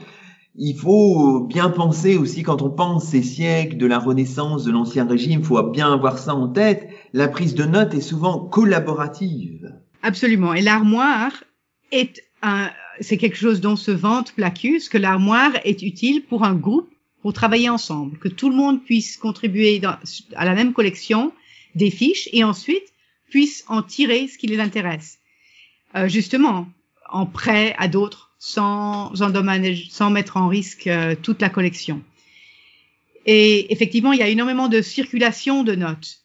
Il 0.57 0.77
faut 0.77 1.41
bien 1.41 1.69
penser 1.69 2.17
aussi 2.17 2.45
quand 2.45 2.63
on 2.63 2.71
pense 2.71 3.07
ces 3.07 3.23
siècles 3.23 3.77
de 3.77 3.87
la 3.87 3.99
Renaissance, 3.99 4.63
de 4.63 4.71
l'Ancien 4.71 5.05
Régime, 5.05 5.41
il 5.41 5.45
faut 5.45 5.61
bien 5.65 5.93
avoir 5.93 6.19
ça 6.19 6.33
en 6.33 6.47
tête. 6.47 6.89
La 7.13 7.27
prise 7.27 7.57
de 7.57 7.65
notes 7.65 7.93
est 7.93 8.01
souvent 8.01 8.39
collaborative. 8.39 9.75
Absolument. 10.03 10.55
Et 10.55 10.61
l'armoire 10.63 11.33
est 11.91 12.23
un, 12.43 12.69
c'est 13.01 13.17
quelque 13.17 13.37
chose 13.37 13.61
dont 13.61 13.77
se 13.77 13.91
vante 13.91 14.33
Placus, 14.33 14.89
que 14.89 14.99
l'armoire 14.99 15.53
est 15.65 15.83
utile 15.83 16.23
pour 16.23 16.45
un 16.45 16.55
groupe 16.55 16.91
pour 17.23 17.33
travailler 17.33 17.71
ensemble, 17.71 18.19
que 18.19 18.29
tout 18.29 18.51
le 18.51 18.57
monde 18.57 18.85
puisse 18.85 19.17
contribuer 19.17 19.81
à 20.37 20.45
la 20.45 20.55
même 20.55 20.75
collection 20.75 21.33
des 21.75 21.91
fiches 21.91 22.29
et 22.33 22.45
ensuite 22.45 22.93
puisse 23.31 23.65
en 23.67 23.83
tirer 23.83 24.29
ce 24.29 24.37
qui 24.37 24.47
les 24.47 24.61
intéresse. 24.61 25.19
Euh, 25.97 26.07
justement, 26.09 26.69
en 27.09 27.27
prêt 27.27 27.75
à 27.79 27.89
d'autres, 27.89 28.33
sans 28.39 29.15
sans 29.15 30.11
mettre 30.11 30.37
en 30.37 30.49
risque 30.49 30.87
euh, 30.87 31.15
toute 31.21 31.41
la 31.41 31.49
collection. 31.49 32.03
Et 33.27 33.73
effectivement, 33.73 34.13
il 34.13 34.19
y 34.19 34.23
a 34.23 34.29
énormément 34.29 34.69
de 34.69 34.83
circulation 34.83 35.63
de 35.63 35.75
notes, 35.75 36.21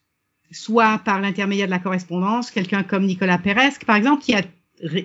soit 0.52 0.98
par 1.06 1.22
l'intermédiaire 1.22 1.68
de 1.68 1.72
la 1.72 1.80
correspondance, 1.80 2.52
quelqu'un 2.52 2.84
comme 2.84 3.06
Nicolas 3.06 3.38
Pérez, 3.38 3.70
par 3.86 3.96
exemple, 3.96 4.24
qui 4.24 4.34
a 4.36 4.42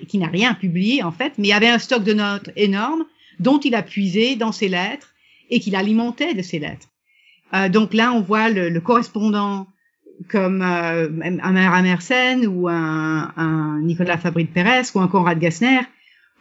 qui 0.07 0.17
n'a 0.17 0.27
rien 0.27 0.53
publié 0.53 1.03
en 1.03 1.11
fait, 1.11 1.33
mais 1.37 1.49
il 1.49 1.53
avait 1.53 1.69
un 1.69 1.79
stock 1.79 2.03
de 2.03 2.13
notes 2.13 2.49
énorme 2.55 3.05
dont 3.39 3.59
il 3.59 3.75
a 3.75 3.83
puisé 3.83 4.35
dans 4.35 4.51
ses 4.51 4.69
lettres 4.69 5.13
et 5.49 5.59
qu'il 5.59 5.75
alimentait 5.75 6.33
de 6.33 6.41
ses 6.41 6.59
lettres. 6.59 6.87
Euh, 7.53 7.69
donc 7.69 7.93
là, 7.93 8.13
on 8.13 8.21
voit 8.21 8.49
le, 8.49 8.69
le, 8.69 8.81
correspondant 8.81 9.67
comme 10.29 10.61
euh, 10.61 11.09
un 11.21 11.51
Mara 11.51 11.81
Mersenne 11.81 12.47
ou 12.47 12.67
un, 12.67 13.33
un 13.35 13.81
Nicolas 13.81 14.17
Fabrice 14.17 14.47
Pérez 14.53 14.83
ou 14.95 14.99
un 14.99 15.07
Conrad 15.07 15.37
Gassner, 15.37 15.81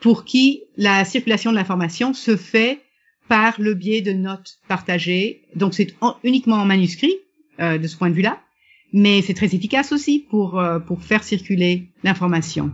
pour 0.00 0.24
qui 0.24 0.62
la 0.76 1.04
circulation 1.04 1.50
de 1.50 1.56
l'information 1.56 2.14
se 2.14 2.36
fait 2.36 2.80
par 3.28 3.60
le 3.60 3.74
biais 3.74 4.02
de 4.02 4.12
notes 4.12 4.58
partagées. 4.68 5.42
Donc 5.56 5.74
c'est 5.74 5.94
uniquement 6.22 6.56
en 6.56 6.64
manuscrit 6.64 7.14
euh, 7.60 7.78
de 7.78 7.86
ce 7.86 7.96
point 7.96 8.10
de 8.10 8.14
vue-là, 8.14 8.40
mais 8.92 9.22
c'est 9.22 9.34
très 9.34 9.54
efficace 9.54 9.92
aussi 9.92 10.26
pour, 10.30 10.58
euh, 10.58 10.78
pour 10.78 11.02
faire 11.02 11.24
circuler 11.24 11.88
l'information. 12.02 12.72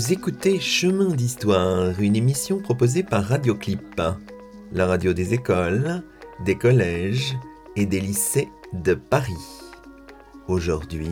Vous 0.00 0.14
écoutez 0.14 0.58
Chemin 0.58 1.10
d'Histoire, 1.10 2.00
une 2.00 2.16
émission 2.16 2.58
proposée 2.58 3.02
par 3.02 3.22
Radioclip, 3.22 4.00
la 4.72 4.86
radio 4.86 5.12
des 5.12 5.34
écoles, 5.34 6.02
des 6.42 6.54
collèges 6.54 7.36
et 7.76 7.84
des 7.84 8.00
lycées 8.00 8.48
de 8.72 8.94
Paris. 8.94 9.34
Aujourd'hui, 10.48 11.10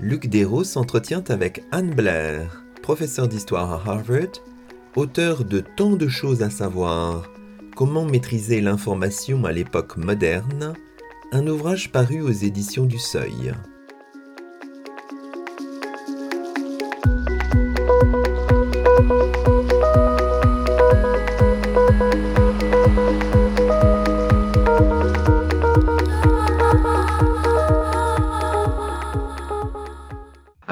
Luc 0.00 0.28
Dérault 0.28 0.64
s'entretient 0.64 1.24
avec 1.28 1.62
Anne 1.72 1.94
Blair, 1.94 2.64
professeure 2.80 3.28
d'histoire 3.28 3.70
à 3.70 3.74
Harvard, 3.74 4.40
auteur 4.96 5.44
de 5.44 5.62
Tant 5.76 5.96
de 5.96 6.08
choses 6.08 6.42
à 6.42 6.48
savoir, 6.48 7.30
Comment 7.76 8.06
maîtriser 8.06 8.62
l'information 8.62 9.44
à 9.44 9.52
l'époque 9.52 9.98
moderne, 9.98 10.72
un 11.32 11.46
ouvrage 11.46 11.92
paru 11.92 12.22
aux 12.22 12.30
éditions 12.30 12.86
du 12.86 12.98
Seuil. 12.98 13.52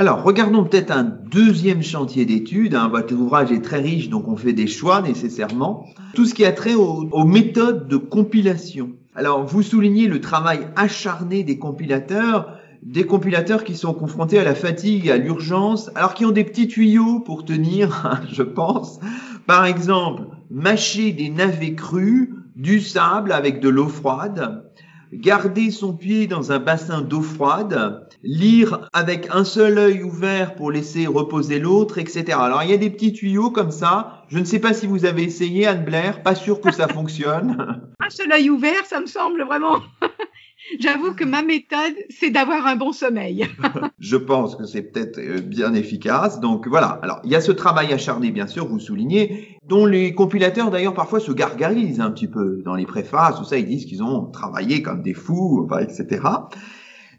Alors, 0.01 0.23
regardons 0.23 0.65
peut-être 0.65 0.93
un 0.93 1.03
deuxième 1.05 1.83
chantier 1.83 2.25
d'études. 2.25 2.75
Hein. 2.75 2.89
Votre 2.89 3.13
ouvrage 3.15 3.53
est 3.53 3.61
très 3.61 3.81
riche, 3.81 4.09
donc 4.09 4.29
on 4.29 4.37
fait 4.37 4.55
des 4.55 4.67
choix 4.67 5.03
nécessairement. 5.03 5.85
Tout 6.15 6.25
ce 6.25 6.33
qui 6.33 6.47
a 6.47 6.53
trait 6.53 6.73
aux, 6.73 7.25
méthodes 7.27 7.87
de 7.87 7.99
compilation. 7.99 8.93
Alors, 9.15 9.45
vous 9.45 9.63
soulignez 9.63 10.07
le 10.07 10.23
travail 10.23 10.61
acharné 10.75 11.45
des 11.45 11.59
compilateurs, 11.59 12.57
des 12.83 13.05
compilateurs 13.05 13.63
qui 13.63 13.77
sont 13.77 13.93
confrontés 13.93 14.39
à 14.39 14.45
la 14.45 14.55
fatigue, 14.55 15.11
à 15.11 15.19
l'urgence, 15.19 15.91
alors 15.95 16.15
qui 16.15 16.25
ont 16.25 16.31
des 16.31 16.45
petits 16.45 16.67
tuyaux 16.67 17.21
pour 17.21 17.45
tenir, 17.45 18.23
je 18.33 18.43
pense. 18.43 19.01
Par 19.47 19.67
exemple, 19.67 20.23
mâcher 20.51 21.13
des 21.13 21.29
navets 21.29 21.75
crus, 21.75 22.31
du 22.57 22.81
sable 22.81 23.33
avec 23.33 23.61
de 23.61 23.69
l'eau 23.69 23.89
froide, 23.89 24.65
garder 25.13 25.71
son 25.71 25.93
pied 25.93 26.27
dans 26.27 26.53
un 26.53 26.59
bassin 26.59 27.03
d'eau 27.03 27.21
froide, 27.21 28.09
lire 28.23 28.89
avec 28.93 29.29
un 29.33 29.45
seul 29.45 29.79
œil 29.79 30.03
ouvert 30.03 30.55
pour 30.55 30.71
laisser 30.71 31.07
reposer 31.07 31.59
l'autre, 31.59 31.99
etc. 31.99 32.39
Alors 32.41 32.63
il 32.63 32.71
y 32.71 32.75
a 32.75 32.79
des 32.79 32.91
petits 32.91 33.13
tuyaux 33.13 33.51
comme 33.51 33.71
ça. 33.71 34.25
Je 34.29 34.39
ne 34.39 34.45
sais 34.45 34.59
pas 34.59 34.75
si 34.75 34.87
vous 34.87 35.05
avez 35.05 35.23
essayé, 35.23 35.67
Anne 35.67 35.85
Blair, 35.85 36.23
pas 36.23 36.35
sûr 36.35 36.61
que 36.61 36.73
ça 36.73 36.89
fonctionne. 36.89 37.83
un 38.01 38.11
seul 38.11 38.33
œil 38.33 38.51
ouvert, 38.51 38.85
ça 38.87 39.01
me 39.01 39.07
semble 39.07 39.43
vraiment 39.43 39.79
J'avoue 40.79 41.15
que 41.15 41.25
ma 41.25 41.43
méthode, 41.43 41.95
c'est 42.11 42.31
d'avoir 42.31 42.67
un 42.67 42.77
bon 42.77 42.93
sommeil. 42.93 43.49
je 43.99 44.17
pense 44.17 44.55
que 44.55 44.67
c'est 44.67 44.83
peut-être 44.83 45.19
euh, 45.19 45.41
bien 45.41 45.75
efficace. 45.75 46.39
Donc 46.39 46.69
voilà. 46.69 47.01
Alors, 47.03 47.21
il 47.25 47.31
y 47.31 47.35
a 47.35 47.41
ce 47.41 47.51
travail 47.51 47.93
acharné, 47.93 48.31
bien 48.31 48.47
sûr, 48.47 48.67
vous 48.67 48.79
soulignez, 48.79 49.59
dont 49.67 49.85
les 49.87 50.15
compilateurs, 50.15 50.71
d'ailleurs, 50.71 50.95
parfois 50.95 51.19
se 51.19 51.33
gargarisent 51.33 52.01
un 52.01 52.11
petit 52.11 52.29
peu 52.29 52.63
dans 52.65 52.75
les 52.75 52.87
préfaces. 52.87 53.37
Tout 53.37 53.45
ça, 53.45 53.59
ils 53.59 53.67
disent 53.67 53.87
qu'ils 53.87 54.03
ont 54.03 54.27
travaillé 54.27 54.83
comme 54.83 55.03
des 55.03 55.15
fous, 55.15 55.69
etc. 55.81 56.21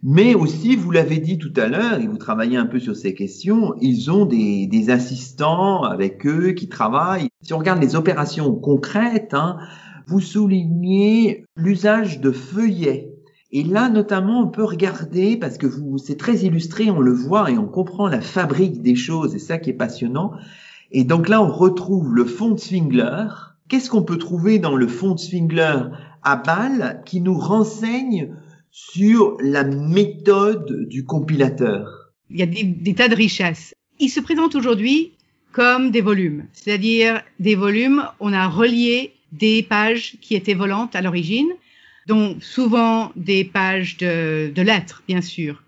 Mais 0.04 0.34
aussi, 0.34 0.76
vous 0.76 0.91
l'avez 0.91 1.20
dit 1.20 1.38
tout 1.38 1.54
à 1.56 1.68
l'heure, 1.68 1.99
et 1.99 2.08
vous 2.08 2.18
travaillez 2.18 2.58
un 2.58 2.66
peu 2.66 2.80
sur 2.80 2.95
ces 2.95 3.14
questions, 3.14 3.76
ils 3.82 4.10
ont 4.10 4.26
des, 4.26 4.66
des 4.66 4.89
assistants 4.89 5.84
avec 5.84 6.26
eux 6.26 6.52
qui 6.54 6.70
travaillent. 6.70 7.30
Si 7.43 7.54
on 7.54 7.60
regarde 7.60 7.82
les 7.82 7.95
opérations 7.95 8.54
concrètes, 8.56 9.34
hein, 9.34 9.58
vous 10.08 10.20
soulignez 10.20 11.45
l'usage 11.56 12.20
de 12.20 12.32
feuillets 12.32 13.12
et 13.54 13.64
là, 13.64 13.89
notamment, 13.89 14.39
on 14.39 14.47
peut 14.47 14.64
regarder, 14.64 15.36
parce 15.36 15.58
que 15.58 15.68
vous, 15.68 15.97
c'est 15.97 16.16
très 16.16 16.38
illustré, 16.38 16.89
on 16.89 16.99
le 16.99 17.12
voit 17.12 17.52
et 17.52 17.58
on 17.58 17.68
comprend 17.68 18.08
la 18.08 18.22
fabrique 18.22 18.82
des 18.82 18.95
choses, 18.95 19.36
et 19.36 19.39
ça 19.39 19.58
qui 19.58 19.70
est 19.70 19.74
passionnant. 19.74 20.32
Et 20.91 21.04
donc 21.04 21.28
là, 21.28 21.41
on 21.41 21.52
retrouve 21.52 22.16
le 22.16 22.24
fond 22.24 22.52
de 22.52 22.60
Swingler. 22.60 23.28
Qu'est-ce 23.68 23.89
qu'on 23.89 24.04
peut 24.04 24.18
trouver 24.18 24.58
dans 24.58 24.78
le 24.78 24.88
fond 24.88 25.16
de 25.16 25.20
Swingler 25.20 25.80
à 26.24 26.38
Bâle 26.38 27.02
qui 27.06 27.20
nous 27.20 27.38
renseigne 27.38 28.36
sur 28.72 29.38
la 29.42 29.64
méthode 29.64 30.88
du 30.88 31.06
compilateur 31.06 32.14
Il 32.30 32.40
y 32.40 32.44
a 32.44 32.46
des, 32.46 32.96
tas 32.96 33.10
de 33.10 33.16
richesses. 33.16 33.76
Il 34.00 34.10
se 34.10 34.22
présente 34.22 34.56
aujourd'hui 34.56 35.12
comme 35.52 35.92
des 35.92 36.00
volumes, 36.00 36.46
c'est-à-dire 36.54 37.22
des 37.40 37.56
volumes, 37.56 38.08
on 38.22 38.32
a 38.32 38.48
relié 38.48 39.14
des 39.34 39.64
pages 39.64 40.16
qui 40.22 40.36
étaient 40.36 40.54
volantes 40.54 40.96
à 40.96 41.02
l'origine, 41.02 41.50
dont 42.08 42.38
souvent 42.40 43.12
des 43.18 43.44
pages 43.44 43.98
de, 43.98 44.62
lettres, 44.62 45.04
bien 45.08 45.22
sûr. 45.22 45.62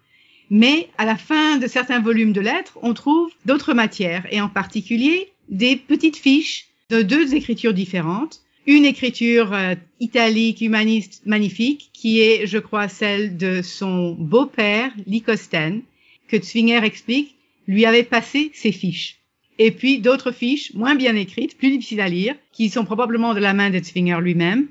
Mais 0.50 0.90
à 0.98 1.06
la 1.06 1.18
fin 1.18 1.58
de 1.58 1.68
certains 1.68 2.00
volumes 2.00 2.32
de 2.32 2.40
lettres, 2.40 2.78
on 2.82 2.94
trouve 2.94 3.30
d'autres 3.46 3.74
matières, 3.74 4.26
et 4.32 4.40
en 4.40 4.50
particulier 4.50 5.32
des 5.50 5.76
petites 5.76 6.18
fiches 6.18 6.68
de 6.90 7.02
deux 7.02 7.36
écritures 7.36 7.74
différentes. 7.74 8.43
Une 8.66 8.86
écriture 8.86 9.54
euh, 9.54 9.76
italique, 10.00 10.62
humaniste, 10.62 11.22
magnifique, 11.26 11.90
qui 11.94 12.22
est, 12.22 12.48
je 12.48 12.58
crois, 12.58 12.88
celle 12.88 13.36
de 13.36 13.62
son 13.62 14.14
beau-père, 14.14 14.92
Lycosten, 15.06 15.82
que 16.30 16.42
Zwinger 16.42 16.84
explique, 16.84 17.36
lui 17.68 17.86
avait 17.86 18.04
passé 18.04 18.52
ses 18.54 18.72
fiches. 18.72 19.20
Et 19.60 19.72
puis 19.72 20.00
d'autres 20.00 20.32
fiches 20.32 20.74
moins 20.74 20.96
bien 20.96 21.16
écrites, 21.16 21.58
plus 21.58 21.72
difficiles 21.72 22.02
à 22.02 22.08
lire, 22.08 22.36
qui 22.54 22.70
sont 22.70 22.86
probablement 22.86 23.34
de 23.34 23.40
la 23.40 23.54
main 23.54 23.70
de 23.70 23.84
Zwinger 23.84 24.20
lui-même, 24.22 24.68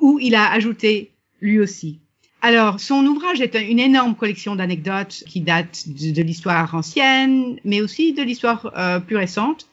où 0.00 0.18
il 0.20 0.34
a 0.36 0.50
ajouté 0.52 1.10
lui 1.40 1.58
aussi. 1.58 1.98
Alors, 2.40 2.78
son 2.78 3.04
ouvrage 3.04 3.40
est 3.40 3.56
une 3.56 3.80
énorme 3.80 4.14
collection 4.14 4.54
d'anecdotes 4.54 5.24
qui 5.26 5.40
datent 5.40 5.88
de, 5.88 6.22
l'histoire 6.22 6.72
ancienne, 6.72 7.58
mais 7.64 7.80
aussi 7.80 8.12
de 8.12 8.22
l'histoire 8.22 8.72
euh, 8.76 9.00
plus 9.00 9.16
récente. 9.16 9.66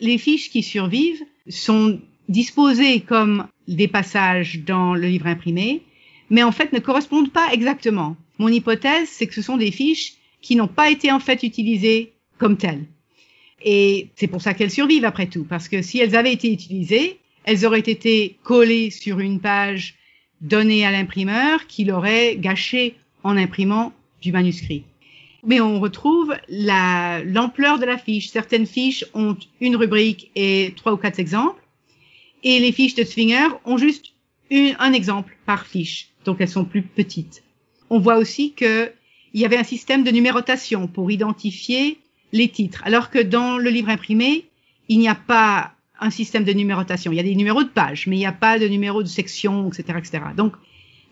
Les 0.00 0.18
fiches 0.18 0.50
qui 0.50 0.64
survivent 0.64 1.22
sont 1.48 2.00
disposées 2.28 3.00
comme 3.00 3.46
des 3.68 3.88
passages 3.88 4.60
dans 4.64 4.94
le 4.94 5.06
livre 5.08 5.26
imprimé, 5.26 5.82
mais 6.30 6.42
en 6.42 6.52
fait 6.52 6.72
ne 6.72 6.78
correspondent 6.78 7.32
pas 7.32 7.52
exactement. 7.52 8.16
Mon 8.38 8.48
hypothèse, 8.48 9.08
c'est 9.08 9.26
que 9.26 9.34
ce 9.34 9.42
sont 9.42 9.56
des 9.56 9.70
fiches 9.70 10.14
qui 10.40 10.56
n'ont 10.56 10.68
pas 10.68 10.90
été 10.90 11.10
en 11.12 11.20
fait 11.20 11.42
utilisées 11.42 12.12
comme 12.38 12.56
telles. 12.56 12.84
Et 13.64 14.08
c'est 14.16 14.26
pour 14.26 14.42
ça 14.42 14.54
qu'elles 14.54 14.70
survivent 14.70 15.04
après 15.04 15.26
tout, 15.26 15.44
parce 15.44 15.68
que 15.68 15.82
si 15.82 15.98
elles 15.98 16.14
avaient 16.14 16.32
été 16.32 16.52
utilisées, 16.52 17.18
elles 17.44 17.64
auraient 17.64 17.80
été 17.80 18.36
collées 18.42 18.90
sur 18.90 19.20
une 19.20 19.40
page 19.40 19.94
donnée 20.40 20.84
à 20.84 20.90
l'imprimeur 20.90 21.66
qui 21.66 21.84
l'aurait 21.84 22.36
gâché 22.36 22.96
en 23.22 23.36
imprimant 23.36 23.92
du 24.20 24.32
manuscrit. 24.32 24.84
Mais 25.44 25.60
on 25.60 25.80
retrouve 25.80 26.34
l'ampleur 26.48 27.78
de 27.78 27.84
la 27.84 27.98
fiche. 27.98 28.28
Certaines 28.28 28.66
fiches 28.66 29.04
ont 29.14 29.36
une 29.60 29.76
rubrique 29.76 30.30
et 30.34 30.72
trois 30.76 30.92
ou 30.92 30.96
quatre 30.96 31.20
exemples. 31.20 31.62
Et 32.42 32.58
les 32.58 32.72
fiches 32.72 32.94
de 32.94 33.04
Zwinger 33.04 33.48
ont 33.64 33.78
juste 33.78 34.06
un 34.50 34.92
exemple 34.92 35.36
par 35.46 35.66
fiche. 35.66 36.08
Donc 36.24 36.40
elles 36.40 36.48
sont 36.48 36.64
plus 36.64 36.82
petites. 36.82 37.42
On 37.90 37.98
voit 37.98 38.16
aussi 38.16 38.52
qu'il 38.52 38.92
y 39.34 39.44
avait 39.44 39.56
un 39.56 39.64
système 39.64 40.04
de 40.04 40.10
numérotation 40.10 40.86
pour 40.86 41.10
identifier 41.10 41.98
les 42.32 42.48
titres. 42.48 42.82
Alors 42.84 43.10
que 43.10 43.18
dans 43.18 43.58
le 43.58 43.70
livre 43.70 43.88
imprimé, 43.88 44.46
il 44.88 44.98
n'y 44.98 45.08
a 45.08 45.14
pas 45.14 45.72
un 46.00 46.10
système 46.10 46.44
de 46.44 46.52
numérotation. 46.52 47.12
Il 47.12 47.16
y 47.16 47.20
a 47.20 47.24
des 47.24 47.34
numéros 47.34 47.62
de 47.62 47.68
page, 47.68 48.06
mais 48.06 48.16
il 48.16 48.20
n'y 48.20 48.26
a 48.26 48.32
pas 48.32 48.58
de 48.58 48.68
numéros 48.68 49.02
de 49.02 49.08
section, 49.08 49.68
etc., 49.68 49.98
etc. 49.98 50.18
Donc, 50.36 50.54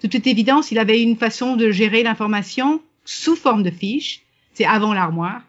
de 0.03 0.09
toute 0.09 0.27
évidence, 0.27 0.71
il 0.71 0.79
avait 0.79 1.03
une 1.03 1.17
façon 1.17 1.57
de 1.57 1.71
gérer 1.71 2.03
l'information 2.03 2.83
sous 3.05 3.37
forme 3.37 3.63
de 3.63 3.71
fiches, 3.71 4.23
c'est 4.53 4.67
avant 4.67 4.93
l'armoire, 4.93 5.43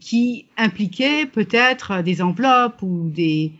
qui 0.00 0.46
impliquait 0.56 1.26
peut-être 1.26 2.02
des 2.02 2.22
enveloppes 2.22 2.82
ou 2.82 3.08
des, 3.08 3.52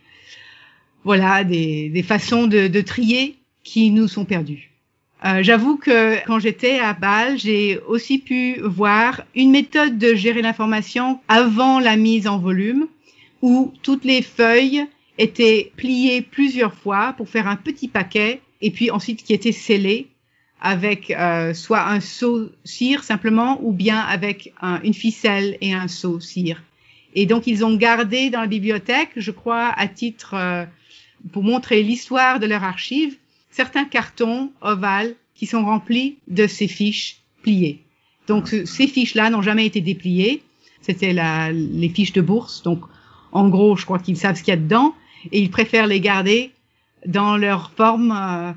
voilà, 1.03 1.43
des, 1.43 1.89
des 1.89 2.03
façons 2.03 2.47
de, 2.47 2.67
de, 2.67 2.81
trier 2.81 3.35
qui 3.63 3.91
nous 3.91 4.07
sont 4.07 4.25
perdues. 4.25 4.71
Euh, 5.25 5.41
J'avoue 5.41 5.77
que 5.77 6.23
quand 6.25 6.39
j'étais 6.39 6.79
à 6.79 6.93
Bâle, 6.93 7.37
j'ai 7.39 7.79
aussi 7.87 8.17
pu 8.17 8.59
voir 8.61 9.23
une 9.35 9.51
méthode 9.51 9.97
de 9.97 10.15
gérer 10.15 10.41
l'information 10.41 11.19
avant 11.27 11.79
la 11.79 11.95
mise 11.95 12.27
en 12.27 12.37
volume, 12.37 12.87
où 13.41 13.73
toutes 13.83 14.05
les 14.05 14.21
feuilles 14.21 14.85
était 15.17 15.71
plié 15.75 16.21
plusieurs 16.21 16.73
fois 16.73 17.13
pour 17.17 17.29
faire 17.29 17.47
un 17.47 17.55
petit 17.55 17.87
paquet 17.87 18.41
et 18.61 18.71
puis 18.71 18.89
ensuite 18.89 19.23
qui 19.23 19.33
était 19.33 19.51
scellé 19.51 20.07
avec 20.61 21.11
euh, 21.11 21.53
soit 21.53 21.85
un 21.87 21.99
seau 21.99 22.49
cire 22.63 23.03
simplement 23.03 23.59
ou 23.61 23.73
bien 23.73 23.99
avec 23.99 24.53
une 24.83 24.93
ficelle 24.93 25.57
et 25.59 25.73
un 25.73 25.89
seau 25.89 26.21
cire. 26.21 26.63
Et 27.15 27.25
donc 27.25 27.47
ils 27.47 27.65
ont 27.65 27.75
gardé 27.75 28.29
dans 28.29 28.41
la 28.41 28.47
bibliothèque, 28.47 29.11
je 29.17 29.31
crois, 29.31 29.73
à 29.75 29.87
titre 29.87 30.33
euh, 30.35 30.65
pour 31.31 31.43
montrer 31.43 31.83
l'histoire 31.83 32.39
de 32.39 32.45
leur 32.45 32.63
archive, 32.63 33.17
certains 33.49 33.85
cartons 33.85 34.51
ovales 34.61 35.15
qui 35.35 35.45
sont 35.45 35.63
remplis 35.63 36.17
de 36.27 36.47
ces 36.47 36.67
fiches 36.67 37.17
pliées. 37.41 37.83
Donc 38.27 38.47
ces 38.47 38.87
fiches-là 38.87 39.29
n'ont 39.29 39.41
jamais 39.41 39.65
été 39.65 39.81
dépliées. 39.81 40.43
C'était 40.81 41.13
les 41.53 41.89
fiches 41.89 42.13
de 42.13 42.21
bourse. 42.21 42.63
Donc 42.63 42.81
en 43.31 43.49
gros, 43.49 43.75
je 43.75 43.85
crois 43.85 43.99
qu'ils 43.99 44.17
savent 44.17 44.35
ce 44.35 44.43
qu'il 44.43 44.53
y 44.53 44.57
a 44.57 44.59
dedans 44.59 44.93
et 45.31 45.41
ils 45.41 45.49
préfèrent 45.49 45.87
les 45.87 45.99
garder 45.99 46.51
dans 47.05 47.37
leur 47.37 47.71
forme 47.71 48.11
euh, 48.11 48.51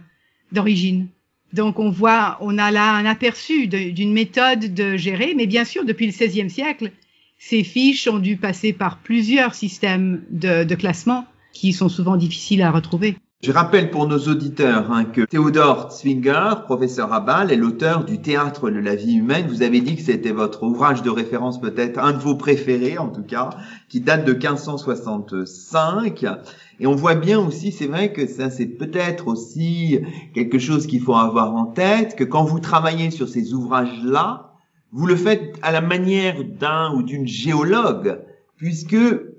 d'origine. 0.53 1.09
Donc 1.53 1.79
on 1.79 1.91
voit, 1.91 2.37
on 2.41 2.59
a 2.59 2.71
là 2.71 2.93
un 2.95 3.07
aperçu 3.07 3.67
d'une 3.67 4.13
méthode 4.13 4.75
de 4.75 4.97
gérer, 4.97 5.35
mais 5.35 5.47
bien 5.47 5.65
sûr, 5.65 5.85
depuis 5.85 6.07
le 6.07 6.13
XVIe 6.13 6.51
siècle, 6.51 6.93
ces 7.39 7.65
fiches 7.65 8.09
ont 8.09 8.19
dû 8.19 8.37
passer 8.37 8.73
par 8.73 8.99
plusieurs 8.99 9.55
systèmes 9.55 10.23
de, 10.31 10.65
de 10.65 10.75
classement 10.75 11.27
qui 11.59 11.73
sont 11.73 11.89
souvent 11.89 12.17
difficiles 12.17 12.63
à 12.63 12.71
retrouver. 12.71 13.17
Je 13.43 13.53
rappelle 13.53 13.91
pour 13.91 14.09
nos 14.09 14.19
auditeurs 14.19 14.91
hein, 14.91 15.05
que 15.05 15.21
Théodore 15.21 15.93
Zwinger, 15.93 16.63
professeur 16.65 17.13
à 17.13 17.21
Bâle, 17.21 17.53
est 17.53 17.57
l'auteur 17.57 18.07
du 18.07 18.21
Théâtre 18.21 18.71
de 18.71 18.79
la 18.79 18.95
vie 18.95 19.17
humaine. 19.17 19.47
Vous 19.49 19.63
avez 19.63 19.83
dit 19.83 19.95
que 19.95 20.01
c'était 20.03 20.33
votre 20.33 20.63
ouvrage 20.63 21.03
de 21.03 21.11
référence, 21.11 21.61
peut-être 21.61 21.99
un 21.99 22.13
de 22.13 22.19
vos 22.19 22.35
préférés 22.35 22.97
en 22.97 23.09
tout 23.09 23.23
cas, 23.23 23.51
qui 23.91 24.01
date 24.01 24.25
de 24.25 24.33
1565. 24.33 26.25
Et 26.81 26.87
on 26.87 26.95
voit 26.95 27.15
bien 27.15 27.39
aussi, 27.39 27.73
c'est 27.73 27.87
vrai 27.87 28.13
que 28.13 28.27
ça 28.27 28.49
c'est 28.49 28.67
peut-être 28.67 29.29
aussi 29.29 30.01
quelque 30.35 30.59
chose 30.59 30.87
qu'il 30.87 31.03
faut 31.03 31.15
avoir 31.15 31.55
en 31.55 31.67
tête, 31.67 32.17
que 32.17 32.25
quand 32.25 32.45
vous 32.45 32.59
travaillez 32.59 33.11
sur 33.11 33.29
ces 33.29 33.53
ouvrages-là, 33.53 34.55
vous 34.93 35.07
le 35.07 35.15
faites 35.15 35.59
à 35.61 35.73
la 35.73 35.83
manière 35.83 36.43
d'un 36.43 36.95
ou 36.95 37.03
d'une 37.03 37.27
géologue, 37.27 38.19
puisque 38.57 38.97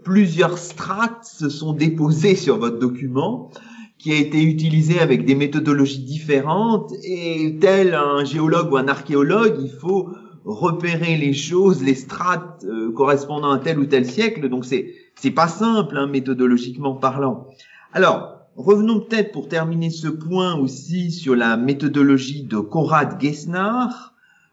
plusieurs 0.08 0.58
strates 0.58 1.26
se 1.26 1.49
sont 1.49 1.74
déposés 1.74 2.36
sur 2.36 2.58
votre 2.60 2.80
document 2.80 3.51
qui 3.97 4.14
a 4.14 4.16
été 4.16 4.41
utilisé 4.41 5.01
avec 5.01 5.26
des 5.26 5.36
méthodologies 5.36 5.99
différentes 5.99 6.93
et 7.03 7.58
tel 7.60 7.93
un 7.93 8.24
géologue 8.24 8.72
ou 8.72 8.78
un 8.78 8.88
archéologue, 8.88 9.58
il 9.62 9.70
faut 9.70 10.08
repérer 10.45 11.18
les 11.18 11.34
choses, 11.34 11.84
les 11.84 11.93
strates 11.93 12.64
euh, 12.64 12.89
correspondant 12.93 13.51
à 13.51 13.60
tel 13.60 13.80
ou 13.80 13.86
tel 13.86 14.10
siècle. 14.10 14.47
Donc 14.47 14.64
c'est 14.64 14.93
c'est 15.16 15.32
pas 15.32 15.49
simple, 15.49 15.97
hein, 15.97 16.08
méthodologiquement 16.08 16.95
parlant. 16.95 17.47
Alors 17.91 18.47
revenons 18.55 19.01
peut-être 19.01 19.34
pour 19.34 19.49
terminer 19.49 19.89
ce 19.89 20.08
point 20.08 20.55
aussi 20.55 21.12
sur 21.12 21.36
la 21.36 21.58
méthodologie 21.58 22.43
de 22.45 22.60
Konrad 22.60 23.20
Gessner, 23.20 23.88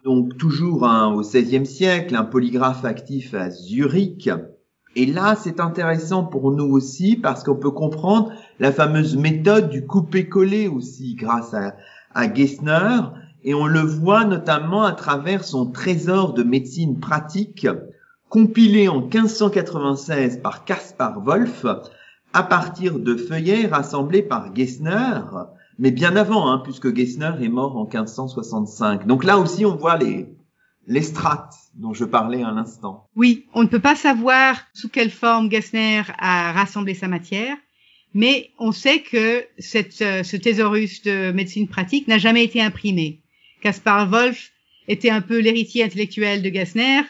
donc 0.02 0.36
toujours 0.36 0.84
hein, 0.84 1.14
au 1.14 1.20
XVIe 1.20 1.64
siècle, 1.64 2.16
un 2.16 2.24
polygraphe 2.24 2.84
actif 2.84 3.34
à 3.34 3.50
Zurich. 3.50 4.28
Et 4.96 5.06
là, 5.06 5.36
c'est 5.36 5.60
intéressant 5.60 6.24
pour 6.24 6.52
nous 6.52 6.70
aussi 6.70 7.16
parce 7.16 7.42
qu'on 7.42 7.56
peut 7.56 7.70
comprendre 7.70 8.32
la 8.60 8.72
fameuse 8.72 9.16
méthode 9.16 9.70
du 9.70 9.86
couper-coller 9.86 10.68
aussi 10.68 11.14
grâce 11.14 11.52
à, 11.54 11.74
à 12.14 12.32
Gessner. 12.32 13.00
Et 13.42 13.54
on 13.54 13.66
le 13.66 13.80
voit 13.80 14.24
notamment 14.24 14.84
à 14.84 14.92
travers 14.92 15.44
son 15.44 15.66
trésor 15.66 16.32
de 16.32 16.42
médecine 16.42 17.00
pratique 17.00 17.66
compilé 18.28 18.88
en 18.88 19.00
1596 19.00 20.40
par 20.42 20.64
Caspar 20.64 21.20
Wolf 21.20 21.66
à 22.32 22.42
partir 22.42 22.98
de 22.98 23.14
feuillets 23.14 23.66
rassemblés 23.66 24.22
par 24.22 24.54
Gessner, 24.54 25.20
mais 25.78 25.92
bien 25.92 26.16
avant, 26.16 26.50
hein, 26.50 26.60
puisque 26.64 26.94
Gessner 26.94 27.30
est 27.40 27.48
mort 27.48 27.76
en 27.76 27.84
1565. 27.84 29.06
Donc 29.06 29.22
là 29.22 29.38
aussi, 29.38 29.64
on 29.64 29.76
voit 29.76 29.96
les, 29.96 30.33
les 30.86 31.02
strates 31.02 31.54
dont 31.74 31.94
je 31.94 32.04
parlais 32.04 32.42
à 32.42 32.50
l'instant. 32.50 33.08
Oui, 33.16 33.46
on 33.54 33.62
ne 33.62 33.68
peut 33.68 33.80
pas 33.80 33.96
savoir 33.96 34.60
sous 34.74 34.88
quelle 34.88 35.10
forme 35.10 35.50
Gessner 35.50 36.02
a 36.18 36.52
rassemblé 36.52 36.94
sa 36.94 37.08
matière, 37.08 37.56
mais 38.12 38.50
on 38.58 38.72
sait 38.72 39.00
que 39.00 39.44
cette, 39.58 40.00
euh, 40.02 40.22
ce 40.22 40.36
thésaurus 40.36 41.02
de 41.02 41.32
médecine 41.32 41.68
pratique 41.68 42.06
n'a 42.06 42.18
jamais 42.18 42.44
été 42.44 42.60
imprimé. 42.60 43.20
Caspar 43.60 44.08
Wolf 44.08 44.52
était 44.86 45.10
un 45.10 45.20
peu 45.20 45.38
l'héritier 45.38 45.82
intellectuel 45.82 46.42
de 46.42 46.50
Gessner, 46.50 47.00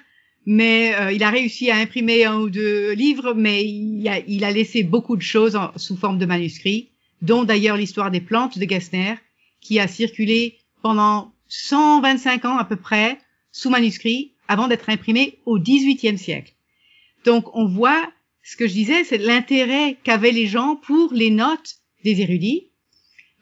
mais 0.46 0.94
euh, 0.94 1.12
il 1.12 1.22
a 1.22 1.30
réussi 1.30 1.70
à 1.70 1.76
imprimer 1.76 2.24
un 2.24 2.38
ou 2.38 2.50
deux 2.50 2.92
livres, 2.92 3.34
mais 3.34 3.64
il 3.64 4.06
a, 4.08 4.20
il 4.20 4.44
a 4.44 4.50
laissé 4.50 4.82
beaucoup 4.82 5.16
de 5.16 5.22
choses 5.22 5.58
sous 5.76 5.96
forme 5.96 6.18
de 6.18 6.26
manuscrits, 6.26 6.90
dont 7.22 7.44
d'ailleurs 7.44 7.76
l'histoire 7.76 8.10
des 8.10 8.20
plantes 8.20 8.58
de 8.58 8.68
Gessner, 8.68 9.14
qui 9.60 9.80
a 9.80 9.88
circulé 9.88 10.58
pendant 10.82 11.32
125 11.48 12.44
ans 12.44 12.58
à 12.58 12.64
peu 12.64 12.76
près 12.76 13.18
sous 13.54 13.70
manuscrit 13.70 14.32
avant 14.48 14.66
d'être 14.66 14.90
imprimé 14.90 15.38
au 15.46 15.60
XVIIIe 15.60 16.18
siècle. 16.18 16.52
Donc 17.24 17.54
on 17.54 17.66
voit 17.66 18.12
ce 18.42 18.56
que 18.56 18.66
je 18.66 18.72
disais, 18.72 19.04
c'est 19.04 19.16
l'intérêt 19.16 19.96
qu'avaient 20.02 20.32
les 20.32 20.48
gens 20.48 20.74
pour 20.74 21.12
les 21.14 21.30
notes 21.30 21.76
des 22.02 22.20
érudits. 22.20 22.72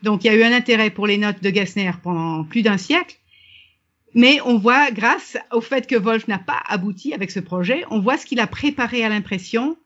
Donc 0.03 0.23
il 0.23 0.27
y 0.27 0.31
a 0.31 0.35
eu 0.35 0.43
un 0.43 0.53
intérêt 0.53 0.91
pour 0.91 1.07
les 1.07 1.17
notes 1.17 1.43
de 1.43 1.49
Gessner 1.49 1.91
pendant 2.03 2.45
plus 2.45 2.61
d'un 2.61 2.77
siècle, 2.77 3.17
mais 4.15 4.39
on 4.43 4.59
voit, 4.59 4.91
grâce 4.91 5.39
au 5.51 5.63
fait 5.63 5.87
que 5.87 5.97
Wolf 5.97 6.29
n'a 6.29 6.39
pas 6.39 6.63
abouti 6.67 7.15
avec 7.15 7.31
ce 7.31 7.41
projet, 7.41 7.85
on 7.91 7.99
voit 7.99 8.19
ce 8.19 8.27
qu'il 8.27 8.41
a 8.41 8.47
préparé 8.47 9.05
à 9.05 9.09
l'impression, 9.09 9.79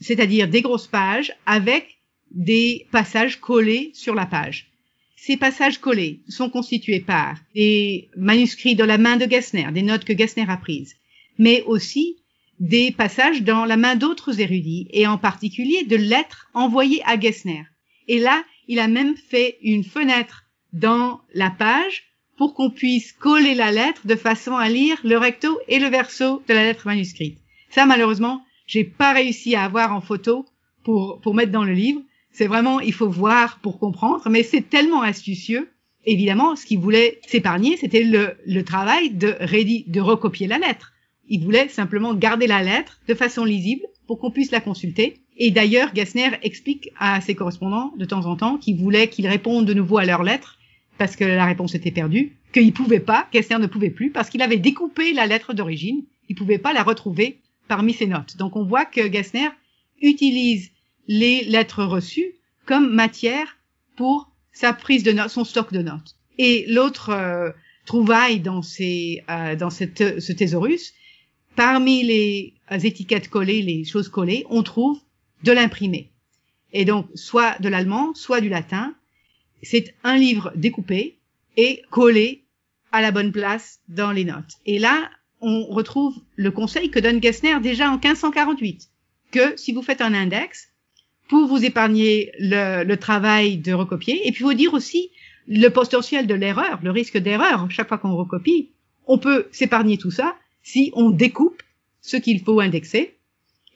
c'est-à-dire 0.00 0.46
des 0.46 0.62
grosses 0.62 0.86
pages 0.86 1.34
avec 1.44 1.98
des 2.30 2.86
passages 2.92 3.40
collés 3.40 3.90
sur 3.94 4.14
la 4.14 4.26
page. 4.26 4.70
Ces 5.16 5.36
passages 5.36 5.78
collés 5.78 6.20
sont 6.28 6.50
constitués 6.50 7.00
par 7.00 7.36
des 7.54 8.08
manuscrits 8.16 8.76
de 8.76 8.84
la 8.84 8.98
main 8.98 9.16
de 9.16 9.28
Gessner, 9.28 9.66
des 9.72 9.82
notes 9.82 10.04
que 10.04 10.16
Gessner 10.16 10.44
a 10.48 10.56
prises, 10.56 10.96
mais 11.38 11.62
aussi 11.62 12.18
des 12.60 12.90
passages 12.90 13.42
dans 13.42 13.64
la 13.64 13.76
main 13.76 13.96
d'autres 13.96 14.40
érudits, 14.40 14.88
et 14.92 15.06
en 15.06 15.18
particulier 15.18 15.84
de 15.84 15.96
lettres 15.96 16.48
envoyées 16.54 17.02
à 17.04 17.18
Gessner. 17.18 17.64
Et 18.08 18.18
là, 18.18 18.44
il 18.68 18.78
a 18.78 18.88
même 18.88 19.16
fait 19.16 19.58
une 19.62 19.84
fenêtre 19.84 20.44
dans 20.72 21.20
la 21.34 21.50
page 21.50 22.04
pour 22.36 22.54
qu'on 22.54 22.70
puisse 22.70 23.12
coller 23.12 23.54
la 23.54 23.72
lettre 23.72 24.06
de 24.06 24.14
façon 24.14 24.56
à 24.56 24.68
lire 24.68 24.98
le 25.04 25.16
recto 25.16 25.58
et 25.68 25.78
le 25.78 25.88
verso 25.88 26.42
de 26.48 26.54
la 26.54 26.64
lettre 26.64 26.86
manuscrite. 26.86 27.38
Ça, 27.70 27.86
malheureusement, 27.86 28.44
j'ai 28.66 28.84
pas 28.84 29.12
réussi 29.12 29.54
à 29.54 29.64
avoir 29.64 29.94
en 29.94 30.00
photo 30.00 30.46
pour, 30.84 31.20
pour 31.20 31.34
mettre 31.34 31.52
dans 31.52 31.64
le 31.64 31.72
livre, 31.72 32.02
c'est 32.36 32.48
vraiment, 32.48 32.80
il 32.80 32.92
faut 32.92 33.08
voir 33.08 33.60
pour 33.62 33.78
comprendre, 33.78 34.28
mais 34.28 34.42
c'est 34.42 34.68
tellement 34.68 35.00
astucieux. 35.00 35.70
Évidemment, 36.04 36.54
ce 36.54 36.66
qu'il 36.66 36.78
voulait 36.78 37.18
s'épargner, 37.26 37.78
c'était 37.78 38.04
le, 38.04 38.36
le, 38.44 38.62
travail 38.62 39.08
de, 39.08 39.34
de 39.90 40.00
recopier 40.00 40.46
la 40.46 40.58
lettre. 40.58 40.92
Il 41.28 41.42
voulait 41.42 41.68
simplement 41.68 42.12
garder 42.12 42.46
la 42.46 42.62
lettre 42.62 43.00
de 43.08 43.14
façon 43.14 43.46
lisible 43.46 43.86
pour 44.06 44.18
qu'on 44.18 44.30
puisse 44.30 44.50
la 44.50 44.60
consulter. 44.60 45.16
Et 45.38 45.50
d'ailleurs, 45.50 45.94
Gassner 45.94 46.28
explique 46.42 46.90
à 46.98 47.22
ses 47.22 47.34
correspondants 47.34 47.94
de 47.96 48.04
temps 48.04 48.26
en 48.26 48.36
temps 48.36 48.58
qu'il 48.58 48.76
voulait 48.76 49.08
qu'ils 49.08 49.28
répondent 49.28 49.64
de 49.64 49.72
nouveau 49.72 49.96
à 49.96 50.04
leur 50.04 50.22
lettre 50.22 50.58
parce 50.98 51.16
que 51.16 51.24
la 51.24 51.46
réponse 51.46 51.74
était 51.74 51.90
perdue, 51.90 52.36
qu'il 52.52 52.72
pouvait 52.74 53.00
pas, 53.00 53.28
Gassner 53.32 53.58
ne 53.58 53.66
pouvait 53.66 53.90
plus 53.90 54.10
parce 54.10 54.28
qu'il 54.28 54.42
avait 54.42 54.58
découpé 54.58 55.14
la 55.14 55.26
lettre 55.26 55.54
d'origine. 55.54 56.04
Il 56.28 56.36
pouvait 56.36 56.58
pas 56.58 56.74
la 56.74 56.82
retrouver 56.82 57.38
parmi 57.66 57.94
ses 57.94 58.06
notes. 58.06 58.36
Donc 58.36 58.56
on 58.56 58.64
voit 58.64 58.84
que 58.84 59.08
Gassner 59.08 59.48
utilise 60.02 60.70
les 61.08 61.44
lettres 61.44 61.84
reçues 61.84 62.34
comme 62.64 62.92
matière 62.92 63.56
pour 63.96 64.30
sa 64.52 64.72
prise 64.72 65.02
de 65.02 65.12
notes, 65.12 65.30
son 65.30 65.44
stock 65.44 65.72
de 65.72 65.82
notes. 65.82 66.16
Et 66.38 66.66
l'autre 66.68 67.10
euh, 67.10 67.50
trouvaille 67.84 68.40
dans, 68.40 68.62
ces, 68.62 69.22
euh, 69.30 69.56
dans 69.56 69.70
cette, 69.70 70.20
ce 70.20 70.32
thésaurus, 70.32 70.94
parmi 71.54 72.02
les 72.02 72.54
étiquettes 72.70 73.28
collées, 73.28 73.62
les 73.62 73.84
choses 73.84 74.08
collées, 74.08 74.44
on 74.50 74.62
trouve 74.62 74.98
de 75.44 75.52
l'imprimé. 75.52 76.10
Et 76.72 76.84
donc, 76.84 77.06
soit 77.14 77.58
de 77.60 77.68
l'allemand, 77.68 78.14
soit 78.14 78.40
du 78.40 78.48
latin. 78.48 78.94
C'est 79.62 79.94
un 80.04 80.16
livre 80.16 80.52
découpé 80.56 81.16
et 81.56 81.82
collé 81.90 82.44
à 82.92 83.00
la 83.00 83.10
bonne 83.10 83.32
place 83.32 83.80
dans 83.88 84.12
les 84.12 84.24
notes. 84.24 84.54
Et 84.66 84.78
là, 84.78 85.10
on 85.40 85.64
retrouve 85.64 86.16
le 86.34 86.50
conseil 86.50 86.90
que 86.90 86.98
donne 86.98 87.22
Gessner 87.22 87.58
déjà 87.60 87.88
en 87.88 87.98
1548, 87.98 88.88
que 89.30 89.56
si 89.56 89.72
vous 89.72 89.82
faites 89.82 90.00
un 90.00 90.14
index, 90.14 90.68
pour 91.28 91.46
vous 91.48 91.64
épargner 91.64 92.32
le, 92.38 92.84
le, 92.84 92.96
travail 92.96 93.56
de 93.56 93.72
recopier. 93.72 94.26
Et 94.26 94.32
puis, 94.32 94.44
faut 94.44 94.54
dire 94.54 94.74
aussi 94.74 95.10
le 95.48 95.68
potentiel 95.68 96.26
de 96.26 96.34
l'erreur, 96.34 96.80
le 96.82 96.90
risque 96.90 97.18
d'erreur. 97.18 97.66
Chaque 97.70 97.88
fois 97.88 97.98
qu'on 97.98 98.14
recopie, 98.14 98.70
on 99.06 99.18
peut 99.18 99.46
s'épargner 99.52 99.98
tout 99.98 100.10
ça 100.10 100.36
si 100.62 100.90
on 100.94 101.10
découpe 101.10 101.62
ce 102.00 102.16
qu'il 102.16 102.40
faut 102.42 102.60
indexer 102.60 103.14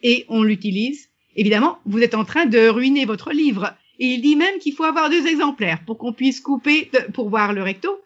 et 0.02 0.24
on 0.28 0.42
l'utilise. 0.42 1.08
Évidemment, 1.36 1.78
vous 1.86 2.00
êtes 2.00 2.14
en 2.14 2.24
train 2.24 2.46
de 2.46 2.68
ruiner 2.68 3.04
votre 3.04 3.32
livre. 3.32 3.74
Et 3.98 4.06
il 4.06 4.22
dit 4.22 4.36
même 4.36 4.58
qu'il 4.58 4.74
faut 4.74 4.84
avoir 4.84 5.10
deux 5.10 5.26
exemplaires 5.26 5.84
pour 5.86 5.98
qu'on 5.98 6.12
puisse 6.12 6.40
couper 6.40 6.90
pour 7.12 7.28
voir 7.28 7.52
le 7.52 7.62
recto 7.62 8.00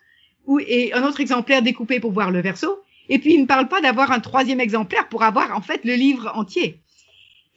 et 0.66 0.92
un 0.92 1.02
autre 1.04 1.20
exemplaire 1.20 1.62
découpé 1.62 2.00
pour 2.00 2.12
voir 2.12 2.30
le 2.30 2.40
verso. 2.40 2.78
Et 3.08 3.18
puis, 3.18 3.34
il 3.34 3.42
ne 3.42 3.46
parle 3.46 3.68
pas 3.68 3.80
d'avoir 3.80 4.12
un 4.12 4.20
troisième 4.20 4.60
exemplaire 4.60 5.08
pour 5.08 5.22
avoir 5.22 5.56
en 5.56 5.60
fait 5.60 5.84
le 5.84 5.94
livre 5.94 6.32
entier. 6.34 6.80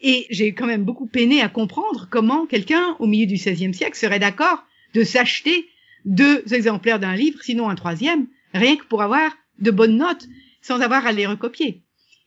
Et 0.01 0.27
j'ai 0.29 0.53
quand 0.53 0.67
même 0.67 0.83
beaucoup 0.83 1.07
peiné 1.07 1.41
à 1.41 1.49
comprendre 1.49 2.07
comment 2.09 2.45
quelqu'un 2.45 2.95
au 2.99 3.07
milieu 3.07 3.25
du 3.25 3.35
XVIe 3.35 3.73
siècle 3.73 3.97
serait 3.97 4.19
d'accord 4.19 4.63
de 4.93 5.03
s'acheter 5.03 5.67
deux 6.05 6.43
exemplaires 6.53 6.99
d'un 6.99 7.15
livre, 7.15 7.39
sinon 7.41 7.69
un 7.69 7.75
troisième, 7.75 8.27
rien 8.53 8.75
que 8.75 8.85
pour 8.85 9.01
avoir 9.01 9.31
de 9.59 9.71
bonnes 9.71 9.97
notes, 9.97 10.27
sans 10.61 10.81
avoir 10.81 11.05
à 11.05 11.11
les 11.11 11.25
recopier. 11.25 11.81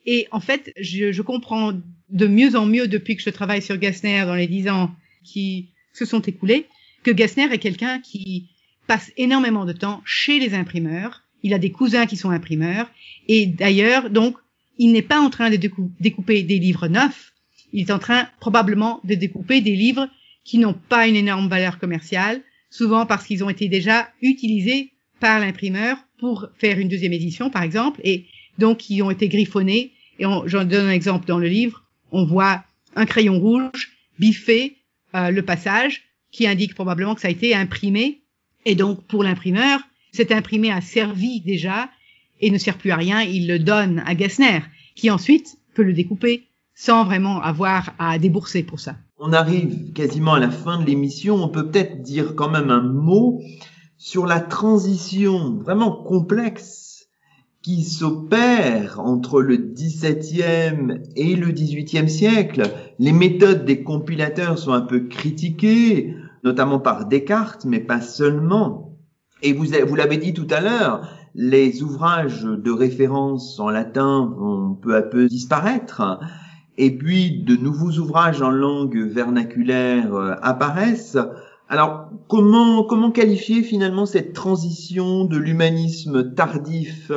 Et 0.06 0.26
en 0.30 0.40
fait, 0.40 0.72
je, 0.80 1.12
je 1.12 1.22
comprends 1.22 1.72
de 2.08 2.26
mieux 2.26 2.56
en 2.56 2.66
mieux 2.66 2.88
depuis 2.88 3.16
que 3.16 3.22
je 3.22 3.30
travaille 3.30 3.62
sur 3.62 3.76
Gassner 3.76 4.24
dans 4.24 4.34
les 4.34 4.46
dix 4.46 4.68
ans 4.68 4.90
qui 5.22 5.68
se 5.92 6.04
sont 6.04 6.20
écoulés, 6.20 6.66
que 7.02 7.10
Gassner 7.10 7.52
est 7.52 7.58
quelqu'un 7.58 8.00
qui 8.00 8.48
passe 8.86 9.12
énormément 9.16 9.64
de 9.64 9.72
temps 9.72 10.02
chez 10.04 10.38
les 10.38 10.54
imprimeurs. 10.54 11.22
Il 11.42 11.54
a 11.54 11.58
des 11.58 11.70
cousins 11.70 12.06
qui 12.06 12.16
sont 12.16 12.30
imprimeurs. 12.30 12.90
Et 13.28 13.46
d'ailleurs, 13.46 14.10
donc, 14.10 14.36
il 14.78 14.92
n'est 14.92 15.02
pas 15.02 15.20
en 15.20 15.30
train 15.30 15.50
de 15.50 15.56
découper 16.00 16.42
des 16.42 16.58
livres 16.58 16.88
neufs. 16.88 17.32
Il 17.72 17.82
est 17.82 17.92
en 17.92 17.98
train 17.98 18.28
probablement 18.40 19.00
de 19.04 19.14
découper 19.14 19.60
des 19.60 19.76
livres 19.76 20.08
qui 20.44 20.58
n'ont 20.58 20.74
pas 20.74 21.06
une 21.06 21.16
énorme 21.16 21.48
valeur 21.48 21.78
commerciale, 21.78 22.42
souvent 22.70 23.06
parce 23.06 23.24
qu'ils 23.26 23.44
ont 23.44 23.50
été 23.50 23.68
déjà 23.68 24.08
utilisés 24.22 24.92
par 25.20 25.38
l'imprimeur 25.38 25.98
pour 26.18 26.48
faire 26.58 26.78
une 26.78 26.88
deuxième 26.88 27.12
édition, 27.12 27.50
par 27.50 27.62
exemple, 27.62 28.00
et 28.04 28.26
donc 28.58 28.78
qui 28.78 29.02
ont 29.02 29.10
été 29.10 29.28
griffonnés. 29.28 29.92
Et 30.18 30.24
j'en 30.24 30.64
donne 30.64 30.86
un 30.86 30.92
exemple 30.92 31.26
dans 31.26 31.38
le 31.38 31.48
livre. 31.48 31.84
On 32.12 32.24
voit 32.24 32.64
un 32.96 33.06
crayon 33.06 33.38
rouge 33.38 33.92
biffer 34.18 34.76
euh, 35.14 35.30
le 35.30 35.42
passage 35.42 36.02
qui 36.30 36.46
indique 36.46 36.74
probablement 36.74 37.14
que 37.14 37.20
ça 37.20 37.28
a 37.28 37.30
été 37.30 37.54
imprimé. 37.54 38.20
Et 38.64 38.74
donc, 38.74 39.06
pour 39.06 39.24
l'imprimeur, 39.24 39.80
cet 40.12 40.32
imprimé 40.32 40.70
a 40.70 40.80
servi 40.80 41.40
déjà 41.40 41.90
et 42.40 42.50
ne 42.50 42.58
sert 42.58 42.78
plus 42.78 42.90
à 42.90 42.96
rien. 42.96 43.22
Il 43.22 43.46
le 43.46 43.58
donne 43.58 44.02
à 44.06 44.16
Gessner, 44.16 44.60
qui 44.94 45.10
ensuite 45.10 45.58
peut 45.74 45.82
le 45.82 45.92
découper 45.92 46.44
sans 46.80 47.04
vraiment 47.04 47.42
avoir 47.42 47.90
à 47.98 48.18
débourser 48.18 48.62
pour 48.62 48.80
ça. 48.80 48.94
On 49.18 49.34
arrive 49.34 49.92
quasiment 49.92 50.32
à 50.32 50.40
la 50.40 50.50
fin 50.50 50.80
de 50.80 50.86
l'émission. 50.86 51.34
On 51.34 51.48
peut 51.48 51.70
peut-être 51.70 52.00
dire 52.00 52.34
quand 52.34 52.48
même 52.48 52.70
un 52.70 52.80
mot 52.80 53.38
sur 53.98 54.24
la 54.24 54.40
transition 54.40 55.58
vraiment 55.58 55.92
complexe 55.92 57.08
qui 57.60 57.84
s'opère 57.84 58.98
entre 58.98 59.42
le 59.42 59.58
XVIIe 59.58 61.02
et 61.16 61.36
le 61.36 61.50
XVIIIe 61.52 62.08
siècle. 62.08 62.62
Les 62.98 63.12
méthodes 63.12 63.66
des 63.66 63.82
compilateurs 63.82 64.56
sont 64.56 64.72
un 64.72 64.80
peu 64.80 65.00
critiquées, 65.00 66.16
notamment 66.44 66.78
par 66.78 67.04
Descartes, 67.04 67.66
mais 67.66 67.80
pas 67.80 68.00
seulement. 68.00 68.96
Et 69.42 69.52
vous, 69.52 69.66
vous 69.86 69.96
l'avez 69.96 70.16
dit 70.16 70.32
tout 70.32 70.48
à 70.48 70.62
l'heure, 70.62 71.06
les 71.34 71.82
ouvrages 71.82 72.44
de 72.44 72.70
référence 72.70 73.60
en 73.60 73.68
latin 73.68 74.32
vont 74.34 74.72
peu 74.72 74.96
à 74.96 75.02
peu 75.02 75.26
disparaître. 75.26 76.20
Et 76.78 76.96
puis 76.96 77.42
de 77.42 77.56
nouveaux 77.56 77.92
ouvrages 77.98 78.42
en 78.42 78.50
langue 78.50 78.96
vernaculaire 78.96 80.14
euh, 80.14 80.34
apparaissent. 80.42 81.18
Alors, 81.68 82.08
comment, 82.28 82.84
comment 82.84 83.10
qualifier 83.10 83.62
finalement 83.62 84.06
cette 84.06 84.32
transition 84.32 85.24
de 85.24 85.36
l'humanisme 85.36 86.34
tardif 86.34 87.12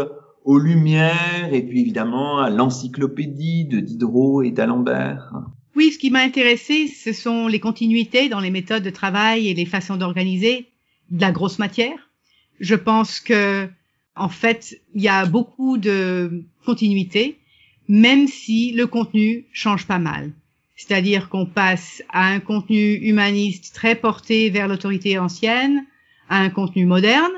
aux 0.45 0.59
Lumières 0.59 1.53
et 1.53 1.63
puis 1.63 1.81
évidemment 1.81 2.39
à 2.39 2.49
l'encyclopédie 2.49 3.65
de 3.65 3.79
Diderot 3.79 4.43
et 4.43 4.51
d'Alembert? 4.51 5.33
Oui, 5.75 5.91
ce 5.91 5.97
qui 5.97 6.11
m'a 6.11 6.21
intéressé, 6.21 6.87
ce 6.87 7.13
sont 7.13 7.47
les 7.47 7.59
continuités 7.59 8.29
dans 8.29 8.39
les 8.39 8.51
méthodes 8.51 8.83
de 8.83 8.89
travail 8.89 9.47
et 9.47 9.53
les 9.53 9.65
façons 9.65 9.95
d'organiser 9.95 10.67
de 11.09 11.21
la 11.21 11.31
grosse 11.31 11.57
matière. 11.57 12.11
Je 12.59 12.75
pense 12.75 13.19
que, 13.19 13.67
en 14.15 14.29
fait, 14.29 14.79
il 14.93 15.01
y 15.01 15.07
a 15.07 15.25
beaucoup 15.25 15.77
de 15.77 16.43
continuités, 16.65 17.39
même 17.87 18.27
si 18.27 18.71
le 18.71 18.87
contenu 18.87 19.45
change 19.51 19.85
pas 19.85 19.99
mal. 19.99 20.31
C'est-à-dire 20.75 21.29
qu'on 21.29 21.45
passe 21.45 22.03
à 22.09 22.27
un 22.27 22.39
contenu 22.39 22.95
humaniste 22.95 23.73
très 23.73 23.95
porté 23.95 24.49
vers 24.49 24.67
l'autorité 24.67 25.17
ancienne, 25.19 25.85
à 26.29 26.39
un 26.39 26.49
contenu 26.49 26.85
moderne 26.85 27.31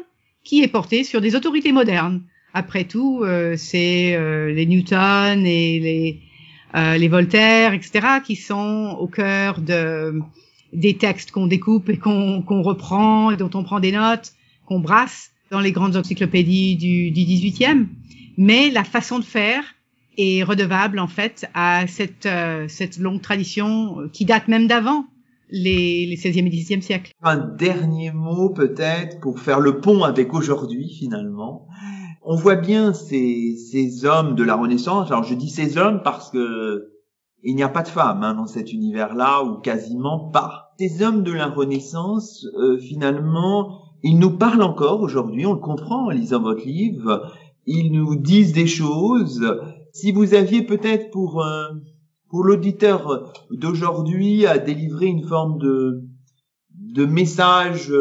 qui 0.44 0.64
est 0.64 0.68
porté 0.68 1.04
sur 1.04 1.22
des 1.22 1.36
autorités 1.36 1.72
modernes 1.72 2.22
après 2.56 2.86
tout, 2.86 3.22
euh, 3.22 3.56
c'est 3.58 4.16
euh, 4.16 4.50
les 4.54 4.66
Newton 4.66 5.46
et 5.46 5.80
les, 5.82 6.20
euh, 6.74 6.98
les 6.98 7.10
Voltaire, 7.10 7.74
etc., 7.74 8.22
qui 8.26 8.38
sont 8.38 8.96
au 8.98 9.08
cœur 9.08 9.60
de, 9.60 10.22
des 10.72 10.94
textes 10.96 11.32
qu'on 11.32 11.48
découpe 11.48 11.90
et 11.90 11.98
qu'on 11.98 12.42
qu'on 12.42 12.62
reprend, 12.62 13.30
et 13.30 13.36
dont 13.36 13.50
on 13.54 13.64
prend 13.64 13.82
des 13.82 13.92
notes, 13.92 14.32
qu'on 14.66 14.80
brasse 14.80 15.32
dans 15.52 15.60
les 15.60 15.74
grandes 15.74 15.98
encyclopédies 15.98 16.78
du, 16.78 17.12
du 17.12 17.22
18e. 17.22 17.88
Mais 18.38 18.70
la 18.72 18.86
façon 18.86 19.20
de 19.20 19.26
faire 19.26 19.75
est 20.18 20.44
redevable, 20.44 21.00
en 21.00 21.08
fait, 21.08 21.46
à 21.54 21.88
cette, 21.88 22.28
cette 22.68 22.98
longue 22.98 23.22
tradition 23.22 24.10
qui 24.14 24.26
date 24.26 24.48
même 24.48 24.68
d'avant 24.68 25.06
les, 25.50 26.06
les 26.06 26.18
16e 26.18 26.48
et 26.48 26.50
17e 26.50 26.82
siècles. 26.82 27.12
Un 27.22 27.38
dernier 27.38 28.12
mot 28.12 28.50
peut-être 28.50 29.20
pour 29.20 29.40
faire 29.40 29.60
le 29.60 29.80
pont 29.80 30.04
avec 30.04 30.34
aujourd'hui 30.34 30.92
finalement 30.98 31.68
on 32.26 32.36
voit 32.36 32.56
bien 32.56 32.92
ces, 32.94 33.56
ces 33.56 34.04
hommes 34.06 34.36
de 34.36 34.44
la 34.44 34.56
Renaissance. 34.56 35.12
Alors 35.12 35.24
je 35.24 35.36
dis 35.36 35.50
ces 35.50 35.78
hommes 35.78 36.02
parce 36.04 36.32
que 36.32 36.92
il 37.44 37.56
n'y 37.56 37.64
a 37.64 37.70
pas 37.70 37.84
de 37.84 37.88
femmes 37.88 38.24
hein, 38.24 38.34
dans 38.34 38.48
cet 38.48 38.74
univers-là, 38.74 39.44
ou 39.44 39.60
quasiment 39.60 40.32
pas. 40.32 40.74
Ces 40.80 41.04
hommes 41.04 41.22
de 41.22 41.32
la 41.32 41.46
Renaissance, 41.46 42.48
euh, 42.58 42.80
finalement, 42.80 43.82
ils 44.02 44.18
nous 44.18 44.36
parlent 44.36 44.64
encore 44.64 45.02
aujourd'hui, 45.02 45.46
on 45.46 45.54
le 45.54 45.60
comprend 45.60 46.08
en 46.08 46.10
lisant 46.10 46.42
votre 46.42 46.66
livre, 46.66 47.32
ils 47.68 47.92
nous 47.92 48.16
disent 48.16 48.54
des 48.54 48.66
choses. 48.66 49.46
Si 49.96 50.12
vous 50.12 50.34
aviez 50.34 50.62
peut-être 50.62 51.10
pour, 51.10 51.42
euh, 51.42 51.70
pour 52.30 52.44
l'auditeur 52.44 53.34
d'aujourd'hui 53.50 54.46
à 54.46 54.58
délivrer 54.58 55.06
une 55.06 55.26
forme 55.26 55.58
de, 55.58 56.04
de 56.70 57.06
message 57.06 57.94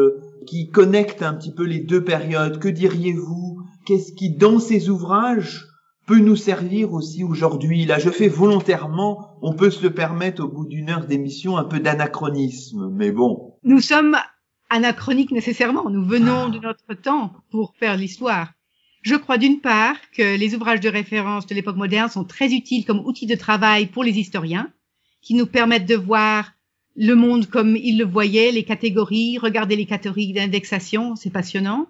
qui 0.45 0.69
connecte 0.69 1.21
un 1.21 1.33
petit 1.33 1.53
peu 1.53 1.63
les 1.63 1.79
deux 1.79 2.03
périodes, 2.03 2.59
que 2.59 2.67
diriez-vous? 2.67 3.61
Qu'est-ce 3.85 4.11
qui, 4.11 4.35
dans 4.35 4.59
ces 4.59 4.89
ouvrages, 4.89 5.67
peut 6.05 6.19
nous 6.19 6.35
servir 6.35 6.91
aussi 6.91 7.23
aujourd'hui? 7.23 7.85
Là, 7.85 7.97
je 7.97 8.09
fais 8.09 8.27
volontairement, 8.27 9.37
on 9.41 9.53
peut 9.53 9.69
se 9.69 9.81
le 9.81 9.93
permettre 9.93 10.43
au 10.43 10.49
bout 10.49 10.65
d'une 10.65 10.89
heure 10.89 11.05
d'émission, 11.05 11.55
un 11.55 11.63
peu 11.63 11.79
d'anachronisme, 11.79 12.89
mais 12.91 13.13
bon. 13.13 13.53
Nous 13.63 13.79
sommes 13.79 14.17
anachroniques 14.69 15.31
nécessairement. 15.31 15.89
Nous 15.89 16.03
venons 16.03 16.49
de 16.49 16.59
notre 16.59 16.93
temps 16.93 17.31
pour 17.51 17.73
faire 17.79 17.95
l'histoire. 17.95 18.51
Je 19.05 19.13
crois 19.13 19.37
d'une 19.37 19.61
part 19.61 19.97
que 20.17 20.35
les 20.35 20.55
ouvrages 20.55 20.79
de 20.79 20.89
référence 20.89 21.45
de 21.45 21.53
l'époque 21.53 21.75
moderne 21.75 22.09
sont 22.09 22.23
très 22.23 22.51
utiles 22.53 22.85
comme 22.85 23.05
outils 23.05 23.27
de 23.27 23.35
travail 23.35 23.85
pour 23.85 24.03
les 24.03 24.17
historiens, 24.17 24.71
qui 25.21 25.35
nous 25.35 25.45
permettent 25.45 25.85
de 25.85 25.93
voir 25.95 26.53
le 26.95 27.13
monde 27.13 27.45
comme 27.45 27.75
ils 27.75 27.99
le 27.99 28.03
voyaient, 28.03 28.51
les 28.51 28.63
catégories, 28.63 29.37
regarder 29.37 29.75
les 29.75 29.85
catégories 29.85 30.33
d'indexation, 30.33 31.15
c'est 31.15 31.29
passionnant. 31.29 31.87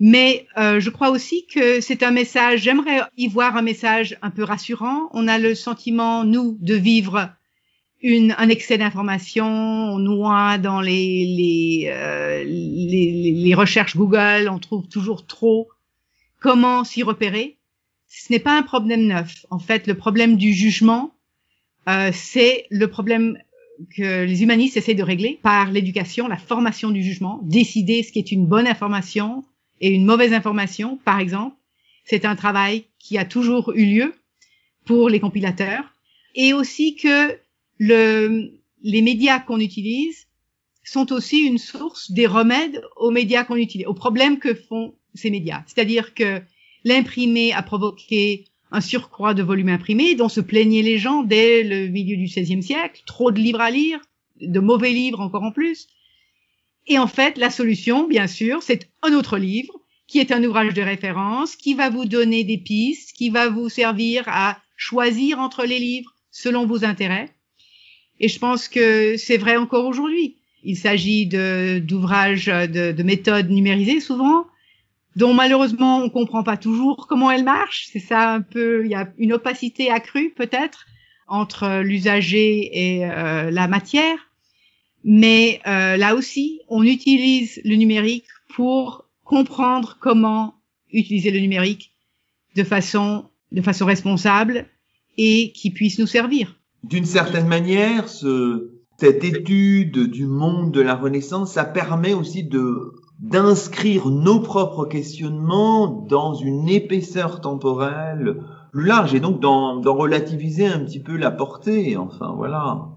Mais 0.00 0.46
euh, 0.56 0.80
je 0.80 0.88
crois 0.88 1.10
aussi 1.10 1.46
que 1.48 1.82
c'est 1.82 2.02
un 2.02 2.12
message, 2.12 2.62
j'aimerais 2.62 3.02
y 3.18 3.28
voir 3.28 3.54
un 3.54 3.62
message 3.62 4.16
un 4.22 4.30
peu 4.30 4.42
rassurant. 4.42 5.10
On 5.12 5.28
a 5.28 5.36
le 5.36 5.54
sentiment, 5.54 6.24
nous, 6.24 6.56
de 6.62 6.74
vivre 6.76 7.28
une, 8.00 8.34
un 8.38 8.48
excès 8.48 8.78
d'informations, 8.78 9.44
on 9.44 9.98
noie 9.98 10.56
dans 10.56 10.80
les, 10.80 11.26
les, 11.26 11.90
euh, 11.92 12.42
les, 12.42 13.34
les, 13.36 13.54
recherches 13.54 13.96
Google, 13.96 14.48
on 14.50 14.58
trouve 14.58 14.88
toujours 14.88 15.26
trop. 15.26 15.68
Comment 16.40 16.84
s'y 16.84 17.02
repérer 17.02 17.56
Ce 18.08 18.32
n'est 18.32 18.38
pas 18.38 18.56
un 18.56 18.62
problème 18.62 19.06
neuf. 19.06 19.46
En 19.50 19.58
fait, 19.58 19.86
le 19.86 19.94
problème 19.94 20.36
du 20.36 20.52
jugement, 20.52 21.14
euh, 21.88 22.10
c'est 22.12 22.66
le 22.70 22.88
problème 22.88 23.38
que 23.96 24.24
les 24.24 24.42
humanistes 24.42 24.76
essaient 24.76 24.94
de 24.94 25.02
régler 25.02 25.38
par 25.42 25.70
l'éducation, 25.70 26.28
la 26.28 26.38
formation 26.38 26.90
du 26.90 27.02
jugement, 27.02 27.40
décider 27.42 28.02
ce 28.02 28.12
qui 28.12 28.18
est 28.18 28.32
une 28.32 28.46
bonne 28.46 28.66
information, 28.66 29.44
et 29.80 29.90
une 29.90 30.06
mauvaise 30.06 30.32
information, 30.32 30.98
par 31.04 31.20
exemple, 31.20 31.56
c'est 32.04 32.24
un 32.24 32.36
travail 32.36 32.84
qui 32.98 33.18
a 33.18 33.24
toujours 33.24 33.72
eu 33.74 33.84
lieu 33.84 34.14
pour 34.84 35.08
les 35.08 35.20
compilateurs 35.20 35.92
et 36.34 36.52
aussi 36.52 36.96
que 36.96 37.38
le, 37.78 38.52
les 38.82 39.02
médias 39.02 39.40
qu'on 39.40 39.60
utilise 39.60 40.26
sont 40.84 41.12
aussi 41.12 41.40
une 41.40 41.58
source 41.58 42.10
des 42.12 42.26
remèdes 42.26 42.80
aux 42.96 43.10
médias 43.10 43.44
qu'on 43.44 43.56
utilise, 43.56 43.86
aux 43.86 43.94
problèmes 43.94 44.38
que 44.38 44.54
font 44.54 44.94
ces 45.16 45.30
médias. 45.30 45.62
C'est-à-dire 45.66 46.14
que 46.14 46.42
l'imprimé 46.84 47.52
a 47.52 47.62
provoqué 47.62 48.44
un 48.70 48.80
surcroît 48.80 49.34
de 49.34 49.42
volume 49.42 49.68
imprimé 49.68 50.14
dont 50.14 50.28
se 50.28 50.40
plaignaient 50.40 50.82
les 50.82 50.98
gens 50.98 51.22
dès 51.22 51.62
le 51.62 51.88
milieu 51.88 52.16
du 52.16 52.24
XVIe 52.24 52.62
siècle, 52.62 53.02
trop 53.06 53.30
de 53.30 53.38
livres 53.38 53.60
à 53.60 53.70
lire, 53.70 54.00
de 54.40 54.60
mauvais 54.60 54.90
livres 54.90 55.20
encore 55.20 55.44
en 55.44 55.52
plus, 55.52 55.88
et 56.86 56.98
en 56.98 57.06
fait, 57.06 57.36
la 57.36 57.50
solution, 57.50 58.06
bien 58.06 58.26
sûr, 58.26 58.62
c'est 58.62 58.88
un 59.02 59.12
autre 59.12 59.38
livre 59.38 59.74
qui 60.06 60.20
est 60.20 60.30
un 60.30 60.42
ouvrage 60.44 60.72
de 60.72 60.82
référence, 60.82 61.56
qui 61.56 61.74
va 61.74 61.90
vous 61.90 62.04
donner 62.04 62.44
des 62.44 62.58
pistes, 62.58 63.12
qui 63.16 63.28
va 63.28 63.48
vous 63.48 63.68
servir 63.68 64.22
à 64.26 64.58
choisir 64.76 65.40
entre 65.40 65.64
les 65.64 65.80
livres 65.80 66.14
selon 66.30 66.64
vos 66.64 66.84
intérêts. 66.84 67.30
Et 68.20 68.28
je 68.28 68.38
pense 68.38 68.68
que 68.68 69.16
c'est 69.16 69.36
vrai 69.36 69.56
encore 69.56 69.86
aujourd'hui. 69.86 70.36
Il 70.62 70.76
s'agit 70.76 71.26
d'ouvrages, 71.26 72.46
de, 72.46 72.92
de, 72.92 73.02
méthodes 73.02 73.50
numérisées 73.50 74.00
souvent, 74.00 74.46
dont 75.16 75.32
malheureusement 75.32 75.98
on 75.98 76.10
comprend 76.10 76.42
pas 76.42 76.56
toujours 76.56 77.06
comment 77.08 77.30
elles 77.30 77.44
marchent. 77.44 77.88
C'est 77.90 77.98
ça 77.98 78.32
un 78.32 78.42
peu, 78.42 78.84
il 78.84 78.90
y 78.90 78.94
a 78.94 79.12
une 79.18 79.32
opacité 79.32 79.90
accrue 79.90 80.32
peut-être 80.36 80.86
entre 81.26 81.80
l'usager 81.82 82.70
et 82.72 83.04
euh, 83.06 83.50
la 83.50 83.66
matière. 83.66 84.18
Mais 85.02 85.60
euh, 85.66 85.96
là 85.96 86.14
aussi, 86.14 86.60
on 86.68 86.82
utilise 86.82 87.60
le 87.64 87.76
numérique 87.76 88.26
pour 88.54 89.06
comprendre 89.24 89.96
comment 90.00 90.54
utiliser 90.92 91.30
le 91.30 91.40
numérique 91.40 91.92
de 92.54 92.62
façon, 92.62 93.24
de 93.52 93.62
façon 93.62 93.86
responsable 93.86 94.66
et 95.16 95.52
qui 95.52 95.70
puisse 95.70 95.98
nous 95.98 96.06
servir. 96.06 96.60
D'une 96.84 97.04
certaine 97.04 97.48
manière, 97.48 98.08
ce, 98.08 98.70
cette 98.98 99.24
étude 99.24 100.10
du 100.10 100.26
monde 100.26 100.72
de 100.72 100.80
la 100.80 100.94
Renaissance, 100.94 101.52
ça 101.52 101.64
permet 101.64 102.14
aussi 102.14 102.44
de 102.44 102.92
d'inscrire 103.20 104.08
nos 104.08 104.40
propres 104.40 104.84
questionnements 104.84 105.86
dans 105.86 106.34
une 106.34 106.68
épaisseur 106.68 107.40
temporelle 107.40 108.42
plus 108.72 108.84
large 108.84 109.14
et 109.14 109.20
donc 109.20 109.40
d'en 109.40 109.80
relativiser 109.80 110.66
un 110.66 110.80
petit 110.80 111.00
peu 111.00 111.16
la 111.16 111.30
portée. 111.30 111.96
Enfin 111.96 112.34
voilà, 112.36 112.88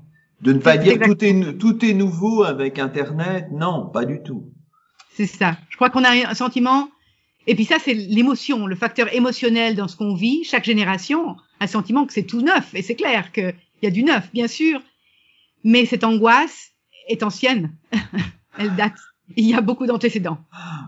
de 0.41 0.53
ne 0.53 0.59
pas 0.59 0.77
dire 0.77 0.99
tout 0.99 1.23
est 1.23 1.57
tout 1.57 1.85
est 1.85 1.93
nouveau 1.93 2.43
avec 2.43 2.79
Internet. 2.79 3.47
Non, 3.51 3.87
pas 3.87 4.05
du 4.05 4.21
tout. 4.21 4.51
C'est 5.13 5.25
ça. 5.25 5.57
Je 5.69 5.75
crois 5.75 5.89
qu'on 5.89 6.03
a 6.03 6.29
un 6.29 6.33
sentiment. 6.33 6.89
Et 7.47 7.55
puis 7.55 7.65
ça, 7.65 7.77
c'est 7.83 7.93
l'émotion, 7.93 8.67
le 8.67 8.75
facteur 8.75 9.13
émotionnel 9.13 9.75
dans 9.75 9.87
ce 9.87 9.95
qu'on 9.95 10.13
vit. 10.13 10.43
Chaque 10.43 10.65
génération 10.65 11.31
a 11.59 11.63
un 11.63 11.67
sentiment 11.67 12.05
que 12.05 12.13
c'est 12.13 12.23
tout 12.23 12.41
neuf. 12.41 12.73
Et 12.75 12.81
c'est 12.81 12.95
clair 12.95 13.31
qu'il 13.31 13.55
y 13.81 13.87
a 13.87 13.91
du 13.91 14.03
neuf, 14.03 14.29
bien 14.33 14.47
sûr. 14.47 14.81
Mais 15.63 15.85
cette 15.85 16.03
angoisse 16.03 16.71
est 17.07 17.23
ancienne. 17.23 17.75
Elle 18.57 18.75
date. 18.75 18.99
Il 19.35 19.47
y 19.47 19.53
a 19.53 19.61
beaucoup 19.61 19.85
d'antécédents. 19.85 20.39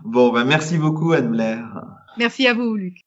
Bon, 0.04 0.32
ben 0.32 0.44
merci 0.44 0.78
beaucoup, 0.78 1.12
Anne-Blair. 1.12 1.84
Merci 2.18 2.46
à 2.46 2.54
vous, 2.54 2.74
Luc. 2.74 2.98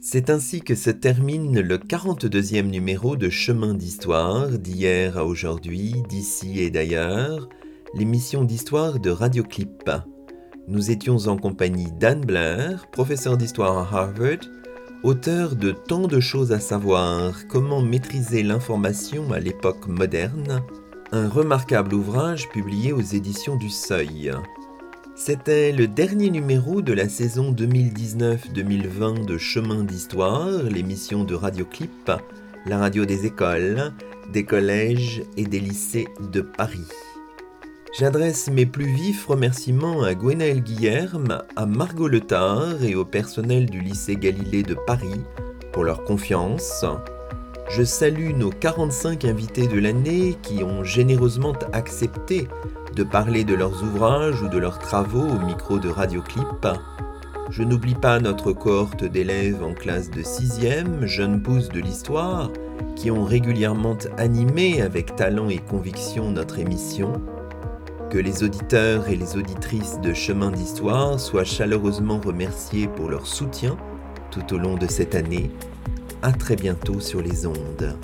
C'est 0.00 0.30
ainsi 0.30 0.62
que 0.62 0.74
se 0.74 0.90
termine 0.90 1.60
le 1.60 1.76
42e 1.76 2.70
numéro 2.70 3.16
de 3.16 3.28
Chemin 3.28 3.74
d'Histoire, 3.74 4.48
d'hier 4.48 5.18
à 5.18 5.26
aujourd'hui, 5.26 6.02
d'ici 6.08 6.60
et 6.60 6.70
d'ailleurs, 6.70 7.48
l'émission 7.94 8.44
d'histoire 8.44 9.00
de 9.00 9.10
Radioclip. 9.10 9.90
Nous 10.66 10.90
étions 10.90 11.18
en 11.26 11.36
compagnie 11.36 11.92
d'Anne 11.92 12.24
Blair, 12.24 12.86
professeur 12.90 13.36
d'histoire 13.36 13.76
à 13.76 13.98
Harvard, 13.98 14.48
auteur 15.02 15.56
de 15.56 15.72
Tant 15.72 16.06
de 16.06 16.20
choses 16.20 16.52
à 16.52 16.60
savoir, 16.60 17.46
comment 17.48 17.82
maîtriser 17.82 18.42
l'information 18.42 19.32
à 19.32 19.40
l'époque 19.40 19.88
moderne, 19.88 20.62
un 21.12 21.28
remarquable 21.28 21.94
ouvrage 21.94 22.48
publié 22.50 22.92
aux 22.92 23.00
éditions 23.00 23.56
du 23.56 23.70
Seuil. 23.70 24.32
C'était 25.16 25.72
le 25.72 25.88
dernier 25.88 26.30
numéro 26.30 26.82
de 26.82 26.92
la 26.92 27.08
saison 27.08 27.52
2019-2020 27.52 29.24
de 29.24 29.38
Chemin 29.38 29.84
d'Histoire, 29.84 30.62
l'émission 30.64 31.24
de 31.24 31.34
Radioclip, 31.34 32.12
la 32.66 32.78
radio 32.78 33.04
des 33.04 33.26
écoles, 33.26 33.92
des 34.32 34.44
collèges 34.44 35.22
et 35.36 35.44
des 35.44 35.60
lycées 35.60 36.08
de 36.32 36.42
Paris. 36.42 36.88
J'adresse 37.98 38.50
mes 38.50 38.66
plus 38.66 38.92
vifs 38.94 39.26
remerciements 39.26 40.02
à 40.02 40.14
Gwenaël 40.14 40.62
Guillerme, 40.62 41.42
à 41.56 41.64
Margot 41.64 42.08
Letard 42.08 42.84
et 42.84 42.94
au 42.94 43.04
personnel 43.04 43.70
du 43.70 43.80
lycée 43.80 44.16
Galilée 44.16 44.62
de 44.62 44.76
Paris 44.86 45.22
pour 45.72 45.84
leur 45.84 46.04
confiance, 46.04 46.84
je 47.70 47.82
salue 47.82 48.30
nos 48.34 48.50
45 48.50 49.24
invités 49.26 49.66
de 49.66 49.78
l'année 49.78 50.36
qui 50.42 50.64
ont 50.64 50.84
généreusement 50.84 51.52
accepté 51.72 52.48
de 52.94 53.02
parler 53.02 53.44
de 53.44 53.54
leurs 53.54 53.82
ouvrages 53.82 54.42
ou 54.42 54.48
de 54.48 54.58
leurs 54.58 54.78
travaux 54.78 55.26
au 55.26 55.38
micro 55.46 55.78
de 55.78 55.88
Radioclip. 55.88 56.66
Je 57.50 57.62
n'oublie 57.62 57.94
pas 57.94 58.20
notre 58.20 58.52
cohorte 58.52 59.04
d'élèves 59.04 59.62
en 59.62 59.74
classe 59.74 60.10
de 60.10 60.22
6e, 60.22 61.04
jeunes 61.04 61.42
pousses 61.42 61.68
de 61.68 61.80
l'histoire, 61.80 62.50
qui 62.96 63.10
ont 63.10 63.24
régulièrement 63.24 63.98
animé 64.16 64.80
avec 64.80 65.14
talent 65.14 65.48
et 65.48 65.58
conviction 65.58 66.30
notre 66.30 66.58
émission. 66.58 67.12
Que 68.10 68.18
les 68.18 68.42
auditeurs 68.42 69.08
et 69.08 69.16
les 69.16 69.36
auditrices 69.36 70.00
de 70.00 70.14
Chemin 70.14 70.50
d'Histoire 70.50 71.20
soient 71.20 71.44
chaleureusement 71.44 72.20
remerciés 72.24 72.88
pour 72.88 73.10
leur 73.10 73.26
soutien 73.26 73.76
tout 74.30 74.54
au 74.54 74.58
long 74.58 74.76
de 74.76 74.86
cette 74.86 75.14
année 75.14 75.50
à 76.22 76.32
très 76.32 76.56
bientôt 76.56 77.00
sur 77.00 77.22
les 77.22 77.46
ondes. 77.46 77.96